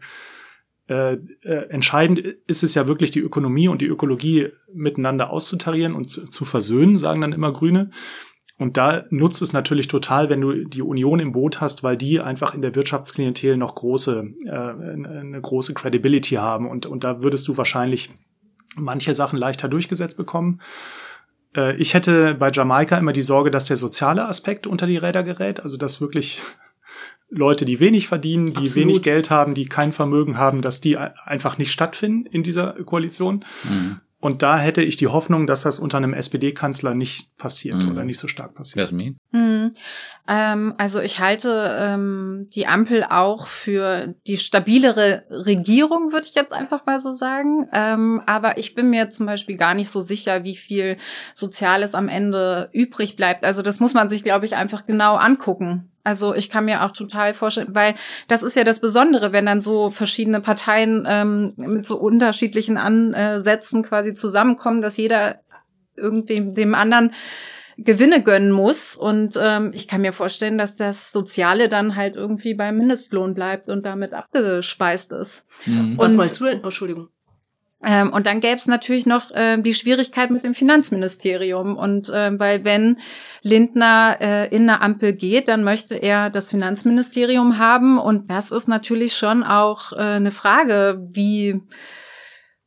äh, 0.88 1.14
äh, 1.44 1.70
entscheidend 1.70 2.20
ist 2.20 2.64
es 2.64 2.76
ja 2.76 2.88
wirklich 2.88 3.12
die 3.12 3.20
Ökonomie 3.20 3.68
und 3.68 3.82
die 3.82 3.88
Ökologie 3.88 4.50
miteinander 4.74 5.30
auszutarieren 5.30 5.94
und 5.94 6.10
zu, 6.10 6.26
zu 6.30 6.46
versöhnen, 6.46 6.98
sagen 6.98 7.22
dann 7.22 7.34
immer 7.34 7.52
Grüne. 7.52 7.90
Und 8.64 8.78
da 8.78 9.04
nutzt 9.10 9.42
es 9.42 9.52
natürlich 9.52 9.90
total, 9.90 10.30
wenn 10.30 10.40
du 10.40 10.64
die 10.64 10.82
Union 10.82 11.20
im 11.20 11.34
Boot 11.34 11.60
hast, 11.60 11.84
weil 11.84 11.98
die 11.98 12.22
einfach 12.22 12.54
in 12.54 12.62
der 12.62 12.76
Wirtschaftsklientel 12.76 13.58
noch 13.58 13.76
große, 13.76 14.26
äh, 14.46 14.52
eine 14.52 15.42
große 15.42 15.74
Credibility 15.74 16.36
haben. 16.36 16.70
Und, 16.70 16.86
und 16.86 17.04
da 17.04 17.22
würdest 17.22 17.46
du 17.50 17.58
wahrscheinlich 17.58 18.12
manche 18.78 19.14
Sachen 19.16 19.38
leichter 19.38 19.68
durchgesetzt 19.68 20.16
bekommen. 20.16 20.62
Äh, 21.58 21.76
ich 21.76 21.94
hätte 21.94 22.36
bei 22.36 22.52
Jamaika 22.54 22.98
immer 22.98 23.12
die 23.12 23.22
Sorge, 23.22 23.52
dass 23.52 23.66
der 23.66 23.76
soziale 23.76 24.30
Aspekt 24.30 24.66
unter 24.66 24.88
die 24.88 24.96
Räder 24.96 25.24
gerät, 25.24 25.60
also 25.60 25.76
dass 25.76 26.00
wirklich 26.00 26.42
Leute, 27.30 27.66
die 27.66 27.82
wenig 27.82 28.08
verdienen, 28.08 28.54
die 28.54 28.62
Absolut. 28.62 28.76
wenig 28.76 29.02
Geld 29.02 29.30
haben, 29.30 29.56
die 29.56 29.66
kein 29.66 29.92
Vermögen 29.92 30.38
haben, 30.38 30.62
dass 30.62 30.80
die 30.80 30.96
einfach 30.96 31.58
nicht 31.58 31.74
stattfinden 31.74 32.28
in 32.28 32.44
dieser 32.44 32.72
Koalition. 32.86 33.44
Mhm. 33.66 34.00
Und 34.24 34.42
da 34.42 34.58
hätte 34.58 34.82
ich 34.82 34.96
die 34.96 35.08
Hoffnung, 35.10 35.48
dass 35.48 35.64
das 35.64 35.80
unter 35.80 35.98
einem 35.98 36.14
SPD-Kanzler 36.14 36.94
nicht 36.96 37.36
passiert 37.36 37.84
Mhm. 37.84 37.92
oder 37.92 38.06
nicht 38.06 38.20
so 38.20 38.30
stark 38.30 38.56
passiert. 38.56 38.86
Jasmin? 38.86 39.18
Hm. 39.34 39.74
Ähm, 40.30 40.74
also 40.78 41.02
ich 41.02 41.20
halte 41.20 41.76
ähm, 41.78 42.48
die 42.56 42.66
Ampel 42.66 43.04
auch 43.04 43.48
für 43.48 44.16
die 44.26 44.38
stabilere 44.38 45.24
Regierung, 45.30 46.14
würde 46.14 46.26
ich 46.26 46.36
jetzt 46.36 46.54
einfach 46.54 46.86
mal 46.86 47.02
so 47.02 47.12
sagen. 47.12 47.68
Ähm, 47.74 48.22
aber 48.26 48.58
ich 48.58 48.76
bin 48.76 48.90
mir 48.90 49.10
zum 49.10 49.26
Beispiel 49.26 49.58
gar 49.58 49.74
nicht 49.74 49.90
so 49.90 50.00
sicher, 50.00 50.46
wie 50.46 50.56
viel 50.56 50.96
Soziales 51.34 51.94
am 51.94 52.08
Ende 52.08 52.70
übrig 52.72 53.18
bleibt. 53.18 53.44
Also 53.44 53.62
das 53.62 53.82
muss 53.82 53.94
man 53.94 54.08
sich, 54.08 54.24
glaube 54.24 54.46
ich, 54.46 54.56
einfach 54.56 54.86
genau 54.86 55.16
angucken. 55.16 55.90
Also 56.04 56.34
ich 56.36 56.50
kann 56.50 56.66
mir 56.66 56.84
auch 56.84 56.92
total 56.92 57.34
vorstellen, 57.34 57.70
weil 57.74 57.96
das 58.28 58.44
ist 58.44 58.56
ja 58.56 58.64
das 58.64 58.80
Besondere, 58.82 59.32
wenn 59.32 59.46
dann 59.46 59.62
so 59.62 59.90
verschiedene 59.90 60.42
Parteien 60.42 61.06
ähm, 61.08 61.54
mit 61.56 61.86
so 61.86 61.98
unterschiedlichen 61.98 62.78
Ansätzen 62.78 63.84
quasi 63.84 64.14
zusammenkommen, 64.14 64.82
dass 64.82 64.98
jeder 64.98 65.40
irgendwie 65.96 66.42
dem 66.54 66.76
anderen 66.76 67.14
Gewinne 67.78 68.22
gönnen 68.22 68.52
muss. 68.52 68.96
Und 68.96 69.38
ähm, 69.42 69.72
ich 69.74 69.88
kann 69.88 70.02
mir 70.02 70.14
vorstellen, 70.14 70.58
dass 70.58 70.76
das 70.76 71.12
Soziale 71.12 71.70
dann 71.70 71.96
halt 71.96 72.16
irgendwie 72.16 72.54
beim 72.54 72.78
Mindestlohn 72.78 73.34
bleibt 73.34 73.70
und 73.70 73.86
damit 73.86 74.14
abgespeist 74.14 75.12
ist. 75.12 75.46
Mhm. 75.66 75.98
Was 75.98 76.12
Und- 76.12 76.18
meinst 76.18 76.40
du 76.40 76.46
denn? 76.46 76.64
Entschuldigung. 76.64 77.10
Ähm, 77.86 78.14
und 78.14 78.26
dann 78.28 78.40
gäbe 78.40 78.56
es 78.56 78.68
natürlich 78.68 79.06
noch 79.06 79.32
ähm, 79.34 79.64
die 79.64 79.74
Schwierigkeit 79.74 80.32
mit 80.32 80.44
dem 80.44 80.54
Finanzministerium. 80.54 81.76
Und 81.78 82.12
ähm, 82.14 82.40
weil 82.40 82.64
wenn 82.64 82.98
Lindner 83.42 84.18
äh, 84.22 84.56
in 84.56 84.70
eine 84.70 84.82
Ampel 84.82 85.14
geht, 85.14 85.48
dann 85.48 85.64
möchte 85.64 85.96
er 85.96 86.30
das 86.30 86.50
Finanzministerium 86.50 87.58
haben. 87.58 88.00
Und 88.00 88.30
das 88.30 88.52
ist 88.52 88.68
natürlich 88.68 89.18
schon 89.18 89.44
auch 89.44 89.92
äh, 89.92 89.98
eine 89.98 90.32
Frage, 90.32 91.06
wie 91.12 91.62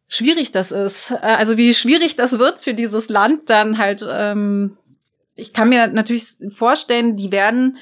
schwierig 0.06 0.52
das 0.52 0.70
ist. 0.70 1.12
Äh, 1.12 1.16
Also 1.20 1.56
wie 1.56 1.72
schwierig 1.72 2.16
das 2.16 2.38
wird 2.38 2.58
für 2.58 2.74
dieses 2.74 3.08
Land 3.08 3.48
dann 3.48 3.78
halt. 3.78 4.06
Ähm, 4.08 4.76
ich 5.34 5.52
kann 5.52 5.68
mir 5.68 5.86
natürlich 5.86 6.24
vorstellen, 6.48 7.16
die 7.16 7.30
werden 7.32 7.78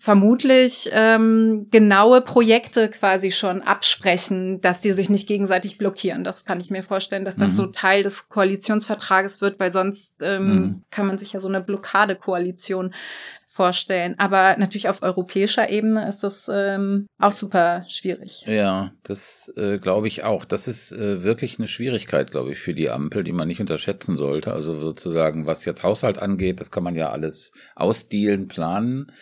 vermutlich 0.00 0.88
ähm, 0.92 1.66
genaue 1.70 2.22
Projekte 2.22 2.88
quasi 2.88 3.30
schon 3.30 3.60
absprechen, 3.60 4.60
dass 4.62 4.80
die 4.80 4.92
sich 4.92 5.10
nicht 5.10 5.28
gegenseitig 5.28 5.76
blockieren. 5.76 6.24
Das 6.24 6.46
kann 6.46 6.58
ich 6.58 6.70
mir 6.70 6.82
vorstellen, 6.82 7.26
dass 7.26 7.36
das 7.36 7.52
Mhm. 7.52 7.56
so 7.56 7.66
Teil 7.66 8.02
des 8.02 8.30
Koalitionsvertrages 8.30 9.42
wird, 9.42 9.60
weil 9.60 9.70
sonst 9.70 10.16
ähm, 10.22 10.46
Mhm. 10.48 10.82
kann 10.90 11.06
man 11.06 11.18
sich 11.18 11.34
ja 11.34 11.40
so 11.40 11.48
eine 11.48 11.60
Blockadekoalition 11.60 12.94
vorstellen. 13.52 14.14
Aber 14.16 14.56
natürlich 14.56 14.88
auf 14.88 15.02
europäischer 15.02 15.68
Ebene 15.68 16.08
ist 16.08 16.22
das 16.22 16.50
ähm, 16.50 17.06
auch 17.18 17.32
super 17.32 17.84
schwierig. 17.88 18.44
Ja, 18.46 18.92
das 19.02 19.52
äh, 19.56 19.76
glaube 19.78 20.08
ich 20.08 20.22
auch. 20.24 20.46
Das 20.46 20.66
ist 20.66 20.92
äh, 20.92 21.22
wirklich 21.24 21.58
eine 21.58 21.68
Schwierigkeit, 21.68 22.30
glaube 22.30 22.52
ich, 22.52 22.58
für 22.58 22.72
die 22.72 22.88
Ampel, 22.88 23.22
die 23.22 23.32
man 23.32 23.48
nicht 23.48 23.60
unterschätzen 23.60 24.16
sollte. 24.16 24.54
Also 24.54 24.80
sozusagen, 24.80 25.44
was 25.44 25.66
jetzt 25.66 25.82
Haushalt 25.82 26.16
angeht, 26.18 26.58
das 26.60 26.70
kann 26.70 26.84
man 26.84 26.94
ja 26.96 27.10
alles 27.10 27.52
ausdealen, 27.74 28.48
planen. 28.48 29.12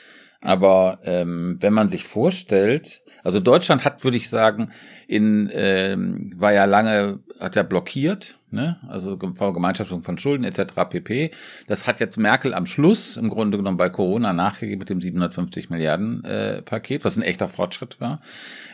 Aber 0.40 1.00
ähm, 1.02 1.56
wenn 1.60 1.72
man 1.72 1.88
sich 1.88 2.04
vorstellt, 2.04 3.02
also 3.24 3.40
Deutschland 3.40 3.84
hat, 3.84 4.04
würde 4.04 4.16
ich 4.16 4.28
sagen, 4.28 4.70
in 5.08 5.50
ähm, 5.52 6.32
war 6.36 6.52
ja 6.52 6.64
lange 6.64 7.20
hat 7.40 7.56
ja 7.56 7.62
blockiert, 7.62 8.38
ne? 8.50 8.76
Also 8.88 9.18
Vergemeinschaftung 9.34 10.02
von 10.02 10.18
Schulden 10.18 10.44
etc. 10.44 10.74
pp. 10.90 11.30
Das 11.66 11.86
hat 11.86 12.00
jetzt 12.00 12.16
Merkel 12.16 12.54
am 12.54 12.66
Schluss 12.66 13.16
im 13.16 13.28
Grunde 13.28 13.56
genommen 13.58 13.76
bei 13.76 13.88
Corona 13.90 14.32
nachgegeben 14.32 14.78
mit 14.80 14.90
dem 14.90 15.00
750 15.00 15.70
Milliarden 15.70 16.24
äh, 16.24 16.62
Paket, 16.62 17.04
was 17.04 17.16
ein 17.16 17.22
echter 17.22 17.48
Fortschritt 17.48 18.00
war. 18.00 18.20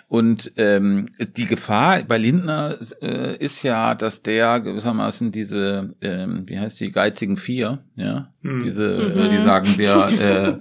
Und 0.08 0.52
ähm, 0.58 1.06
die 1.36 1.46
Gefahr 1.46 2.02
bei 2.02 2.18
Lindner 2.18 2.76
äh, 3.02 3.36
ist 3.36 3.62
ja, 3.62 3.94
dass 3.94 4.22
der 4.22 4.60
gewissermaßen 4.60 5.32
diese, 5.32 5.94
ähm, 6.02 6.42
wie 6.46 6.58
heißt 6.60 6.78
die, 6.80 6.92
geizigen 6.92 7.36
Vier, 7.36 7.78
ja, 7.96 8.28
Mhm. 8.42 8.62
diese, 8.62 8.96
äh, 9.14 9.30
die 9.30 9.38
sagen, 9.38 9.68
wir 9.78 10.08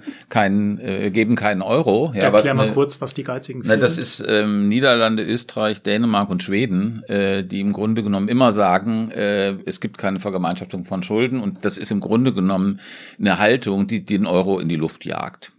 äh, 0.00 0.08
keinen, 0.30 0.78
äh, 0.78 1.10
geben 1.10 1.36
keinen 1.36 1.60
Euro. 1.60 2.12
Ja, 2.16 2.32
was 2.32 2.46
Erklär 2.46 2.54
mal 2.54 2.62
eine- 2.64 2.72
kurz, 2.72 2.98
was 3.02 3.12
die 3.12 3.24
geizigen 3.24 3.60
na, 3.62 3.74
Vier 3.74 3.82
das 3.82 3.96
sind. 3.96 4.02
ist 4.04 4.24
ähm, 4.26 4.68
Niederlande, 4.70 5.22
Österreich, 5.22 5.82
Dänemark 5.82 6.30
und 6.30 6.42
Schweden, 6.42 7.02
äh, 7.08 7.44
die 7.44 7.60
im 7.60 7.74
Grunde 7.74 7.93
genommen 8.02 8.28
immer 8.28 8.52
sagen, 8.52 9.10
äh, 9.10 9.56
es 9.66 9.80
gibt 9.80 9.98
keine 9.98 10.20
Vergemeinschaftung 10.20 10.84
von 10.84 11.02
Schulden 11.02 11.40
und 11.40 11.64
das 11.64 11.78
ist 11.78 11.90
im 11.90 12.00
Grunde 12.00 12.32
genommen 12.32 12.80
eine 13.18 13.38
Haltung, 13.38 13.86
die 13.86 14.04
den 14.04 14.26
Euro 14.26 14.58
in 14.58 14.68
die 14.68 14.76
Luft 14.76 15.04
jagt. 15.04 15.52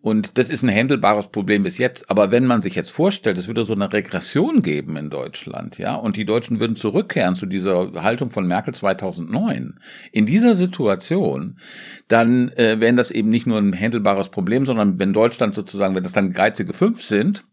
Und 0.00 0.38
das 0.38 0.48
ist 0.48 0.62
ein 0.62 0.72
handelbares 0.72 1.26
Problem 1.28 1.64
bis 1.64 1.76
jetzt. 1.76 2.08
Aber 2.08 2.30
wenn 2.30 2.46
man 2.46 2.62
sich 2.62 2.76
jetzt 2.76 2.90
vorstellt, 2.90 3.36
es 3.36 3.48
würde 3.48 3.64
so 3.64 3.72
eine 3.72 3.92
Regression 3.92 4.62
geben 4.62 4.96
in 4.96 5.10
Deutschland, 5.10 5.76
ja, 5.78 5.96
und 5.96 6.16
die 6.16 6.24
Deutschen 6.24 6.60
würden 6.60 6.76
zurückkehren 6.76 7.34
zu 7.34 7.46
dieser 7.46 7.92
Haltung 8.02 8.30
von 8.30 8.46
Merkel 8.46 8.74
2009, 8.74 9.80
in 10.12 10.24
dieser 10.24 10.54
Situation, 10.54 11.58
dann 12.06 12.50
äh, 12.52 12.78
wären 12.78 12.96
das 12.96 13.10
eben 13.10 13.28
nicht 13.28 13.46
nur 13.46 13.58
ein 13.58 13.78
handelbares 13.78 14.28
Problem, 14.28 14.66
sondern 14.66 15.00
wenn 15.00 15.12
Deutschland 15.12 15.54
sozusagen, 15.54 15.96
wenn 15.96 16.04
das 16.04 16.12
dann 16.12 16.32
geizige 16.32 16.72
fünf 16.72 17.02
sind, 17.02 17.44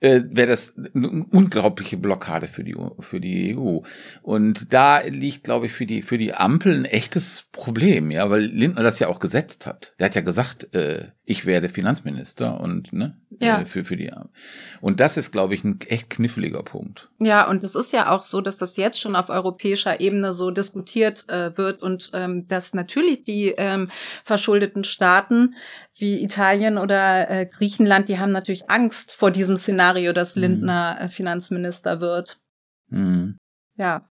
äh, 0.00 0.22
wäre 0.30 0.48
das 0.48 0.74
eine 0.94 1.08
unglaubliche 1.30 1.96
Blockade 1.96 2.48
für 2.48 2.64
die 2.64 2.74
für 3.00 3.20
die 3.20 3.56
EU. 3.56 3.80
Und 4.22 4.72
da 4.72 5.00
liegt, 5.00 5.44
glaube 5.44 5.66
ich, 5.66 5.72
für 5.72 5.86
die 5.86 6.02
für 6.02 6.18
die 6.18 6.34
Ampel 6.34 6.74
ein 6.74 6.84
echtes 6.84 7.46
Problem, 7.52 8.10
ja, 8.10 8.28
weil 8.30 8.42
Lindner 8.42 8.82
das 8.82 8.98
ja 8.98 9.08
auch 9.08 9.18
gesetzt 9.18 9.66
hat. 9.66 9.94
Der 9.98 10.06
hat 10.06 10.14
ja 10.14 10.22
gesagt, 10.22 10.74
äh, 10.74 11.08
ich 11.30 11.46
werde 11.46 11.68
Finanzminister 11.68 12.60
und 12.60 12.92
ne 12.92 13.16
Ja. 13.40 13.60
äh, 13.60 13.64
für 13.66 13.84
für 13.84 13.96
die 13.96 14.10
und 14.80 14.98
das 15.00 15.16
ist, 15.16 15.30
glaube 15.30 15.54
ich, 15.54 15.62
ein 15.64 15.78
echt 15.88 16.10
kniffliger 16.10 16.62
Punkt. 16.62 17.08
Ja, 17.20 17.48
und 17.48 17.62
es 17.62 17.74
ist 17.74 17.92
ja 17.92 18.10
auch 18.10 18.22
so, 18.22 18.40
dass 18.40 18.58
das 18.58 18.76
jetzt 18.76 19.00
schon 19.00 19.14
auf 19.14 19.28
europäischer 19.28 20.00
Ebene 20.00 20.32
so 20.32 20.50
diskutiert 20.50 21.28
äh, 21.28 21.56
wird 21.56 21.82
und 21.82 22.10
ähm, 22.14 22.48
dass 22.48 22.74
natürlich 22.74 23.22
die 23.24 23.54
ähm, 23.56 23.90
verschuldeten 24.24 24.84
Staaten 24.84 25.54
wie 25.96 26.22
Italien 26.22 26.78
oder 26.78 27.30
äh, 27.30 27.46
Griechenland, 27.46 28.08
die 28.08 28.18
haben 28.18 28.32
natürlich 28.32 28.68
Angst 28.68 29.14
vor 29.14 29.30
diesem 29.30 29.56
Szenario, 29.56 30.12
dass 30.12 30.34
Mhm. 30.36 30.42
Lindner 30.42 30.98
äh, 31.00 31.08
Finanzminister 31.08 32.00
wird. 32.00 32.40
Hm. 32.90 33.36
Ja. 33.76 34.08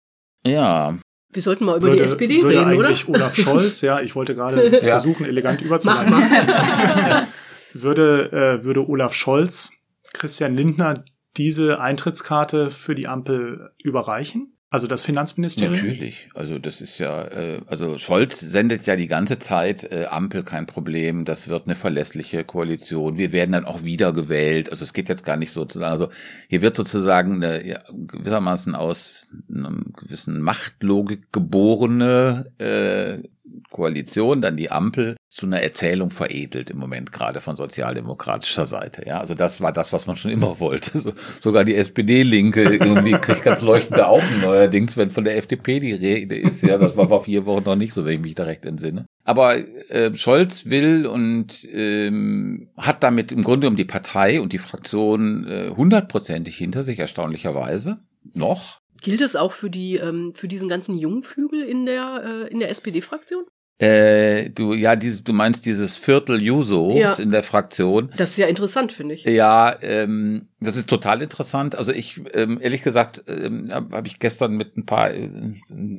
Ja, 0.46 0.98
Wir 1.34 1.42
sollten 1.42 1.64
mal 1.64 1.76
über 1.76 1.88
würde, 1.88 1.96
die 1.96 2.02
SPD 2.04 2.42
würde 2.42 2.60
reden, 2.60 2.76
oder? 2.76 2.88
eigentlich 2.88 3.08
Olaf 3.08 3.34
Scholz, 3.34 3.80
ja, 3.80 4.00
ich 4.00 4.14
wollte 4.14 4.34
gerade 4.34 4.80
versuchen, 4.80 5.26
elegant 5.26 5.60
Mach 5.64 5.66
überzuleiten. 5.66 6.10
mal. 6.10 7.26
würde, 7.74 8.32
äh, 8.32 8.64
würde 8.64 8.88
Olaf 8.88 9.14
Scholz 9.14 9.72
Christian 10.12 10.56
Lindner 10.56 11.04
diese 11.36 11.80
Eintrittskarte 11.80 12.70
für 12.70 12.94
die 12.94 13.08
Ampel 13.08 13.72
überreichen? 13.82 14.53
Also 14.74 14.88
das 14.88 15.04
Finanzministerium? 15.04 15.72
Natürlich. 15.72 16.28
Also 16.34 16.58
das 16.58 16.80
ist 16.80 16.98
ja, 16.98 17.22
äh, 17.28 17.60
also 17.66 17.96
Scholz 17.96 18.40
sendet 18.40 18.86
ja 18.86 18.96
die 18.96 19.06
ganze 19.06 19.38
Zeit 19.38 19.84
äh, 19.84 20.06
Ampel 20.10 20.42
kein 20.42 20.66
Problem. 20.66 21.24
Das 21.24 21.46
wird 21.46 21.66
eine 21.66 21.76
verlässliche 21.76 22.42
Koalition. 22.42 23.16
Wir 23.16 23.30
werden 23.30 23.52
dann 23.52 23.66
auch 23.66 23.84
wiedergewählt. 23.84 24.70
Also 24.70 24.82
es 24.82 24.92
geht 24.92 25.08
jetzt 25.08 25.24
gar 25.24 25.36
nicht 25.36 25.52
sozusagen. 25.52 25.92
Also 25.92 26.08
hier 26.48 26.60
wird 26.60 26.74
sozusagen 26.74 27.36
eine, 27.36 27.64
ja, 27.64 27.78
gewissermaßen 27.88 28.74
aus 28.74 29.28
einem 29.48 29.92
gewissen 29.96 30.40
Machtlogik 30.40 31.30
geborene 31.30 32.50
äh, 32.58 33.28
Koalition, 33.74 34.40
dann 34.40 34.56
die 34.56 34.70
Ampel 34.70 35.16
zu 35.28 35.46
einer 35.46 35.60
Erzählung 35.60 36.12
veredelt 36.12 36.70
im 36.70 36.78
Moment 36.78 37.10
gerade 37.10 37.40
von 37.40 37.56
sozialdemokratischer 37.56 38.66
Seite. 38.66 39.02
Ja, 39.04 39.18
also 39.18 39.34
das 39.34 39.60
war 39.60 39.72
das, 39.72 39.92
was 39.92 40.06
man 40.06 40.14
schon 40.14 40.30
immer 40.30 40.60
wollte. 40.60 40.96
So, 40.96 41.12
sogar 41.40 41.64
die 41.64 41.74
SPD-Linke 41.74 42.62
irgendwie 42.62 43.14
kriegt 43.14 43.42
ganz 43.42 43.62
leuchtende 43.62 44.06
Augen 44.06 44.40
neuerdings, 44.42 44.96
wenn 44.96 45.10
von 45.10 45.24
der 45.24 45.36
FDP 45.36 45.80
die 45.80 45.92
Rede 45.92 46.36
ist. 46.36 46.62
Ja, 46.62 46.78
das 46.78 46.96
war 46.96 47.08
vor 47.08 47.24
vier 47.24 47.46
Wochen 47.46 47.64
noch 47.64 47.74
nicht 47.74 47.94
so, 47.94 48.04
wenn 48.04 48.14
ich 48.14 48.20
mich 48.20 48.34
da 48.36 48.44
recht 48.44 48.64
entsinne. 48.64 49.06
Aber 49.24 49.56
äh, 49.56 50.14
Scholz 50.14 50.66
will 50.66 51.06
und 51.06 51.66
ähm, 51.72 52.70
hat 52.76 53.02
damit 53.02 53.32
im 53.32 53.42
Grunde 53.42 53.66
um 53.66 53.74
die 53.74 53.84
Partei 53.84 54.40
und 54.40 54.52
die 54.52 54.58
Fraktion 54.58 55.48
äh, 55.48 55.70
hundertprozentig 55.76 56.56
hinter 56.56 56.84
sich, 56.84 57.00
erstaunlicherweise. 57.00 57.98
Noch. 58.34 58.78
Gilt 59.02 59.20
es 59.20 59.34
auch 59.34 59.52
für 59.52 59.68
die, 59.68 59.96
ähm, 59.96 60.32
für 60.34 60.48
diesen 60.48 60.68
ganzen 60.68 60.96
Jungflügel 60.96 61.62
in 61.62 61.84
der, 61.84 62.22
äh, 62.24 62.52
in 62.52 62.60
der 62.60 62.70
SPD-Fraktion? 62.70 63.44
Äh, 63.78 64.50
du, 64.50 64.72
ja, 64.72 64.94
dieses, 64.94 65.24
du 65.24 65.32
meinst 65.32 65.66
dieses 65.66 65.96
Viertel 65.96 66.40
Jusos 66.40 66.94
Ja. 66.96 67.14
in 67.14 67.30
der 67.30 67.42
Fraktion. 67.42 68.12
Das 68.16 68.30
ist 68.30 68.38
ja 68.38 68.46
interessant, 68.46 68.92
finde 68.92 69.14
ich. 69.14 69.24
Ja, 69.24 69.74
ähm, 69.82 70.46
das 70.60 70.76
ist 70.76 70.88
total 70.88 71.20
interessant. 71.22 71.74
Also 71.74 71.92
ich, 71.92 72.20
ähm, 72.34 72.58
ehrlich 72.62 72.82
gesagt, 72.82 73.24
ähm, 73.26 73.70
habe 73.72 73.96
hab 73.96 74.06
ich 74.06 74.20
gestern 74.20 74.52
mit 74.56 74.76
ein 74.76 74.86
paar 74.86 75.10
äh, 75.10 75.28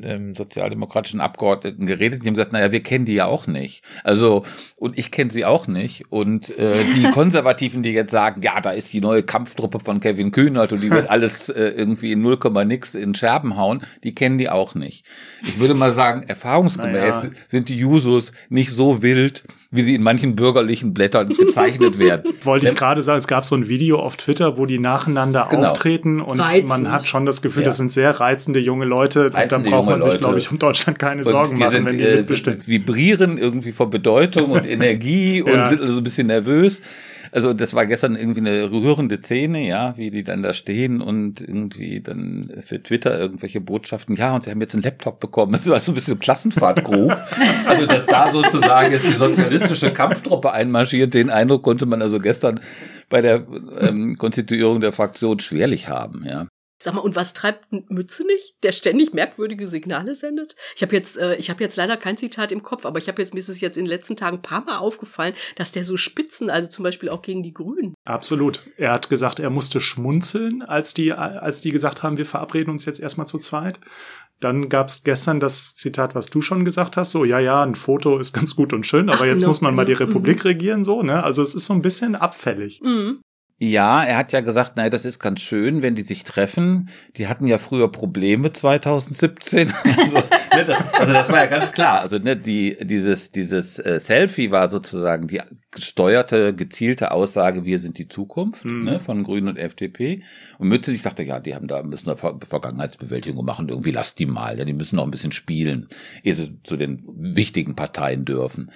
ähm, 0.03 0.34
sozialdemokratischen 0.36 1.19
Abgeordneten 1.21 1.86
geredet, 1.86 2.23
die 2.23 2.28
haben 2.28 2.34
gesagt, 2.36 2.53
naja, 2.53 2.71
wir 2.71 2.82
kennen 2.82 3.05
die 3.05 3.13
ja 3.13 3.26
auch 3.26 3.45
nicht. 3.45 3.84
Also, 4.03 4.43
und 4.78 4.97
ich 4.97 5.11
kenne 5.11 5.30
sie 5.30 5.43
auch 5.45 5.67
nicht. 5.67 6.11
Und 6.11 6.57
äh, 6.57 6.78
die 6.95 7.03
Konservativen, 7.11 7.84
die 7.84 7.91
jetzt 7.91 8.11
sagen, 8.11 8.41
ja, 8.41 8.61
da 8.61 8.71
ist 8.71 8.91
die 8.93 9.01
neue 9.01 9.21
Kampftruppe 9.23 9.82
von 9.82 9.99
Kevin 9.99 10.32
Kühnert 10.32 10.71
und 10.71 10.82
die 10.82 10.89
wird 10.91 11.09
alles 11.09 11.49
äh, 11.49 11.61
irgendwie 11.76 12.13
in 12.13 12.21
0, 12.21 12.39
nix 12.65 12.95
in 12.95 13.13
Scherben 13.15 13.57
hauen, 13.57 13.84
die 14.03 14.15
kennen 14.15 14.38
die 14.38 14.49
auch 14.49 14.76
nicht. 14.76 15.05
Ich 15.43 15.59
würde 15.59 15.73
mal 15.76 15.93
sagen, 15.93 16.23
erfahrungsgemäß 16.28 17.23
Naja. 17.23 17.32
sind 17.47 17.64
die 17.70 17.78
Jusos 17.78 18.32
nicht 18.49 18.72
so 18.72 19.01
wild, 19.01 19.43
wie 19.76 19.82
sie 19.82 19.95
in 19.95 20.03
manchen 20.03 20.36
bürgerlichen 20.36 20.93
Blättern 20.93 21.30
gezeichnet 21.30 21.99
werden. 21.99 22.34
Wollte 22.43 22.67
ich 22.67 22.76
gerade 22.76 23.01
sagen, 23.01 23.19
es 23.19 23.28
gab 23.28 23.45
so 23.45 23.55
ein 23.55 23.67
Video 23.67 23.99
auf 23.99 24.15
Twitter, 24.17 24.57
wo 24.57 24.65
die 24.65 24.80
nacheinander 24.80 25.47
Genau. 25.49 25.63
auftreten 25.69 26.21
und 26.21 26.39
Reizend. 26.39 26.67
man 26.69 26.91
hat 26.91 27.07
schon 27.07 27.26
das 27.26 27.41
Gefühl, 27.41 27.63
Ja. 27.63 27.67
das 27.69 27.78
sind 27.78 27.91
sehr 27.91 28.19
reizende 28.19 28.59
junge 28.59 28.86
Leute. 28.86 29.26
und 29.26 29.34
dann 29.36 29.41
Reizende 29.43 29.69
braucht 29.69 29.89
man 29.89 30.01
sich, 30.01 30.11
Leute. 30.13 30.23
glaube 30.23 30.38
ich, 30.39 30.51
um 30.51 30.57
Deutschland 30.59 30.97
keine 30.99 31.23
Sorgen 31.23 31.49
und 31.51 31.57
die 31.57 31.63
machen, 31.63 31.71
sind, 31.73 31.89
wenn 31.89 31.97
die 31.97 32.03
äh, 32.03 32.15
mitbestimmen. 32.17 32.59
sind 32.59 32.67
vibrieren 32.67 33.38
irgendwie 33.38 33.71
vor 33.71 33.89
Bedeutung 33.89 34.51
und 34.51 34.65
Energie 34.69 35.41
und 35.41 35.51
Ja. 35.51 35.67
sind 35.67 35.82
also 35.82 35.97
ein 35.99 36.03
bisschen 36.03 36.28
nervös. 36.28 36.82
Also 37.32 37.53
das 37.53 37.73
war 37.73 37.86
gestern 37.86 38.15
irgendwie 38.15 38.39
eine 38.39 38.71
rührende 38.71 39.17
Szene, 39.21 39.67
ja, 39.67 39.93
wie 39.97 40.09
die 40.09 40.23
dann 40.23 40.41
da 40.41 40.53
stehen 40.53 41.01
und 41.01 41.41
irgendwie 41.41 41.99
dann 41.99 42.49
für 42.61 42.82
Twitter 42.82 43.19
irgendwelche 43.19 43.59
Botschaften, 43.59 44.15
ja, 44.15 44.34
und 44.34 44.43
sie 44.45 44.51
haben 44.51 44.61
jetzt 44.61 44.73
einen 44.73 44.84
Laptop 44.84 45.19
bekommen. 45.19 45.51
Das 45.51 45.67
war 45.67 45.80
so 45.82 45.91
ein 45.91 45.95
bisschen 45.95 46.17
Klassenfahrtgruf. 46.19 47.13
also 47.67 47.86
dass 47.88 48.05
da 48.05 48.32
sozusagen 48.32 48.93
jetzt 48.93 49.05
die 49.05 49.13
sozialistische 49.66 49.93
Kampftruppe 49.93 50.51
einmarschiert, 50.51 51.13
den 51.13 51.30
Eindruck 51.30 51.63
konnte 51.63 51.86
man 51.86 52.01
also 52.01 52.20
gestern 52.20 52.59
bei 53.09 53.22
der 53.22 53.45
ähm, 53.80 54.18
Konstituierung 54.18 54.82
der 54.82 54.91
Fraktion 54.91 55.39
schwerlich 55.39 55.89
haben, 55.89 56.26
ja. 56.26 56.47
Sag 56.86 56.93
mal, 56.93 57.01
und 57.01 57.15
was 57.15 57.33
treibt 57.33 57.65
Mütze 57.89 58.27
nicht, 58.27 58.57
der 58.61 58.71
ständig 58.71 59.11
merkwürdige 59.11 59.65
Signale 59.65 60.13
sendet? 60.13 60.55
Ich 60.75 60.83
habe 60.83 60.95
jetzt, 60.95 61.17
äh, 61.17 61.36
ich 61.38 61.49
habe 61.49 61.63
jetzt 61.63 61.77
leider 61.77 61.97
kein 61.97 62.15
Zitat 62.15 62.51
im 62.51 62.61
Kopf, 62.61 62.86
aber 62.86 62.99
ich 62.99 63.07
habe 63.07 63.19
jetzt 63.23 63.33
mir 63.33 63.39
ist 63.39 63.49
es 63.49 63.59
jetzt 63.59 63.75
in 63.75 63.86
den 63.86 63.89
letzten 63.89 64.15
Tagen 64.15 64.38
ein 64.38 64.41
paar 64.43 64.63
Mal 64.63 64.77
aufgefallen, 64.77 65.33
dass 65.55 65.71
der 65.71 65.83
so 65.83 65.97
Spitzen, 65.97 66.51
also 66.51 66.69
zum 66.69 66.83
Beispiel 66.83 67.09
auch 67.09 67.23
gegen 67.23 67.41
die 67.41 67.55
Grünen. 67.55 67.95
Absolut. 68.05 68.61
Er 68.77 68.91
hat 68.91 69.09
gesagt, 69.09 69.39
er 69.39 69.49
musste 69.49 69.81
schmunzeln, 69.81 70.61
als 70.61 70.93
die, 70.93 71.11
als 71.11 71.59
die 71.59 71.71
gesagt 71.71 72.03
haben, 72.03 72.19
wir 72.19 72.27
verabreden 72.27 72.69
uns 72.69 72.86
jetzt 72.86 72.99
erstmal 72.99 73.25
zu 73.25 73.39
zweit. 73.39 73.79
Dann 74.39 74.69
gab 74.69 74.89
es 74.89 75.03
gestern 75.03 75.39
das 75.39 75.73
Zitat, 75.73 76.13
was 76.13 76.27
du 76.27 76.41
schon 76.41 76.65
gesagt 76.65 76.97
hast, 76.97 77.09
so, 77.09 77.25
ja, 77.25 77.39
ja, 77.39 77.63
ein 77.63 77.73
Foto 77.73 78.19
ist 78.19 78.31
ganz 78.31 78.55
gut 78.55 78.73
und 78.73 78.86
schön, 78.86 79.09
aber 79.09 79.21
Ach, 79.21 79.25
jetzt 79.25 79.39
genau, 79.39 79.47
muss 79.47 79.61
man 79.61 79.73
mal 79.73 79.86
die 79.86 79.93
genau, 79.93 80.05
Republik 80.05 80.45
regieren, 80.45 80.83
so, 80.83 81.01
ne? 81.01 81.23
Also 81.23 81.41
es 81.41 81.55
ist 81.55 81.65
so 81.65 81.73
ein 81.73 81.81
bisschen 81.81 82.15
abfällig. 82.15 82.79
Mhm. 82.83 83.21
Ja, 83.58 84.03
er 84.03 84.18
hat 84.18 84.34
ja 84.34 84.41
gesagt, 84.41 84.76
naja, 84.76 84.89
das 84.89 85.06
ist 85.06 85.20
ganz 85.20 85.39
schön, 85.39 85.82
wenn 85.82 85.95
die 85.95 86.01
sich 86.01 86.26
treffen. 86.26 86.89
Die 87.16 87.28
hatten 87.28 87.47
ja 87.47 87.58
früher 87.58 87.89
Probleme 87.89 88.51
2017. 88.51 89.72
also, 89.84 90.16
ne, 90.16 90.66
das, 90.68 90.93
also 90.93 91.14
das 91.14 91.32
war 91.32 91.38
ja 91.38 91.45
ganz 91.45 91.72
klar. 91.72 92.01
Also 92.01 92.18
ne, 92.18 92.36
die, 92.36 92.78
dieses, 92.82 93.32
dieses 93.32 93.80
äh, 93.80 94.01
Selfie 94.01 94.51
war 94.51 94.70
sozusagen 94.70 95.28
die 95.28 95.41
gesteuerte, 95.72 96.53
gezielte 96.53 97.12
Aussage, 97.12 97.64
wir 97.64 97.80
sind 97.80 97.97
die 97.97 98.10
Zukunft 98.10 98.66
Mhm. 98.66 98.84
ne, 98.84 98.99
von 98.99 99.24
Grünen 99.24 99.47
und 99.47 99.58
FDP. 99.58 100.24
Und 100.58 100.68
Mützenich 100.68 101.01
sagte, 101.01 101.24
ja, 101.24 101.39
die 101.39 101.56
haben 101.56 101.68
da 101.68 101.82
müssen 101.82 102.08
da 102.08 102.16
Ver 102.16 102.38
Vergangenheitsbewältigung 102.45 103.45
machen. 103.45 103.70
Irgendwie 103.70 103.91
lasst 103.91 104.20
die 104.20 104.26
mal. 104.26 104.60
Ja, 104.60 104.66
die 104.66 104.74
müssen 104.74 104.97
noch 104.97 105.06
ein 105.06 105.12
bisschen 105.12 105.32
spielen, 105.32 105.88
ehe 106.24 106.34
sie 106.34 106.60
zu 106.64 106.76
den 106.76 107.01
wichtigen 107.16 107.76
Parteien 107.76 108.26
dürfen. 108.26 108.72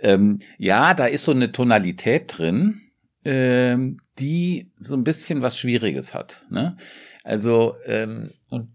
Ähm, 0.00 0.38
ja, 0.56 0.94
da 0.94 1.04
ist 1.04 1.24
so 1.24 1.32
eine 1.32 1.52
Tonalität 1.52 2.38
drin 2.38 2.81
ähm, 3.24 3.96
die 4.18 4.70
so 4.78 4.94
ein 4.94 5.04
bisschen 5.04 5.42
was 5.42 5.58
Schwieriges 5.58 6.14
hat. 6.14 6.44
Ne? 6.50 6.76
Also, 7.24 7.76
ähm, 7.86 8.30
und 8.48 8.68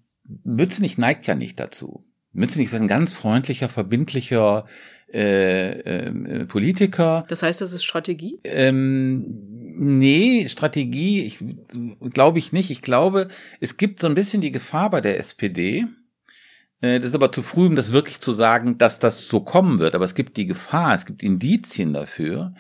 Mützenich 0.43 0.97
neigt 0.97 1.27
ja 1.27 1.35
nicht 1.35 1.59
dazu. 1.59 2.03
Mützenich 2.33 2.67
ist 2.67 2.75
ein 2.75 2.87
ganz 2.87 3.13
freundlicher, 3.13 3.69
verbindlicher 3.69 4.65
äh, 5.11 5.69
äh, 5.79 6.45
Politiker. 6.45 7.25
Das 7.29 7.41
heißt, 7.41 7.61
das 7.61 7.71
ist 7.71 7.83
Strategie? 7.83 8.39
Ähm, 8.43 9.23
nee, 9.77 10.47
Strategie, 10.49 11.23
ich 11.23 11.37
glaube 12.13 12.39
ich 12.39 12.51
nicht. 12.51 12.69
Ich 12.71 12.81
glaube, 12.81 13.29
es 13.61 13.77
gibt 13.77 14.01
so 14.01 14.07
ein 14.07 14.15
bisschen 14.15 14.41
die 14.41 14.51
Gefahr 14.51 14.89
bei 14.89 15.01
der 15.01 15.17
SPD. 15.19 15.85
Äh, 16.81 16.99
Das 16.99 17.09
ist 17.09 17.15
aber 17.15 17.31
zu 17.31 17.41
früh, 17.41 17.67
um 17.67 17.75
das 17.75 17.91
wirklich 17.91 18.19
zu 18.19 18.33
sagen, 18.33 18.77
dass 18.77 18.99
das 18.99 19.27
so 19.27 19.39
kommen 19.39 19.79
wird. 19.79 19.95
Aber 19.95 20.05
es 20.05 20.13
gibt 20.13 20.37
die 20.37 20.45
Gefahr, 20.45 20.93
es 20.93 21.05
gibt 21.05 21.23
Indizien 21.23 21.93
dafür, 21.93 22.53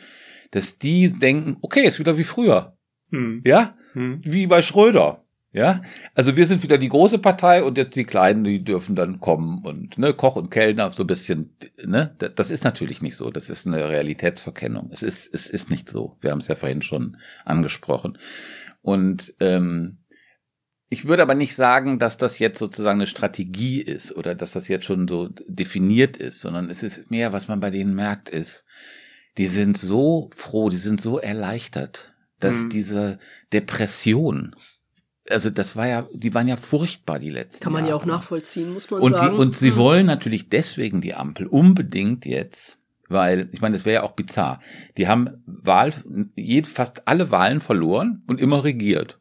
dass 0.51 0.79
die 0.79 1.11
denken, 1.11 1.57
okay, 1.61 1.85
ist 1.85 1.99
wieder 1.99 2.17
wie 2.17 2.23
früher. 2.23 2.77
Hm. 3.11 3.41
Ja, 3.45 3.75
Hm. 3.93 4.21
wie 4.23 4.47
bei 4.47 4.61
Schröder. 4.61 5.23
Ja, 5.53 5.81
also 6.13 6.35
wir 6.35 6.45
sind 6.45 6.61
wieder 6.61 6.77
die 6.77 6.89
große 6.89 7.17
Partei 7.17 7.63
und 7.63 7.77
jetzt 7.77 7.95
die 7.95 8.03
Kleinen, 8.03 8.43
die 8.43 8.63
dürfen 8.63 8.95
dann 8.95 9.19
kommen 9.19 9.65
und 9.65 9.97
ne, 9.97 10.13
Koch 10.13 10.35
und 10.35 10.51
Kellner 10.51 10.91
so 10.91 11.03
ein 11.03 11.07
bisschen, 11.07 11.55
ne, 11.83 12.15
das 12.35 12.51
ist 12.51 12.63
natürlich 12.63 13.01
nicht 13.01 13.15
so. 13.15 13.31
Das 13.31 13.49
ist 13.49 13.65
eine 13.65 13.89
Realitätsverkennung. 13.89 14.89
Es 14.91 15.01
ist, 15.01 15.33
es 15.33 15.49
ist 15.49 15.71
nicht 15.71 15.89
so. 15.89 16.17
Wir 16.21 16.31
haben 16.31 16.39
es 16.39 16.47
ja 16.47 16.55
vorhin 16.55 16.81
schon 16.83 17.17
angesprochen. 17.45 18.19
Und 18.81 19.33
ähm, 19.39 19.99
ich 20.89 21.07
würde 21.07 21.23
aber 21.23 21.33
nicht 21.33 21.55
sagen, 21.55 21.97
dass 21.97 22.17
das 22.17 22.39
jetzt 22.39 22.59
sozusagen 22.59 22.99
eine 22.99 23.07
Strategie 23.07 23.81
ist 23.81 24.15
oder 24.15 24.35
dass 24.35 24.51
das 24.51 24.67
jetzt 24.67 24.85
schon 24.85 25.07
so 25.07 25.29
definiert 25.47 26.17
ist, 26.17 26.41
sondern 26.41 26.69
es 26.69 26.83
ist 26.83 27.09
mehr, 27.09 27.33
was 27.33 27.47
man 27.47 27.61
bei 27.61 27.71
denen 27.71 27.95
merkt, 27.95 28.29
ist, 28.29 28.63
die 29.37 29.47
sind 29.47 29.77
so 29.77 30.29
froh, 30.33 30.69
die 30.69 30.77
sind 30.77 30.99
so 31.01 31.19
erleichtert, 31.19 32.13
dass 32.39 32.63
Mhm. 32.63 32.69
diese 32.69 33.19
Depression, 33.53 34.55
also 35.29 35.49
das 35.49 35.75
war 35.75 35.87
ja, 35.87 36.07
die 36.13 36.33
waren 36.33 36.47
ja 36.47 36.55
furchtbar 36.55 37.19
die 37.19 37.29
letzten 37.29 37.63
Kann 37.63 37.73
man 37.73 37.83
ja 37.83 37.89
Jahre. 37.89 38.01
auch 38.01 38.05
nachvollziehen, 38.05 38.71
muss 38.73 38.89
man 38.89 39.01
Und, 39.01 39.13
die, 39.13 39.17
sagen. 39.19 39.37
und 39.37 39.55
sie 39.55 39.71
Mhm. 39.71 39.75
wollen 39.77 40.05
natürlich 40.05 40.49
deswegen 40.49 41.01
die 41.01 41.13
Ampel 41.15 41.47
unbedingt 41.47 42.25
jetzt, 42.25 42.77
weil, 43.09 43.49
ich 43.51 43.61
meine, 43.61 43.75
das 43.75 43.85
wäre 43.85 44.01
ja 44.01 44.03
auch 44.03 44.13
bizarr. 44.13 44.59
Die 44.97 45.07
haben 45.07 45.43
Wahl, 45.45 45.93
fast 46.63 47.07
alle 47.07 47.29
Wahlen 47.31 47.59
verloren 47.59 48.23
und 48.27 48.39
immer 48.39 48.63
regiert. 48.63 49.19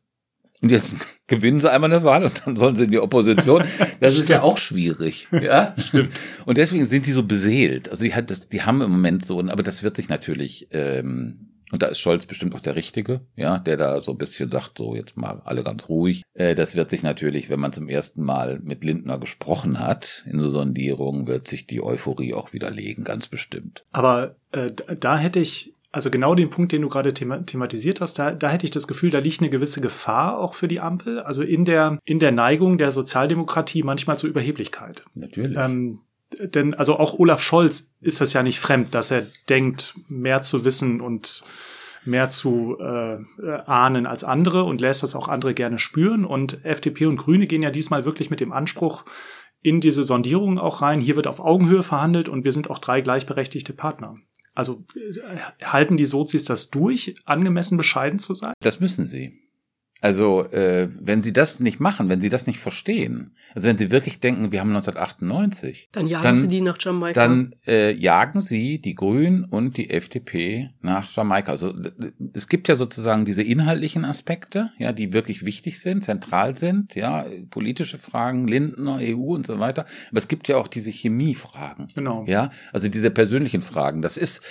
Und 0.67 0.73
jetzt 0.73 0.97
gewinnen 1.29 1.61
sie 1.61 1.71
einmal 1.71 1.93
eine 1.93 2.03
Wahl 2.03 2.25
und 2.25 2.43
dann 2.45 2.57
sollen 2.57 2.75
sie 2.75 2.85
in 2.85 2.91
die 2.91 2.99
Opposition. 2.99 3.63
Das 4.01 4.19
ist 4.19 4.29
ja 4.29 4.43
auch 4.43 4.59
schwierig. 4.59 5.29
Ja, 5.31 5.75
stimmt. 5.79 6.21
Und 6.45 6.59
deswegen 6.59 6.85
sind 6.85 7.07
die 7.07 7.13
so 7.13 7.23
beseelt. 7.23 7.89
Also 7.89 8.03
die, 8.03 8.15
hat 8.15 8.31
das, 8.33 8.49
die 8.49 8.63
haben 8.63 8.83
im 8.83 8.91
Moment 8.91 9.25
so, 9.25 9.39
aber 9.41 9.63
das 9.63 9.85
wird 9.85 9.95
sich 9.95 10.09
natürlich, 10.09 10.67
ähm, 10.73 11.51
und 11.73 11.83
da 11.83 11.87
ist 11.87 11.99
Scholz 12.01 12.27
bestimmt 12.27 12.55
auch 12.57 12.61
der 12.61 12.75
Richtige, 12.77 13.21
ja, 13.37 13.59
der 13.59 13.77
da 13.77 14.01
so 14.01 14.11
ein 14.13 14.19
bisschen 14.19 14.51
sagt, 14.51 14.79
so 14.79 14.95
jetzt 14.97 15.17
mal 15.17 15.41
alle 15.45 15.63
ganz 15.63 15.89
ruhig. 15.89 16.23
Äh, 16.35 16.55
das 16.57 16.75
wird 16.75 16.91
sich 16.91 17.03
natürlich, 17.05 17.49
wenn 17.49 17.61
man 17.61 17.73
zum 17.73 17.89
ersten 17.89 18.23
Mal 18.25 18.59
mit 18.63 18.83
Lindner 18.83 19.19
gesprochen 19.19 19.79
hat 19.79 20.25
in 20.31 20.41
so 20.41 20.51
Sondierungen, 20.51 21.29
wird 21.29 21.47
sich 21.47 21.67
die 21.69 21.81
Euphorie 21.83 22.35
auch 22.35 22.53
widerlegen, 22.53 23.05
ganz 23.05 23.29
bestimmt. 23.29 23.85
Aber 23.93 24.35
äh, 24.53 24.71
da- 24.73 24.95
da 24.97 25.19
hätte 25.19 25.39
ich, 25.39 25.75
also 25.97 26.11
genau 26.11 26.35
den 26.35 26.51
Punkt, 26.51 26.73
den 26.73 26.83
du 26.83 26.91
gerade 26.91 27.15
thema 27.15 27.45
thematisiert 27.45 28.03
hast, 28.03 28.19
da, 28.19 28.33
da 28.33 28.51
hätte 28.51 28.67
ich 28.67 28.71
das 28.71 28.87
Gefühl, 28.87 29.11
da 29.11 29.19
liegt 29.19 29.41
eine 29.41 29.49
gewisse 29.49 29.81
Gefahr 29.81 30.39
auch 30.39 30.53
für 30.53 30.69
die 30.69 30.79
Ampel, 30.79 31.21
also 31.21 31.43
in 31.43 31.65
der, 31.65 31.99
in 32.05 32.19
der 32.19 32.33
Neigung 32.33 32.77
der 32.77 32.93
Sozialdemokratie 32.93 33.83
manchmal 33.83 34.19
zur 34.19 34.29
Überheblichkeit. 34.29 35.07
Natürlich. 35.15 35.57
Ähm, 35.57 36.01
denn 36.39 36.75
also 36.75 36.99
auch 36.99 37.19
Olaf 37.19 37.41
Scholz 37.41 37.89
ist 38.03 38.21
das 38.21 38.35
ja 38.35 38.43
nicht 38.43 38.61
fremd, 38.61 38.95
dass 38.95 39.11
er 39.11 39.27
denkt, 39.49 39.95
mehr 40.09 40.43
zu 40.43 40.67
wissen 40.67 41.01
und 41.01 41.43
mehr 42.05 42.29
zu 42.29 42.77
äh, 42.79 43.15
äh, 43.15 43.23
ahnen 43.65 44.05
als 44.05 44.23
andere 44.23 44.65
und 44.65 44.83
lässt 44.83 45.03
das 45.03 45.17
auch 45.17 45.29
andere 45.29 45.55
gerne 45.55 45.79
spüren. 45.79 46.27
Und 46.27 46.63
FDP 46.63 47.07
und 47.07 47.17
Grüne 47.17 47.47
gehen 47.47 47.63
ja 47.63 47.71
diesmal 47.71 48.05
wirklich 48.05 48.29
mit 48.29 48.41
dem 48.41 48.53
Anspruch 48.53 49.05
in 49.63 49.81
diese 49.81 50.05
Sondierungen 50.05 50.59
auch 50.59 50.83
rein. 50.83 51.01
Hier 51.01 51.17
wird 51.17 51.27
auf 51.27 51.41
Augenhöhe 51.41 51.83
verhandelt 51.83 52.29
und 52.29 52.45
wir 52.45 52.53
sind 52.53 52.69
auch 52.69 52.81
drei 52.81 53.01
gleichberechtigte 53.01 53.73
Partner. 53.73 54.17
Also 54.57 54.85
äh, 54.95 55.65
halten 55.65 55.97
die 55.97 56.07
Sozis 56.07 56.45
das 56.45 56.71
durch, 56.71 57.15
angemessen 57.25 57.77
bescheiden 57.77 58.19
zu 58.19 58.35
sein? 58.35 58.55
Das 58.61 58.81
müssen 58.81 59.07
sie. 59.07 59.46
Also, 60.03 60.45
äh, 60.53 60.89
wenn 61.01 61.23
sie 61.23 61.33
das 61.33 61.59
nicht 61.59 61.81
machen, 61.81 62.09
wenn 62.11 62.21
sie 62.21 62.29
das 62.29 62.47
nicht 62.47 62.59
verstehen, 62.61 63.35
also 63.55 63.67
wenn 63.67 63.79
sie 63.79 63.91
wirklich 63.91 64.21
denken, 64.21 64.53
wir 64.53 64.61
haben 64.61 64.69
1998, 64.73 65.89
Dann 65.93 66.07
jagen 66.07 66.23
dann- 66.23 66.35
sie 66.35 66.49
die 66.49 66.61
nach 66.61 66.77
Jamaika. 66.79 67.19
dann 67.19 67.55
äh, 67.67 67.93
jagen 67.93 68.41
sie 68.43 68.79
die 68.79 68.95
Grünen 68.95 69.45
und 69.45 69.79
die 69.79 69.89
FDP 69.91 70.71
nach 70.83 71.11
Jamaika. 71.11 71.51
Also 71.53 71.75
es 72.35 72.47
gibt 72.49 72.69
ja 72.69 72.77
sozusagen 72.77 73.25
diese 73.25 73.43
inhaltlichen 73.43 74.05
Aspekte, 74.05 74.71
ja, 74.79 74.93
die 74.93 75.15
wirklich 75.15 75.47
wichtig 75.47 75.81
sind, 75.81 76.05
zentral 76.05 76.57
sind, 76.57 76.95
ja, 76.95 77.25
politische 77.51 77.97
Fragen, 77.97 78.47
Lindner, 78.47 78.99
EU 79.01 79.35
und 79.35 79.47
so 79.47 79.59
weiter. 79.59 79.87
Aber 80.11 80.19
es 80.19 80.29
gibt 80.29 80.47
ja 80.49 80.57
auch 80.59 80.69
diese 80.69 80.91
Chemiefragen. 80.91 81.89
Genau. 81.95 82.25
Ja, 82.27 82.51
also 82.73 82.89
diese 82.89 83.11
persönlichen 83.11 83.63
Fragen. 83.63 84.03
Das 84.03 84.17
ist, 84.19 84.43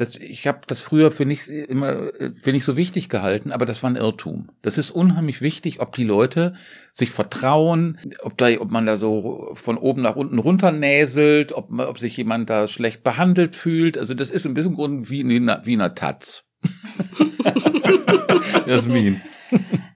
das, 0.00 0.16
ich 0.16 0.46
habe 0.46 0.60
das 0.66 0.80
früher 0.80 1.10
für 1.10 1.26
nicht 1.26 1.48
immer 1.48 2.10
für 2.40 2.52
nicht 2.52 2.64
so 2.64 2.76
wichtig 2.76 3.10
gehalten, 3.10 3.52
aber 3.52 3.66
das 3.66 3.82
war 3.82 3.90
ein 3.90 3.96
Irrtum. 3.96 4.48
Das 4.62 4.78
ist 4.78 4.90
unheimlich 4.90 5.42
wichtig, 5.42 5.80
ob 5.80 5.94
die 5.94 6.04
Leute 6.04 6.54
sich 6.92 7.10
vertrauen, 7.10 7.98
ob 8.22 8.38
da, 8.38 8.48
ob 8.60 8.70
man 8.70 8.86
da 8.86 8.96
so 8.96 9.50
von 9.54 9.76
oben 9.76 10.00
nach 10.00 10.16
unten 10.16 10.38
runternäselt, 10.38 11.52
ob, 11.52 11.70
ob 11.78 11.98
sich 11.98 12.16
jemand 12.16 12.48
da 12.48 12.66
schlecht 12.66 13.04
behandelt 13.04 13.56
fühlt. 13.56 13.98
Also 13.98 14.14
das 14.14 14.30
ist 14.30 14.46
ein 14.46 14.54
bisschen 14.54 14.74
Grund 14.74 15.10
wie 15.10 15.20
in 15.20 15.50
wie 15.64 15.74
in 15.74 15.80
einer 15.80 15.94
Taz. 15.94 16.44
Jasmin. 18.66 19.20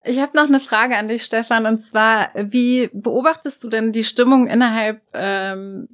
Ich 0.05 0.19
habe 0.19 0.37
noch 0.37 0.49
eine 0.49 0.61
Frage 0.61 0.97
an 0.97 1.09
dich, 1.09 1.23
Stefan, 1.23 1.65
und 1.65 1.79
zwar, 1.79 2.31
wie 2.35 2.91
beobachtest 2.93 3.65
du 3.65 3.71
denn 3.71 3.93
die 3.93 4.05
Stimmung 4.05 4.49
innerhalb 4.49 5.01
ähm, 5.15 5.89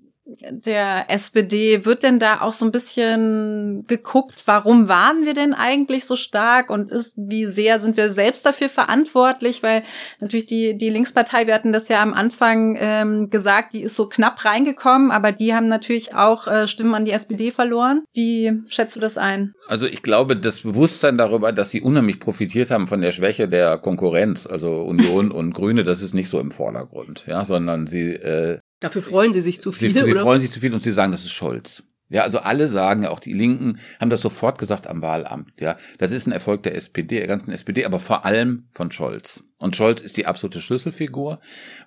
der 0.51 1.11
SPD, 1.11 1.85
wird 1.85 2.03
denn 2.03 2.19
da 2.19 2.41
auch 2.41 2.53
so 2.53 2.65
ein 2.65 2.73
bisschen 2.73 3.85
geguckt, 3.87 4.43
warum 4.47 4.89
waren 4.89 5.25
wir 5.25 5.35
denn 5.35 5.55
eigentlich 5.55 6.05
so 6.05 6.17
stark 6.17 6.71
und 6.71 6.91
ist, 6.91 7.15
wie 7.17 7.47
sehr 7.47 7.81
sind 7.81 7.97
wir 7.97 8.11
selbst 8.11 8.47
dafür 8.47 8.69
verantwortlich? 8.69 9.63
Weil 9.63 9.83
natürlich 10.21 10.47
die, 10.47 10.77
die 10.77 10.91
Linkspartei, 10.91 11.47
wir 11.47 11.55
hatten 11.55 11.73
das 11.73 11.89
ja 11.89 12.03
am 12.03 12.15
Anfang 12.15 12.77
ähm, 12.79 13.31
gesagt, 13.31 13.73
die 13.73 13.83
ist 13.83 13.97
so 13.97 14.09
knapp 14.09 14.45
reingekommen, 14.45 15.11
aber 15.11 15.33
die 15.33 15.55
haben 15.55 15.69
natürlich 15.69 16.15
auch 16.15 16.47
äh, 16.47 16.67
Stimmen 16.67 16.95
an 16.95 17.05
die 17.05 17.13
SPD 17.13 17.51
verloren. 17.51 18.05
Wie 18.13 18.53
schätzt 18.69 18.97
du 18.97 19.01
das 19.01 19.19
ein? 19.19 19.55
Also 19.67 19.87
ich 19.87 20.03
glaube, 20.03 20.37
das 20.37 20.61
Bewusstsein 20.61 21.19
darüber, 21.19 21.53
dass 21.53 21.71
sie 21.71 21.81
unheimlich 21.81 22.21
profitiert 22.21 22.71
haben 22.71 22.87
von 22.87 23.01
der 23.01 23.13
Schwäche 23.13 23.49
der 23.49 23.79
Konkurrenz, 23.79 24.47
also 24.47 24.83
Union 24.83 25.31
und 25.31 25.55
Grüne, 25.55 25.85
das 25.85 26.03
ist 26.03 26.15
nicht 26.15 26.29
so 26.29 26.39
im 26.39 26.51
Vordergrund, 26.51 27.25
ja, 27.27 27.45
sondern 27.45 27.87
sie 27.87 28.13
äh, 28.13 28.59
Dafür 28.81 29.03
freuen 29.03 29.33
sie 29.33 29.43
sich 29.43 29.61
zu 29.61 29.73
viel. 29.73 29.93
Sie, 29.93 30.03
sie 30.03 30.11
oder? 30.11 30.23
freuen 30.23 30.41
sich 30.41 30.51
zu 30.51 30.61
viel 30.61 30.73
und 30.75 30.83
sie 30.83 30.93
sagen, 30.93 31.13
das 31.13 31.23
ist 31.23 31.33
Scholz. 31.33 31.85
Ja, 32.09 32.23
also 32.23 32.41
alle 32.41 32.69
sagen, 32.69 33.05
ja 33.05 33.11
auch 33.11 33.21
die 33.21 33.33
Linken 33.33 33.79
haben 34.01 34.11
das 34.11 34.21
sofort 34.21 34.59
gesagt 34.59 34.89
am 34.89 35.01
Wahlamt. 35.01 35.61
Ja, 35.61 35.77
das 35.99 36.11
ist 36.11 36.27
ein 36.27 36.33
Erfolg 36.33 36.65
der 36.65 36.75
SPD, 36.75 37.19
der 37.19 37.29
ganzen 37.29 37.53
SPD, 37.53 37.85
aber 37.85 38.01
vor 38.01 38.25
allem 38.25 38.65
von 38.73 38.91
Scholz. 38.91 39.45
Und 39.61 39.77
Scholz 39.77 40.01
ist 40.01 40.17
die 40.17 40.25
absolute 40.25 40.63
Schlüsselfigur 40.63 41.39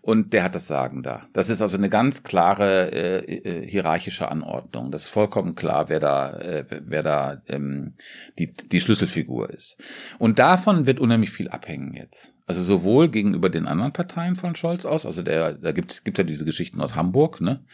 und 0.04 0.32
der 0.32 0.44
hat 0.44 0.54
das 0.54 0.68
Sagen 0.68 1.02
da. 1.02 1.26
Das 1.34 1.50
ist 1.50 1.60
also 1.60 1.76
eine 1.76 1.90
ganz 1.90 2.22
klare 2.22 2.92
äh, 2.92 3.36
äh, 3.36 3.68
hierarchische 3.68 4.30
Anordnung. 4.30 4.92
Das 4.92 5.06
ist 5.06 5.10
vollkommen 5.10 5.56
klar, 5.56 5.90
wer 5.90 6.00
da, 6.00 6.34
äh, 6.34 6.66
wer 6.70 7.02
da 7.02 7.42
ähm, 7.48 7.96
die, 8.38 8.52
die 8.72 8.80
Schlüsselfigur 8.80 9.50
ist. 9.50 9.76
Und 10.20 10.38
davon 10.38 10.86
wird 10.86 11.00
unheimlich 11.00 11.32
viel 11.32 11.50
abhängen 11.50 11.96
jetzt. 11.96 12.36
Also 12.46 12.62
sowohl 12.62 13.10
gegenüber 13.10 13.50
den 13.50 13.66
anderen 13.66 13.92
Parteien 13.92 14.36
von 14.36 14.56
Scholz 14.56 14.86
aus, 14.86 15.08
also 15.08 15.24
der, 15.24 15.54
da 15.54 15.72
gibt's 15.72 16.04
gibt's 16.04 16.20
ja 16.20 16.24
diese 16.24 16.46
Geschichten 16.46 16.80
aus 16.80 16.96
Hamburg, 16.96 17.42
ne? 17.42 17.66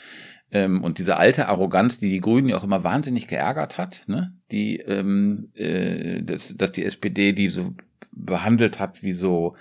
Ähm, 0.52 0.82
und 0.84 0.97
diese 0.97 1.18
alte 1.18 1.47
Arroganz, 1.47 2.00
die 2.00 2.10
die 2.10 2.22
Grünen 2.22 2.50
ja 2.50 2.58
auch 2.58 2.64
immer 2.64 2.84
wahnsinnig 2.84 3.28
geärgert 3.28 3.78
hat, 3.78 4.04
ne? 4.08 4.34
die, 4.52 4.78
ähm, 4.78 5.50
äh, 5.54 6.24
dass, 6.24 6.56
dass 6.58 6.72
die 6.72 6.86
SPD 6.86 7.34
die 7.34 7.50
so 7.50 7.76
behandelt 8.12 8.80
hat 8.80 9.04
wie 9.04 9.12
so, 9.12 9.56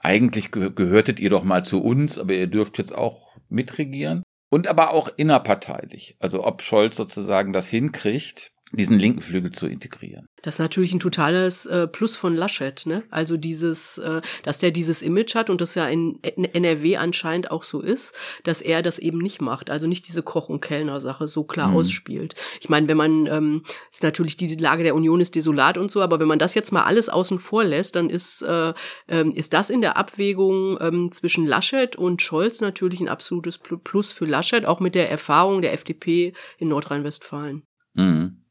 eigentlich 0.00 0.50
ge 0.52 0.70
gehörtet 0.74 1.18
ihr 1.18 1.30
doch 1.30 1.44
mal 1.44 1.64
zu 1.64 1.82
uns, 1.82 2.18
aber 2.18 2.34
ihr 2.34 2.46
dürft 2.46 2.78
jetzt 2.78 2.94
auch 2.94 3.36
mitregieren. 3.48 4.22
Und 4.50 4.68
aber 4.68 4.92
auch 4.92 5.08
innerparteilich. 5.16 6.16
Also 6.20 6.44
ob 6.44 6.62
Scholz 6.62 6.96
sozusagen 6.96 7.52
das 7.52 7.68
hinkriegt, 7.68 8.52
diesen 8.76 8.98
linken 8.98 9.20
Flügel 9.20 9.52
zu 9.52 9.66
integrieren. 9.66 10.26
Das 10.42 10.56
ist 10.56 10.58
natürlich 10.58 10.92
ein 10.92 11.00
totales 11.00 11.64
äh, 11.64 11.86
Plus 11.86 12.16
von 12.16 12.34
Laschet, 12.34 12.84
ne? 12.84 13.02
Also 13.10 13.38
dieses, 13.38 13.96
äh, 13.96 14.20
dass 14.42 14.58
der 14.58 14.72
dieses 14.72 15.00
Image 15.00 15.34
hat 15.34 15.48
und 15.48 15.62
das 15.62 15.74
ja 15.74 15.86
in, 15.86 16.18
NRW 16.22 16.98
anscheinend 16.98 17.50
auch 17.50 17.62
so 17.62 17.80
ist, 17.80 18.14
dass 18.42 18.60
er 18.60 18.82
das 18.82 18.98
eben 18.98 19.18
nicht 19.18 19.40
macht. 19.40 19.70
Also 19.70 19.86
nicht 19.86 20.06
diese 20.06 20.22
Koch- 20.22 20.50
und 20.50 20.60
Kellner-Sache 20.60 21.28
so 21.28 21.44
klar 21.44 21.68
mhm. 21.68 21.76
ausspielt. 21.76 22.34
Ich 22.60 22.68
meine, 22.68 22.88
wenn 22.88 22.96
man, 22.98 23.26
ähm, 23.26 23.62
ist 23.90 24.02
natürlich 24.02 24.36
die, 24.36 24.54
Lage 24.54 24.82
der 24.82 24.94
Union 24.94 25.20
ist 25.20 25.34
desolat 25.34 25.78
und 25.78 25.90
so, 25.90 26.02
aber 26.02 26.20
wenn 26.20 26.28
man 26.28 26.38
das 26.38 26.54
jetzt 26.54 26.72
mal 26.72 26.82
alles 26.82 27.08
außen 27.08 27.38
vor 27.38 27.64
lässt, 27.64 27.96
dann 27.96 28.10
ist, 28.10 28.42
äh, 28.42 28.74
äh, 29.06 29.28
ist 29.30 29.54
das 29.54 29.70
in 29.70 29.80
der 29.80 29.96
Abwägung 29.96 30.78
ähm, 30.80 31.10
zwischen 31.10 31.46
Laschet 31.46 31.96
und 31.96 32.20
Scholz 32.20 32.60
natürlich 32.60 33.00
ein 33.00 33.08
absolutes 33.08 33.58
Plus 33.58 34.12
für 34.12 34.26
Laschet, 34.26 34.66
auch 34.66 34.80
mit 34.80 34.94
der 34.94 35.10
Erfahrung 35.10 35.62
der 35.62 35.72
FDP 35.72 36.34
in 36.58 36.68
Nordrhein-Westfalen. 36.68 37.62
Mhm. 37.94 38.43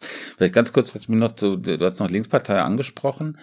Vielleicht 0.00 0.54
ganz 0.54 0.72
kurz, 0.72 0.94
was 0.94 1.08
mir 1.08 1.16
noch 1.16 1.36
so, 1.36 1.56
du 1.56 1.78
hast 1.80 2.00
noch 2.00 2.10
Linkspartei 2.10 2.60
angesprochen. 2.60 3.38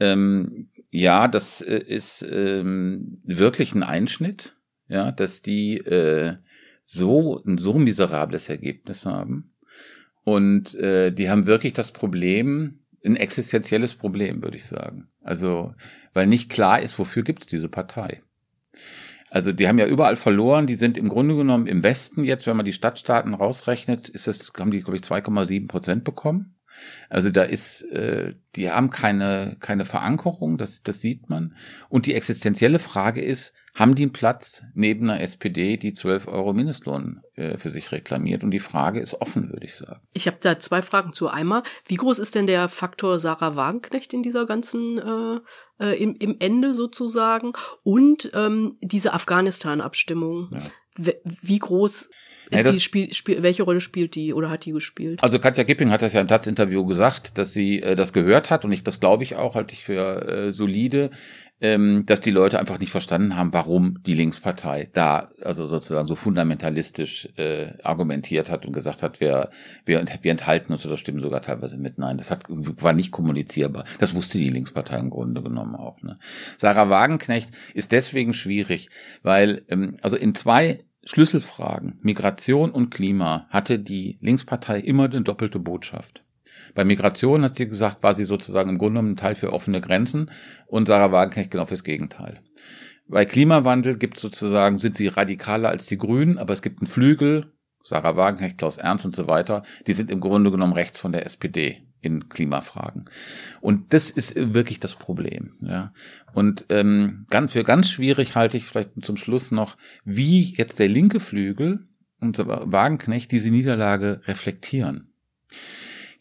Ähm, 0.00 0.68
ja, 0.90 1.28
das 1.28 1.60
äh, 1.60 1.78
ist 1.78 2.26
ähm, 2.30 3.20
wirklich 3.24 3.74
ein 3.74 3.82
Einschnitt, 3.82 4.56
ja, 4.88 5.12
dass 5.12 5.42
die 5.42 5.78
äh, 5.78 6.36
so 6.84 7.42
ein 7.44 7.58
so 7.58 7.74
miserables 7.74 8.48
Ergebnis 8.48 9.06
haben. 9.06 9.54
Und 10.24 10.74
äh, 10.74 11.10
die 11.12 11.30
haben 11.30 11.46
wirklich 11.46 11.72
das 11.72 11.92
Problem, 11.92 12.80
ein 13.04 13.16
existenzielles 13.16 13.94
Problem, 13.94 14.42
würde 14.42 14.56
ich 14.56 14.66
sagen. 14.66 15.08
Also, 15.22 15.74
weil 16.12 16.26
nicht 16.26 16.50
klar 16.50 16.80
ist, 16.80 16.98
wofür 16.98 17.22
gibt 17.22 17.42
es 17.42 17.46
diese 17.48 17.68
Partei. 17.68 18.22
Also 19.32 19.50
die 19.50 19.66
haben 19.66 19.78
ja 19.78 19.86
überall 19.86 20.16
verloren. 20.16 20.66
Die 20.66 20.74
sind 20.74 20.98
im 20.98 21.08
Grunde 21.08 21.34
genommen 21.34 21.66
im 21.66 21.82
Westen 21.82 22.22
jetzt, 22.22 22.46
wenn 22.46 22.56
man 22.56 22.66
die 22.66 22.74
Stadtstaaten 22.74 23.32
rausrechnet, 23.32 24.10
ist 24.10 24.26
das, 24.26 24.52
haben 24.58 24.70
die, 24.70 24.80
glaube 24.80 24.96
ich, 24.96 25.02
2,7 25.02 25.68
Prozent 25.68 26.04
bekommen. 26.04 26.54
Also 27.08 27.30
da 27.30 27.42
ist, 27.42 27.80
äh, 27.92 28.34
die 28.56 28.70
haben 28.70 28.90
keine, 28.90 29.56
keine 29.58 29.86
Verankerung, 29.86 30.58
das, 30.58 30.82
das 30.82 31.00
sieht 31.00 31.30
man. 31.30 31.56
Und 31.88 32.04
die 32.04 32.14
existenzielle 32.14 32.78
Frage 32.78 33.22
ist, 33.22 33.54
haben 33.74 33.94
die 33.94 34.02
einen 34.02 34.12
Platz 34.12 34.64
neben 34.74 35.08
einer 35.08 35.20
SPD, 35.20 35.78
die 35.78 35.94
12 35.94 36.28
Euro 36.28 36.52
Mindestlohn 36.52 37.22
äh, 37.36 37.56
für 37.56 37.70
sich 37.70 37.90
reklamiert? 37.90 38.44
Und 38.44 38.50
die 38.50 38.58
Frage 38.58 39.00
ist 39.00 39.14
offen, 39.14 39.50
würde 39.50 39.64
ich 39.64 39.74
sagen. 39.74 40.00
Ich 40.12 40.26
habe 40.26 40.36
da 40.40 40.58
zwei 40.58 40.82
Fragen 40.82 41.14
zu. 41.14 41.28
Einmal, 41.28 41.62
wie 41.86 41.96
groß 41.96 42.18
ist 42.18 42.34
denn 42.34 42.46
der 42.46 42.68
Faktor 42.68 43.18
Sarah 43.18 43.56
Wagenknecht 43.56 44.12
in 44.12 44.22
dieser 44.22 44.44
ganzen, 44.44 44.98
äh, 44.98 45.40
äh, 45.84 46.02
im, 46.02 46.16
im 46.16 46.36
Ende 46.38 46.74
sozusagen? 46.74 47.52
Und 47.82 48.30
ähm, 48.34 48.76
diese 48.82 49.14
Afghanistan-Abstimmung. 49.14 50.50
Ja. 50.52 51.12
Wie 51.24 51.58
groß 51.58 52.10
ist 52.50 52.64
ja, 52.64 52.72
die 52.72 52.80
Spiel, 52.80 53.14
Spiel, 53.14 53.42
welche 53.42 53.62
Rolle 53.62 53.80
spielt 53.80 54.14
die 54.14 54.34
oder 54.34 54.50
hat 54.50 54.66
die 54.66 54.72
gespielt? 54.72 55.22
Also 55.22 55.38
Katja 55.38 55.64
Gipping 55.64 55.90
hat 55.90 56.02
das 56.02 56.12
ja 56.12 56.20
im 56.20 56.28
Taz-Interview 56.28 56.84
gesagt, 56.84 57.38
dass 57.38 57.54
sie 57.54 57.80
äh, 57.80 57.96
das 57.96 58.12
gehört 58.12 58.50
hat 58.50 58.66
und 58.66 58.72
ich 58.72 58.84
das 58.84 59.00
glaube 59.00 59.22
ich 59.22 59.36
auch, 59.36 59.54
halte 59.54 59.72
ich 59.72 59.84
für 59.84 60.28
äh, 60.28 60.52
solide 60.52 61.10
ähm, 61.62 62.02
dass 62.06 62.20
die 62.20 62.32
Leute 62.32 62.58
einfach 62.58 62.80
nicht 62.80 62.90
verstanden 62.90 63.36
haben, 63.36 63.52
warum 63.52 64.02
die 64.04 64.14
Linkspartei 64.14 64.90
da 64.92 65.30
also 65.40 65.68
sozusagen 65.68 66.08
so 66.08 66.16
fundamentalistisch 66.16 67.28
äh, 67.36 67.74
argumentiert 67.84 68.50
hat 68.50 68.66
und 68.66 68.72
gesagt 68.72 69.02
hat, 69.02 69.20
wir, 69.20 69.50
wir, 69.84 70.04
wir 70.22 70.30
enthalten 70.32 70.72
uns 70.72 70.84
oder 70.84 70.96
stimmen 70.96 71.20
sogar 71.20 71.40
teilweise 71.40 71.78
mit. 71.78 71.98
Nein, 71.98 72.18
das 72.18 72.32
hat, 72.32 72.46
war 72.48 72.92
nicht 72.92 73.12
kommunizierbar. 73.12 73.84
Das 74.00 74.14
wusste 74.14 74.38
die 74.38 74.50
Linkspartei 74.50 74.98
im 74.98 75.10
Grunde 75.10 75.40
genommen 75.40 75.76
auch. 75.76 76.02
Ne? 76.02 76.18
Sarah 76.58 76.90
Wagenknecht 76.90 77.50
ist 77.74 77.92
deswegen 77.92 78.34
schwierig, 78.34 78.90
weil 79.22 79.62
ähm, 79.68 79.96
also 80.02 80.16
in 80.16 80.34
zwei 80.34 80.84
Schlüsselfragen, 81.04 81.98
Migration 82.02 82.72
und 82.72 82.90
Klima, 82.90 83.46
hatte 83.50 83.78
die 83.78 84.18
Linkspartei 84.20 84.80
immer 84.80 85.04
eine 85.04 85.22
doppelte 85.22 85.60
Botschaft. 85.60 86.24
Bei 86.74 86.84
Migration 86.84 87.42
hat 87.44 87.54
sie 87.54 87.66
gesagt, 87.66 88.02
war 88.02 88.14
sie 88.14 88.24
sozusagen 88.24 88.70
im 88.70 88.78
Grunde 88.78 89.00
genommen 89.00 89.14
ein 89.14 89.16
Teil 89.16 89.34
für 89.34 89.52
offene 89.52 89.80
Grenzen 89.80 90.30
und 90.66 90.88
Sarah 90.88 91.12
Wagenknecht 91.12 91.50
genau 91.50 91.66
fürs 91.66 91.84
Gegenteil. 91.84 92.40
Bei 93.08 93.24
Klimawandel 93.24 93.98
gibt 93.98 94.18
sozusagen, 94.18 94.78
sind 94.78 94.96
sie 94.96 95.08
radikaler 95.08 95.68
als 95.68 95.86
die 95.86 95.98
Grünen, 95.98 96.38
aber 96.38 96.52
es 96.52 96.62
gibt 96.62 96.80
einen 96.80 96.86
Flügel, 96.86 97.52
Sarah 97.82 98.16
Wagenknecht, 98.16 98.58
Klaus 98.58 98.76
Ernst 98.76 99.04
und 99.04 99.14
so 99.14 99.26
weiter, 99.26 99.64
die 99.86 99.92
sind 99.92 100.10
im 100.10 100.20
Grunde 100.20 100.50
genommen 100.50 100.72
rechts 100.72 101.00
von 101.00 101.12
der 101.12 101.26
SPD 101.26 101.82
in 102.00 102.28
Klimafragen. 102.28 103.06
Und 103.60 103.92
das 103.92 104.10
ist 104.10 104.34
wirklich 104.36 104.80
das 104.80 104.96
Problem. 104.96 105.54
Ja. 105.60 105.92
Und 106.32 106.64
ähm, 106.68 107.26
ganz, 107.30 107.52
für 107.52 107.62
ganz 107.62 107.90
schwierig 107.90 108.34
halte 108.34 108.56
ich 108.56 108.66
vielleicht 108.66 108.90
zum 109.02 109.16
Schluss 109.16 109.50
noch, 109.50 109.76
wie 110.04 110.54
jetzt 110.54 110.78
der 110.78 110.88
linke 110.88 111.20
Flügel 111.20 111.86
und 112.20 112.38
Wagenknecht 112.38 113.30
diese 113.30 113.50
Niederlage 113.50 114.20
reflektieren. 114.26 115.12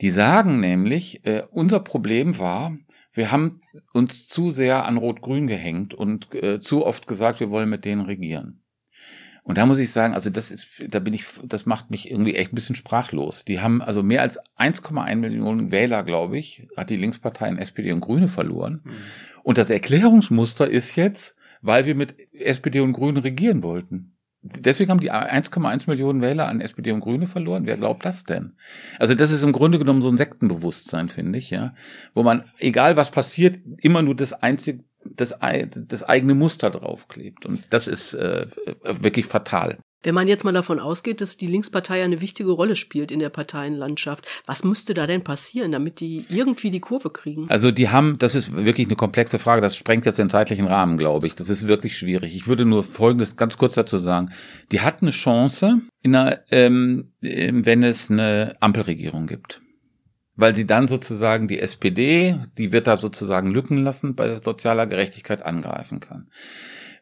Die 0.02 0.10
sagen 0.10 0.60
nämlich, 0.60 1.26
äh, 1.26 1.44
unser 1.52 1.80
Problem 1.80 2.40
war, 2.40 2.76
wir 3.14 3.32
haben 3.32 3.62
uns 3.94 4.28
zu 4.28 4.52
sehr 4.52 4.86
an 4.86 4.98
Rot-Grün 4.98 5.48
gehängt 5.48 5.94
und 5.94 6.34
äh, 6.34 6.60
zu 6.60 6.86
oft 6.86 7.08
gesagt, 7.08 7.40
wir 7.40 7.52
wollen 7.52 7.70
mit 7.70 7.86
denen 7.86 8.02
regieren. 8.02 8.62
Und 9.44 9.58
da 9.58 9.66
muss 9.66 9.80
ich 9.80 9.92
sagen, 9.92 10.14
also 10.14 10.30
das 10.30 10.52
ist, 10.52 10.84
da 10.88 11.00
bin 11.00 11.14
ich, 11.14 11.26
das 11.44 11.66
macht 11.66 11.90
mich 11.90 12.10
irgendwie 12.10 12.36
echt 12.36 12.52
ein 12.52 12.56
bisschen 12.56 12.76
sprachlos. 12.76 13.44
Die 13.46 13.60
haben 13.60 13.82
also 13.82 14.04
mehr 14.04 14.22
als 14.22 14.40
1,1 14.58 15.16
Millionen 15.16 15.72
Wähler, 15.72 16.04
glaube 16.04 16.38
ich, 16.38 16.68
hat 16.78 16.90
die 16.90 16.98
Linkspartei 16.98 17.50
in 17.50 17.58
SPD 17.58 17.92
und 17.92 18.02
Grüne 18.02 18.28
verloren. 18.28 18.82
Mhm. 18.84 18.92
Und 19.44 19.58
das 19.58 19.70
Erklärungsmuster 19.70 20.70
ist 20.70 20.96
jetzt, 20.96 21.36
weil 21.62 21.86
wir 21.86 21.96
mit 21.96 22.16
SPD 22.34 22.80
und 22.82 22.94
Grünen 22.94 23.18
regieren 23.18 23.64
wollten. 23.64 24.11
Deswegen 24.44 24.90
haben 24.90 25.00
die 25.00 25.12
1,1 25.12 25.88
Millionen 25.88 26.22
Wähler 26.22 26.48
an 26.48 26.62
SPD 26.62 26.92
und 26.92 27.02
Grüne 27.02 27.28
verloren. 27.28 27.68
Wer 27.68 27.78
glaubt 27.78 28.06
das 28.06 28.24
denn? 28.24 28.54
Also 28.98 29.14
das 29.14 29.32
ist 29.32 29.44
im 29.44 29.52
Grunde 29.52 29.78
genommen 29.78 30.02
so 30.02 30.10
ein 30.10 30.18
Sektenbewusstsein, 30.18 31.10
finde 31.10 31.38
ich, 31.38 31.52
ja, 31.52 31.76
wo 32.16 32.24
man, 32.24 32.46
egal 32.58 32.98
was 32.98 33.12
passiert, 33.12 33.60
immer 33.78 34.02
nur 34.02 34.16
das 34.16 34.34
einzige, 34.34 34.84
das, 35.06 35.36
das 35.76 36.04
eigene 36.04 36.34
Muster 36.34 36.72
draufklebt. 36.72 37.46
Und 37.46 37.64
das 37.70 37.88
ist 37.88 38.16
äh, 38.16 38.48
wirklich 38.84 39.28
fatal. 39.28 39.78
Wenn 40.04 40.16
man 40.16 40.28
jetzt 40.28 40.44
mal 40.44 40.52
davon 40.52 40.80
ausgeht, 40.80 41.22
dass 41.22 41.38
die 41.38 41.48
Linkspartei 41.48 42.04
eine 42.04 42.22
wichtige 42.22 42.52
Rolle 42.52 42.76
spielt 42.76 43.12
in 43.12 43.20
der 43.20 43.30
Parteienlandschaft, 43.30 44.28
was 44.46 44.64
müsste 44.64 44.94
da 44.94 45.06
denn 45.06 45.24
passieren, 45.24 45.72
damit 45.72 46.00
die 46.00 46.26
irgendwie 46.30 46.72
die 46.72 46.80
Kurve 46.80 47.12
kriegen? 47.12 47.50
Also 47.50 47.72
die 47.72 47.90
haben, 47.90 48.18
das 48.18 48.36
ist 48.36 48.56
wirklich 48.56 48.88
eine 48.88 48.96
komplexe 48.96 49.38
Frage, 49.38 49.62
das 49.62 49.76
sprengt 49.76 50.06
jetzt 50.06 50.18
den 50.20 50.30
zeitlichen 50.30 50.68
Rahmen, 50.68 50.98
glaube 50.98 51.28
ich. 51.28 51.36
Das 51.36 51.50
ist 51.50 51.68
wirklich 51.68 51.98
schwierig. 51.98 52.36
Ich 52.36 52.48
würde 52.48 52.66
nur 52.66 52.84
Folgendes 52.84 53.36
ganz 53.36 53.58
kurz 53.58 53.76
dazu 53.76 53.98
sagen. 53.98 54.32
Die 54.72 54.82
hat 54.82 55.02
eine 55.02 55.12
Chance, 55.12 55.82
in 56.02 56.16
einer, 56.16 56.40
ähm, 56.50 57.12
wenn 57.22 57.84
es 57.84 58.10
eine 58.10 58.56
Ampelregierung 58.60 59.28
gibt 59.28 59.62
weil 60.36 60.56
sie 60.56 60.66
dann 60.66 60.88
sozusagen 60.88 61.48
die 61.48 61.60
SPD, 61.60 62.40
die 62.58 62.72
wird 62.72 62.88
da 62.88 62.98
sozusagen 62.98 63.52
Lücken 63.52 63.84
lassen 63.84 64.16
bei 64.16 64.40
sozialer 64.40 64.88
Gerechtigkeit 64.88 65.44
angreifen 65.44 66.00
kann. 66.00 66.30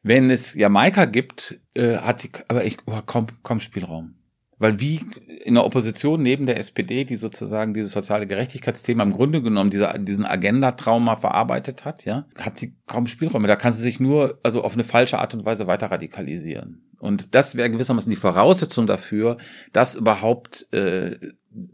Wenn 0.01 0.29
es 0.29 0.53
Jamaika 0.53 1.05
gibt, 1.05 1.59
äh, 1.73 1.97
hat 1.97 2.21
sie 2.21 2.31
aber 2.47 2.63
ich 2.63 2.77
oh, 2.85 3.01
kaum, 3.05 3.27
kaum 3.43 3.59
Spielraum. 3.59 4.15
Weil 4.59 4.81
wie 4.81 4.99
in 5.45 5.53
der 5.53 5.65
Opposition 5.65 6.21
neben 6.21 6.45
der 6.45 6.57
SPD, 6.57 7.05
die 7.05 7.15
sozusagen 7.15 7.73
dieses 7.73 7.93
soziale 7.93 8.27
Gerechtigkeitsthema 8.27 9.03
im 9.03 9.13
Grunde 9.13 9.41
genommen 9.41 9.69
diese, 9.69 9.97
diesen 9.99 10.25
Agenda-Trauma 10.25 11.15
verarbeitet 11.15 11.85
hat, 11.85 12.03
ja, 12.03 12.25
hat 12.37 12.57
sie 12.57 12.75
kaum 12.85 13.07
Spielräume. 13.07 13.47
Da 13.47 13.55
kann 13.55 13.71
sie 13.71 13.81
sich 13.81 14.01
nur 14.01 14.37
also 14.43 14.61
auf 14.63 14.73
eine 14.73 14.83
falsche 14.83 15.19
Art 15.19 15.33
und 15.33 15.45
Weise 15.45 15.65
weiter 15.67 15.89
radikalisieren. 15.89 16.89
Und 16.99 17.33
das 17.35 17.55
wäre 17.55 17.69
gewissermaßen 17.69 18.09
die 18.09 18.17
Voraussetzung 18.17 18.85
dafür, 18.85 19.37
dass 19.71 19.95
überhaupt 19.95 20.71
äh, 20.73 21.17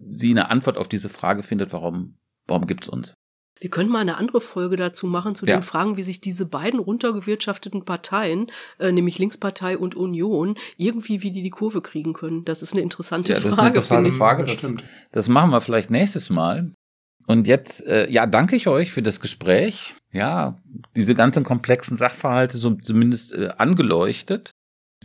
sie 0.07 0.29
eine 0.29 0.51
Antwort 0.51 0.77
auf 0.77 0.87
diese 0.87 1.09
Frage 1.09 1.41
findet, 1.41 1.73
warum, 1.73 2.19
warum 2.45 2.67
gibt's 2.67 2.87
uns? 2.87 3.15
Wir 3.59 3.69
können 3.69 3.89
mal 3.89 3.99
eine 3.99 4.17
andere 4.17 4.41
Folge 4.41 4.75
dazu 4.75 5.07
machen, 5.07 5.35
zu 5.35 5.45
ja. 5.45 5.57
den 5.57 5.63
Fragen, 5.63 5.97
wie 5.97 6.03
sich 6.03 6.19
diese 6.19 6.45
beiden 6.45 6.79
runtergewirtschafteten 6.79 7.85
Parteien, 7.85 8.51
äh, 8.79 8.91
nämlich 8.91 9.17
Linkspartei 9.17 9.77
und 9.77 9.95
Union, 9.95 10.57
irgendwie 10.77 11.23
wie 11.23 11.31
die 11.31 11.41
die 11.41 11.49
Kurve 11.49 11.81
kriegen 11.81 12.13
können. 12.13 12.43
Das 12.45 12.61
ist 12.61 12.73
eine 12.73 12.81
interessante 12.81 13.33
ja, 13.33 13.39
das 13.39 13.53
Frage. 13.53 13.73
Das 13.73 13.85
ist 13.85 13.91
eine 13.91 14.07
interessante 14.07 14.17
Frage. 14.17 14.43
Das, 14.43 14.61
das, 14.61 14.73
das 15.11 15.27
machen 15.29 15.51
wir 15.51 15.61
vielleicht 15.61 15.89
nächstes 15.89 16.29
Mal. 16.29 16.71
Und 17.27 17.47
jetzt, 17.47 17.85
äh, 17.87 18.09
ja, 18.11 18.27
danke 18.27 18.55
ich 18.55 18.67
euch 18.67 18.91
für 18.91 19.01
das 19.01 19.19
Gespräch. 19.19 19.95
Ja, 20.11 20.57
diese 20.95 21.15
ganzen 21.15 21.43
komplexen 21.43 21.97
Sachverhalte 21.97 22.57
so 22.57 22.75
zumindest 22.75 23.33
äh, 23.33 23.49
angeleuchtet. 23.57 24.51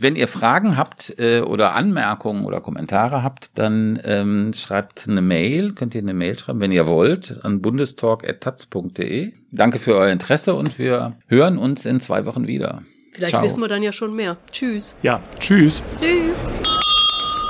Wenn 0.01 0.15
ihr 0.15 0.27
Fragen 0.27 0.77
habt 0.77 1.13
äh, 1.19 1.41
oder 1.41 1.75
Anmerkungen 1.75 2.45
oder 2.45 2.59
Kommentare 2.59 3.21
habt, 3.21 3.51
dann 3.59 4.01
ähm, 4.03 4.51
schreibt 4.51 5.07
eine 5.07 5.21
Mail, 5.21 5.73
könnt 5.73 5.93
ihr 5.93 6.01
eine 6.01 6.15
Mail 6.15 6.39
schreiben, 6.39 6.59
wenn 6.59 6.71
ihr 6.71 6.87
wollt, 6.87 7.37
an 7.43 7.61
bundestalk.taz.de. 7.61 9.31
Danke 9.51 9.77
für 9.77 9.95
euer 9.95 10.11
Interesse 10.11 10.55
und 10.55 10.79
wir 10.79 11.17
hören 11.27 11.59
uns 11.59 11.85
in 11.85 11.99
zwei 11.99 12.25
Wochen 12.25 12.47
wieder. 12.47 12.81
Vielleicht 13.13 13.33
Ciao. 13.33 13.43
wissen 13.43 13.61
wir 13.61 13.67
dann 13.67 13.83
ja 13.83 13.91
schon 13.91 14.15
mehr. 14.15 14.37
Tschüss. 14.51 14.95
Ja, 15.03 15.19
tschüss. 15.39 15.83
Tschüss. 16.01 16.47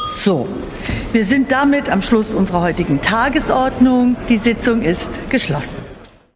So, 0.08 0.46
wir 1.14 1.24
sind 1.24 1.54
damit 1.54 1.90
am 1.90 2.02
Schluss 2.02 2.34
unserer 2.34 2.60
heutigen 2.60 3.02
Tagesordnung. 3.02 4.18
Die 4.28 4.38
Sitzung 4.38 4.82
ist 4.82 5.30
geschlossen. 5.30 5.78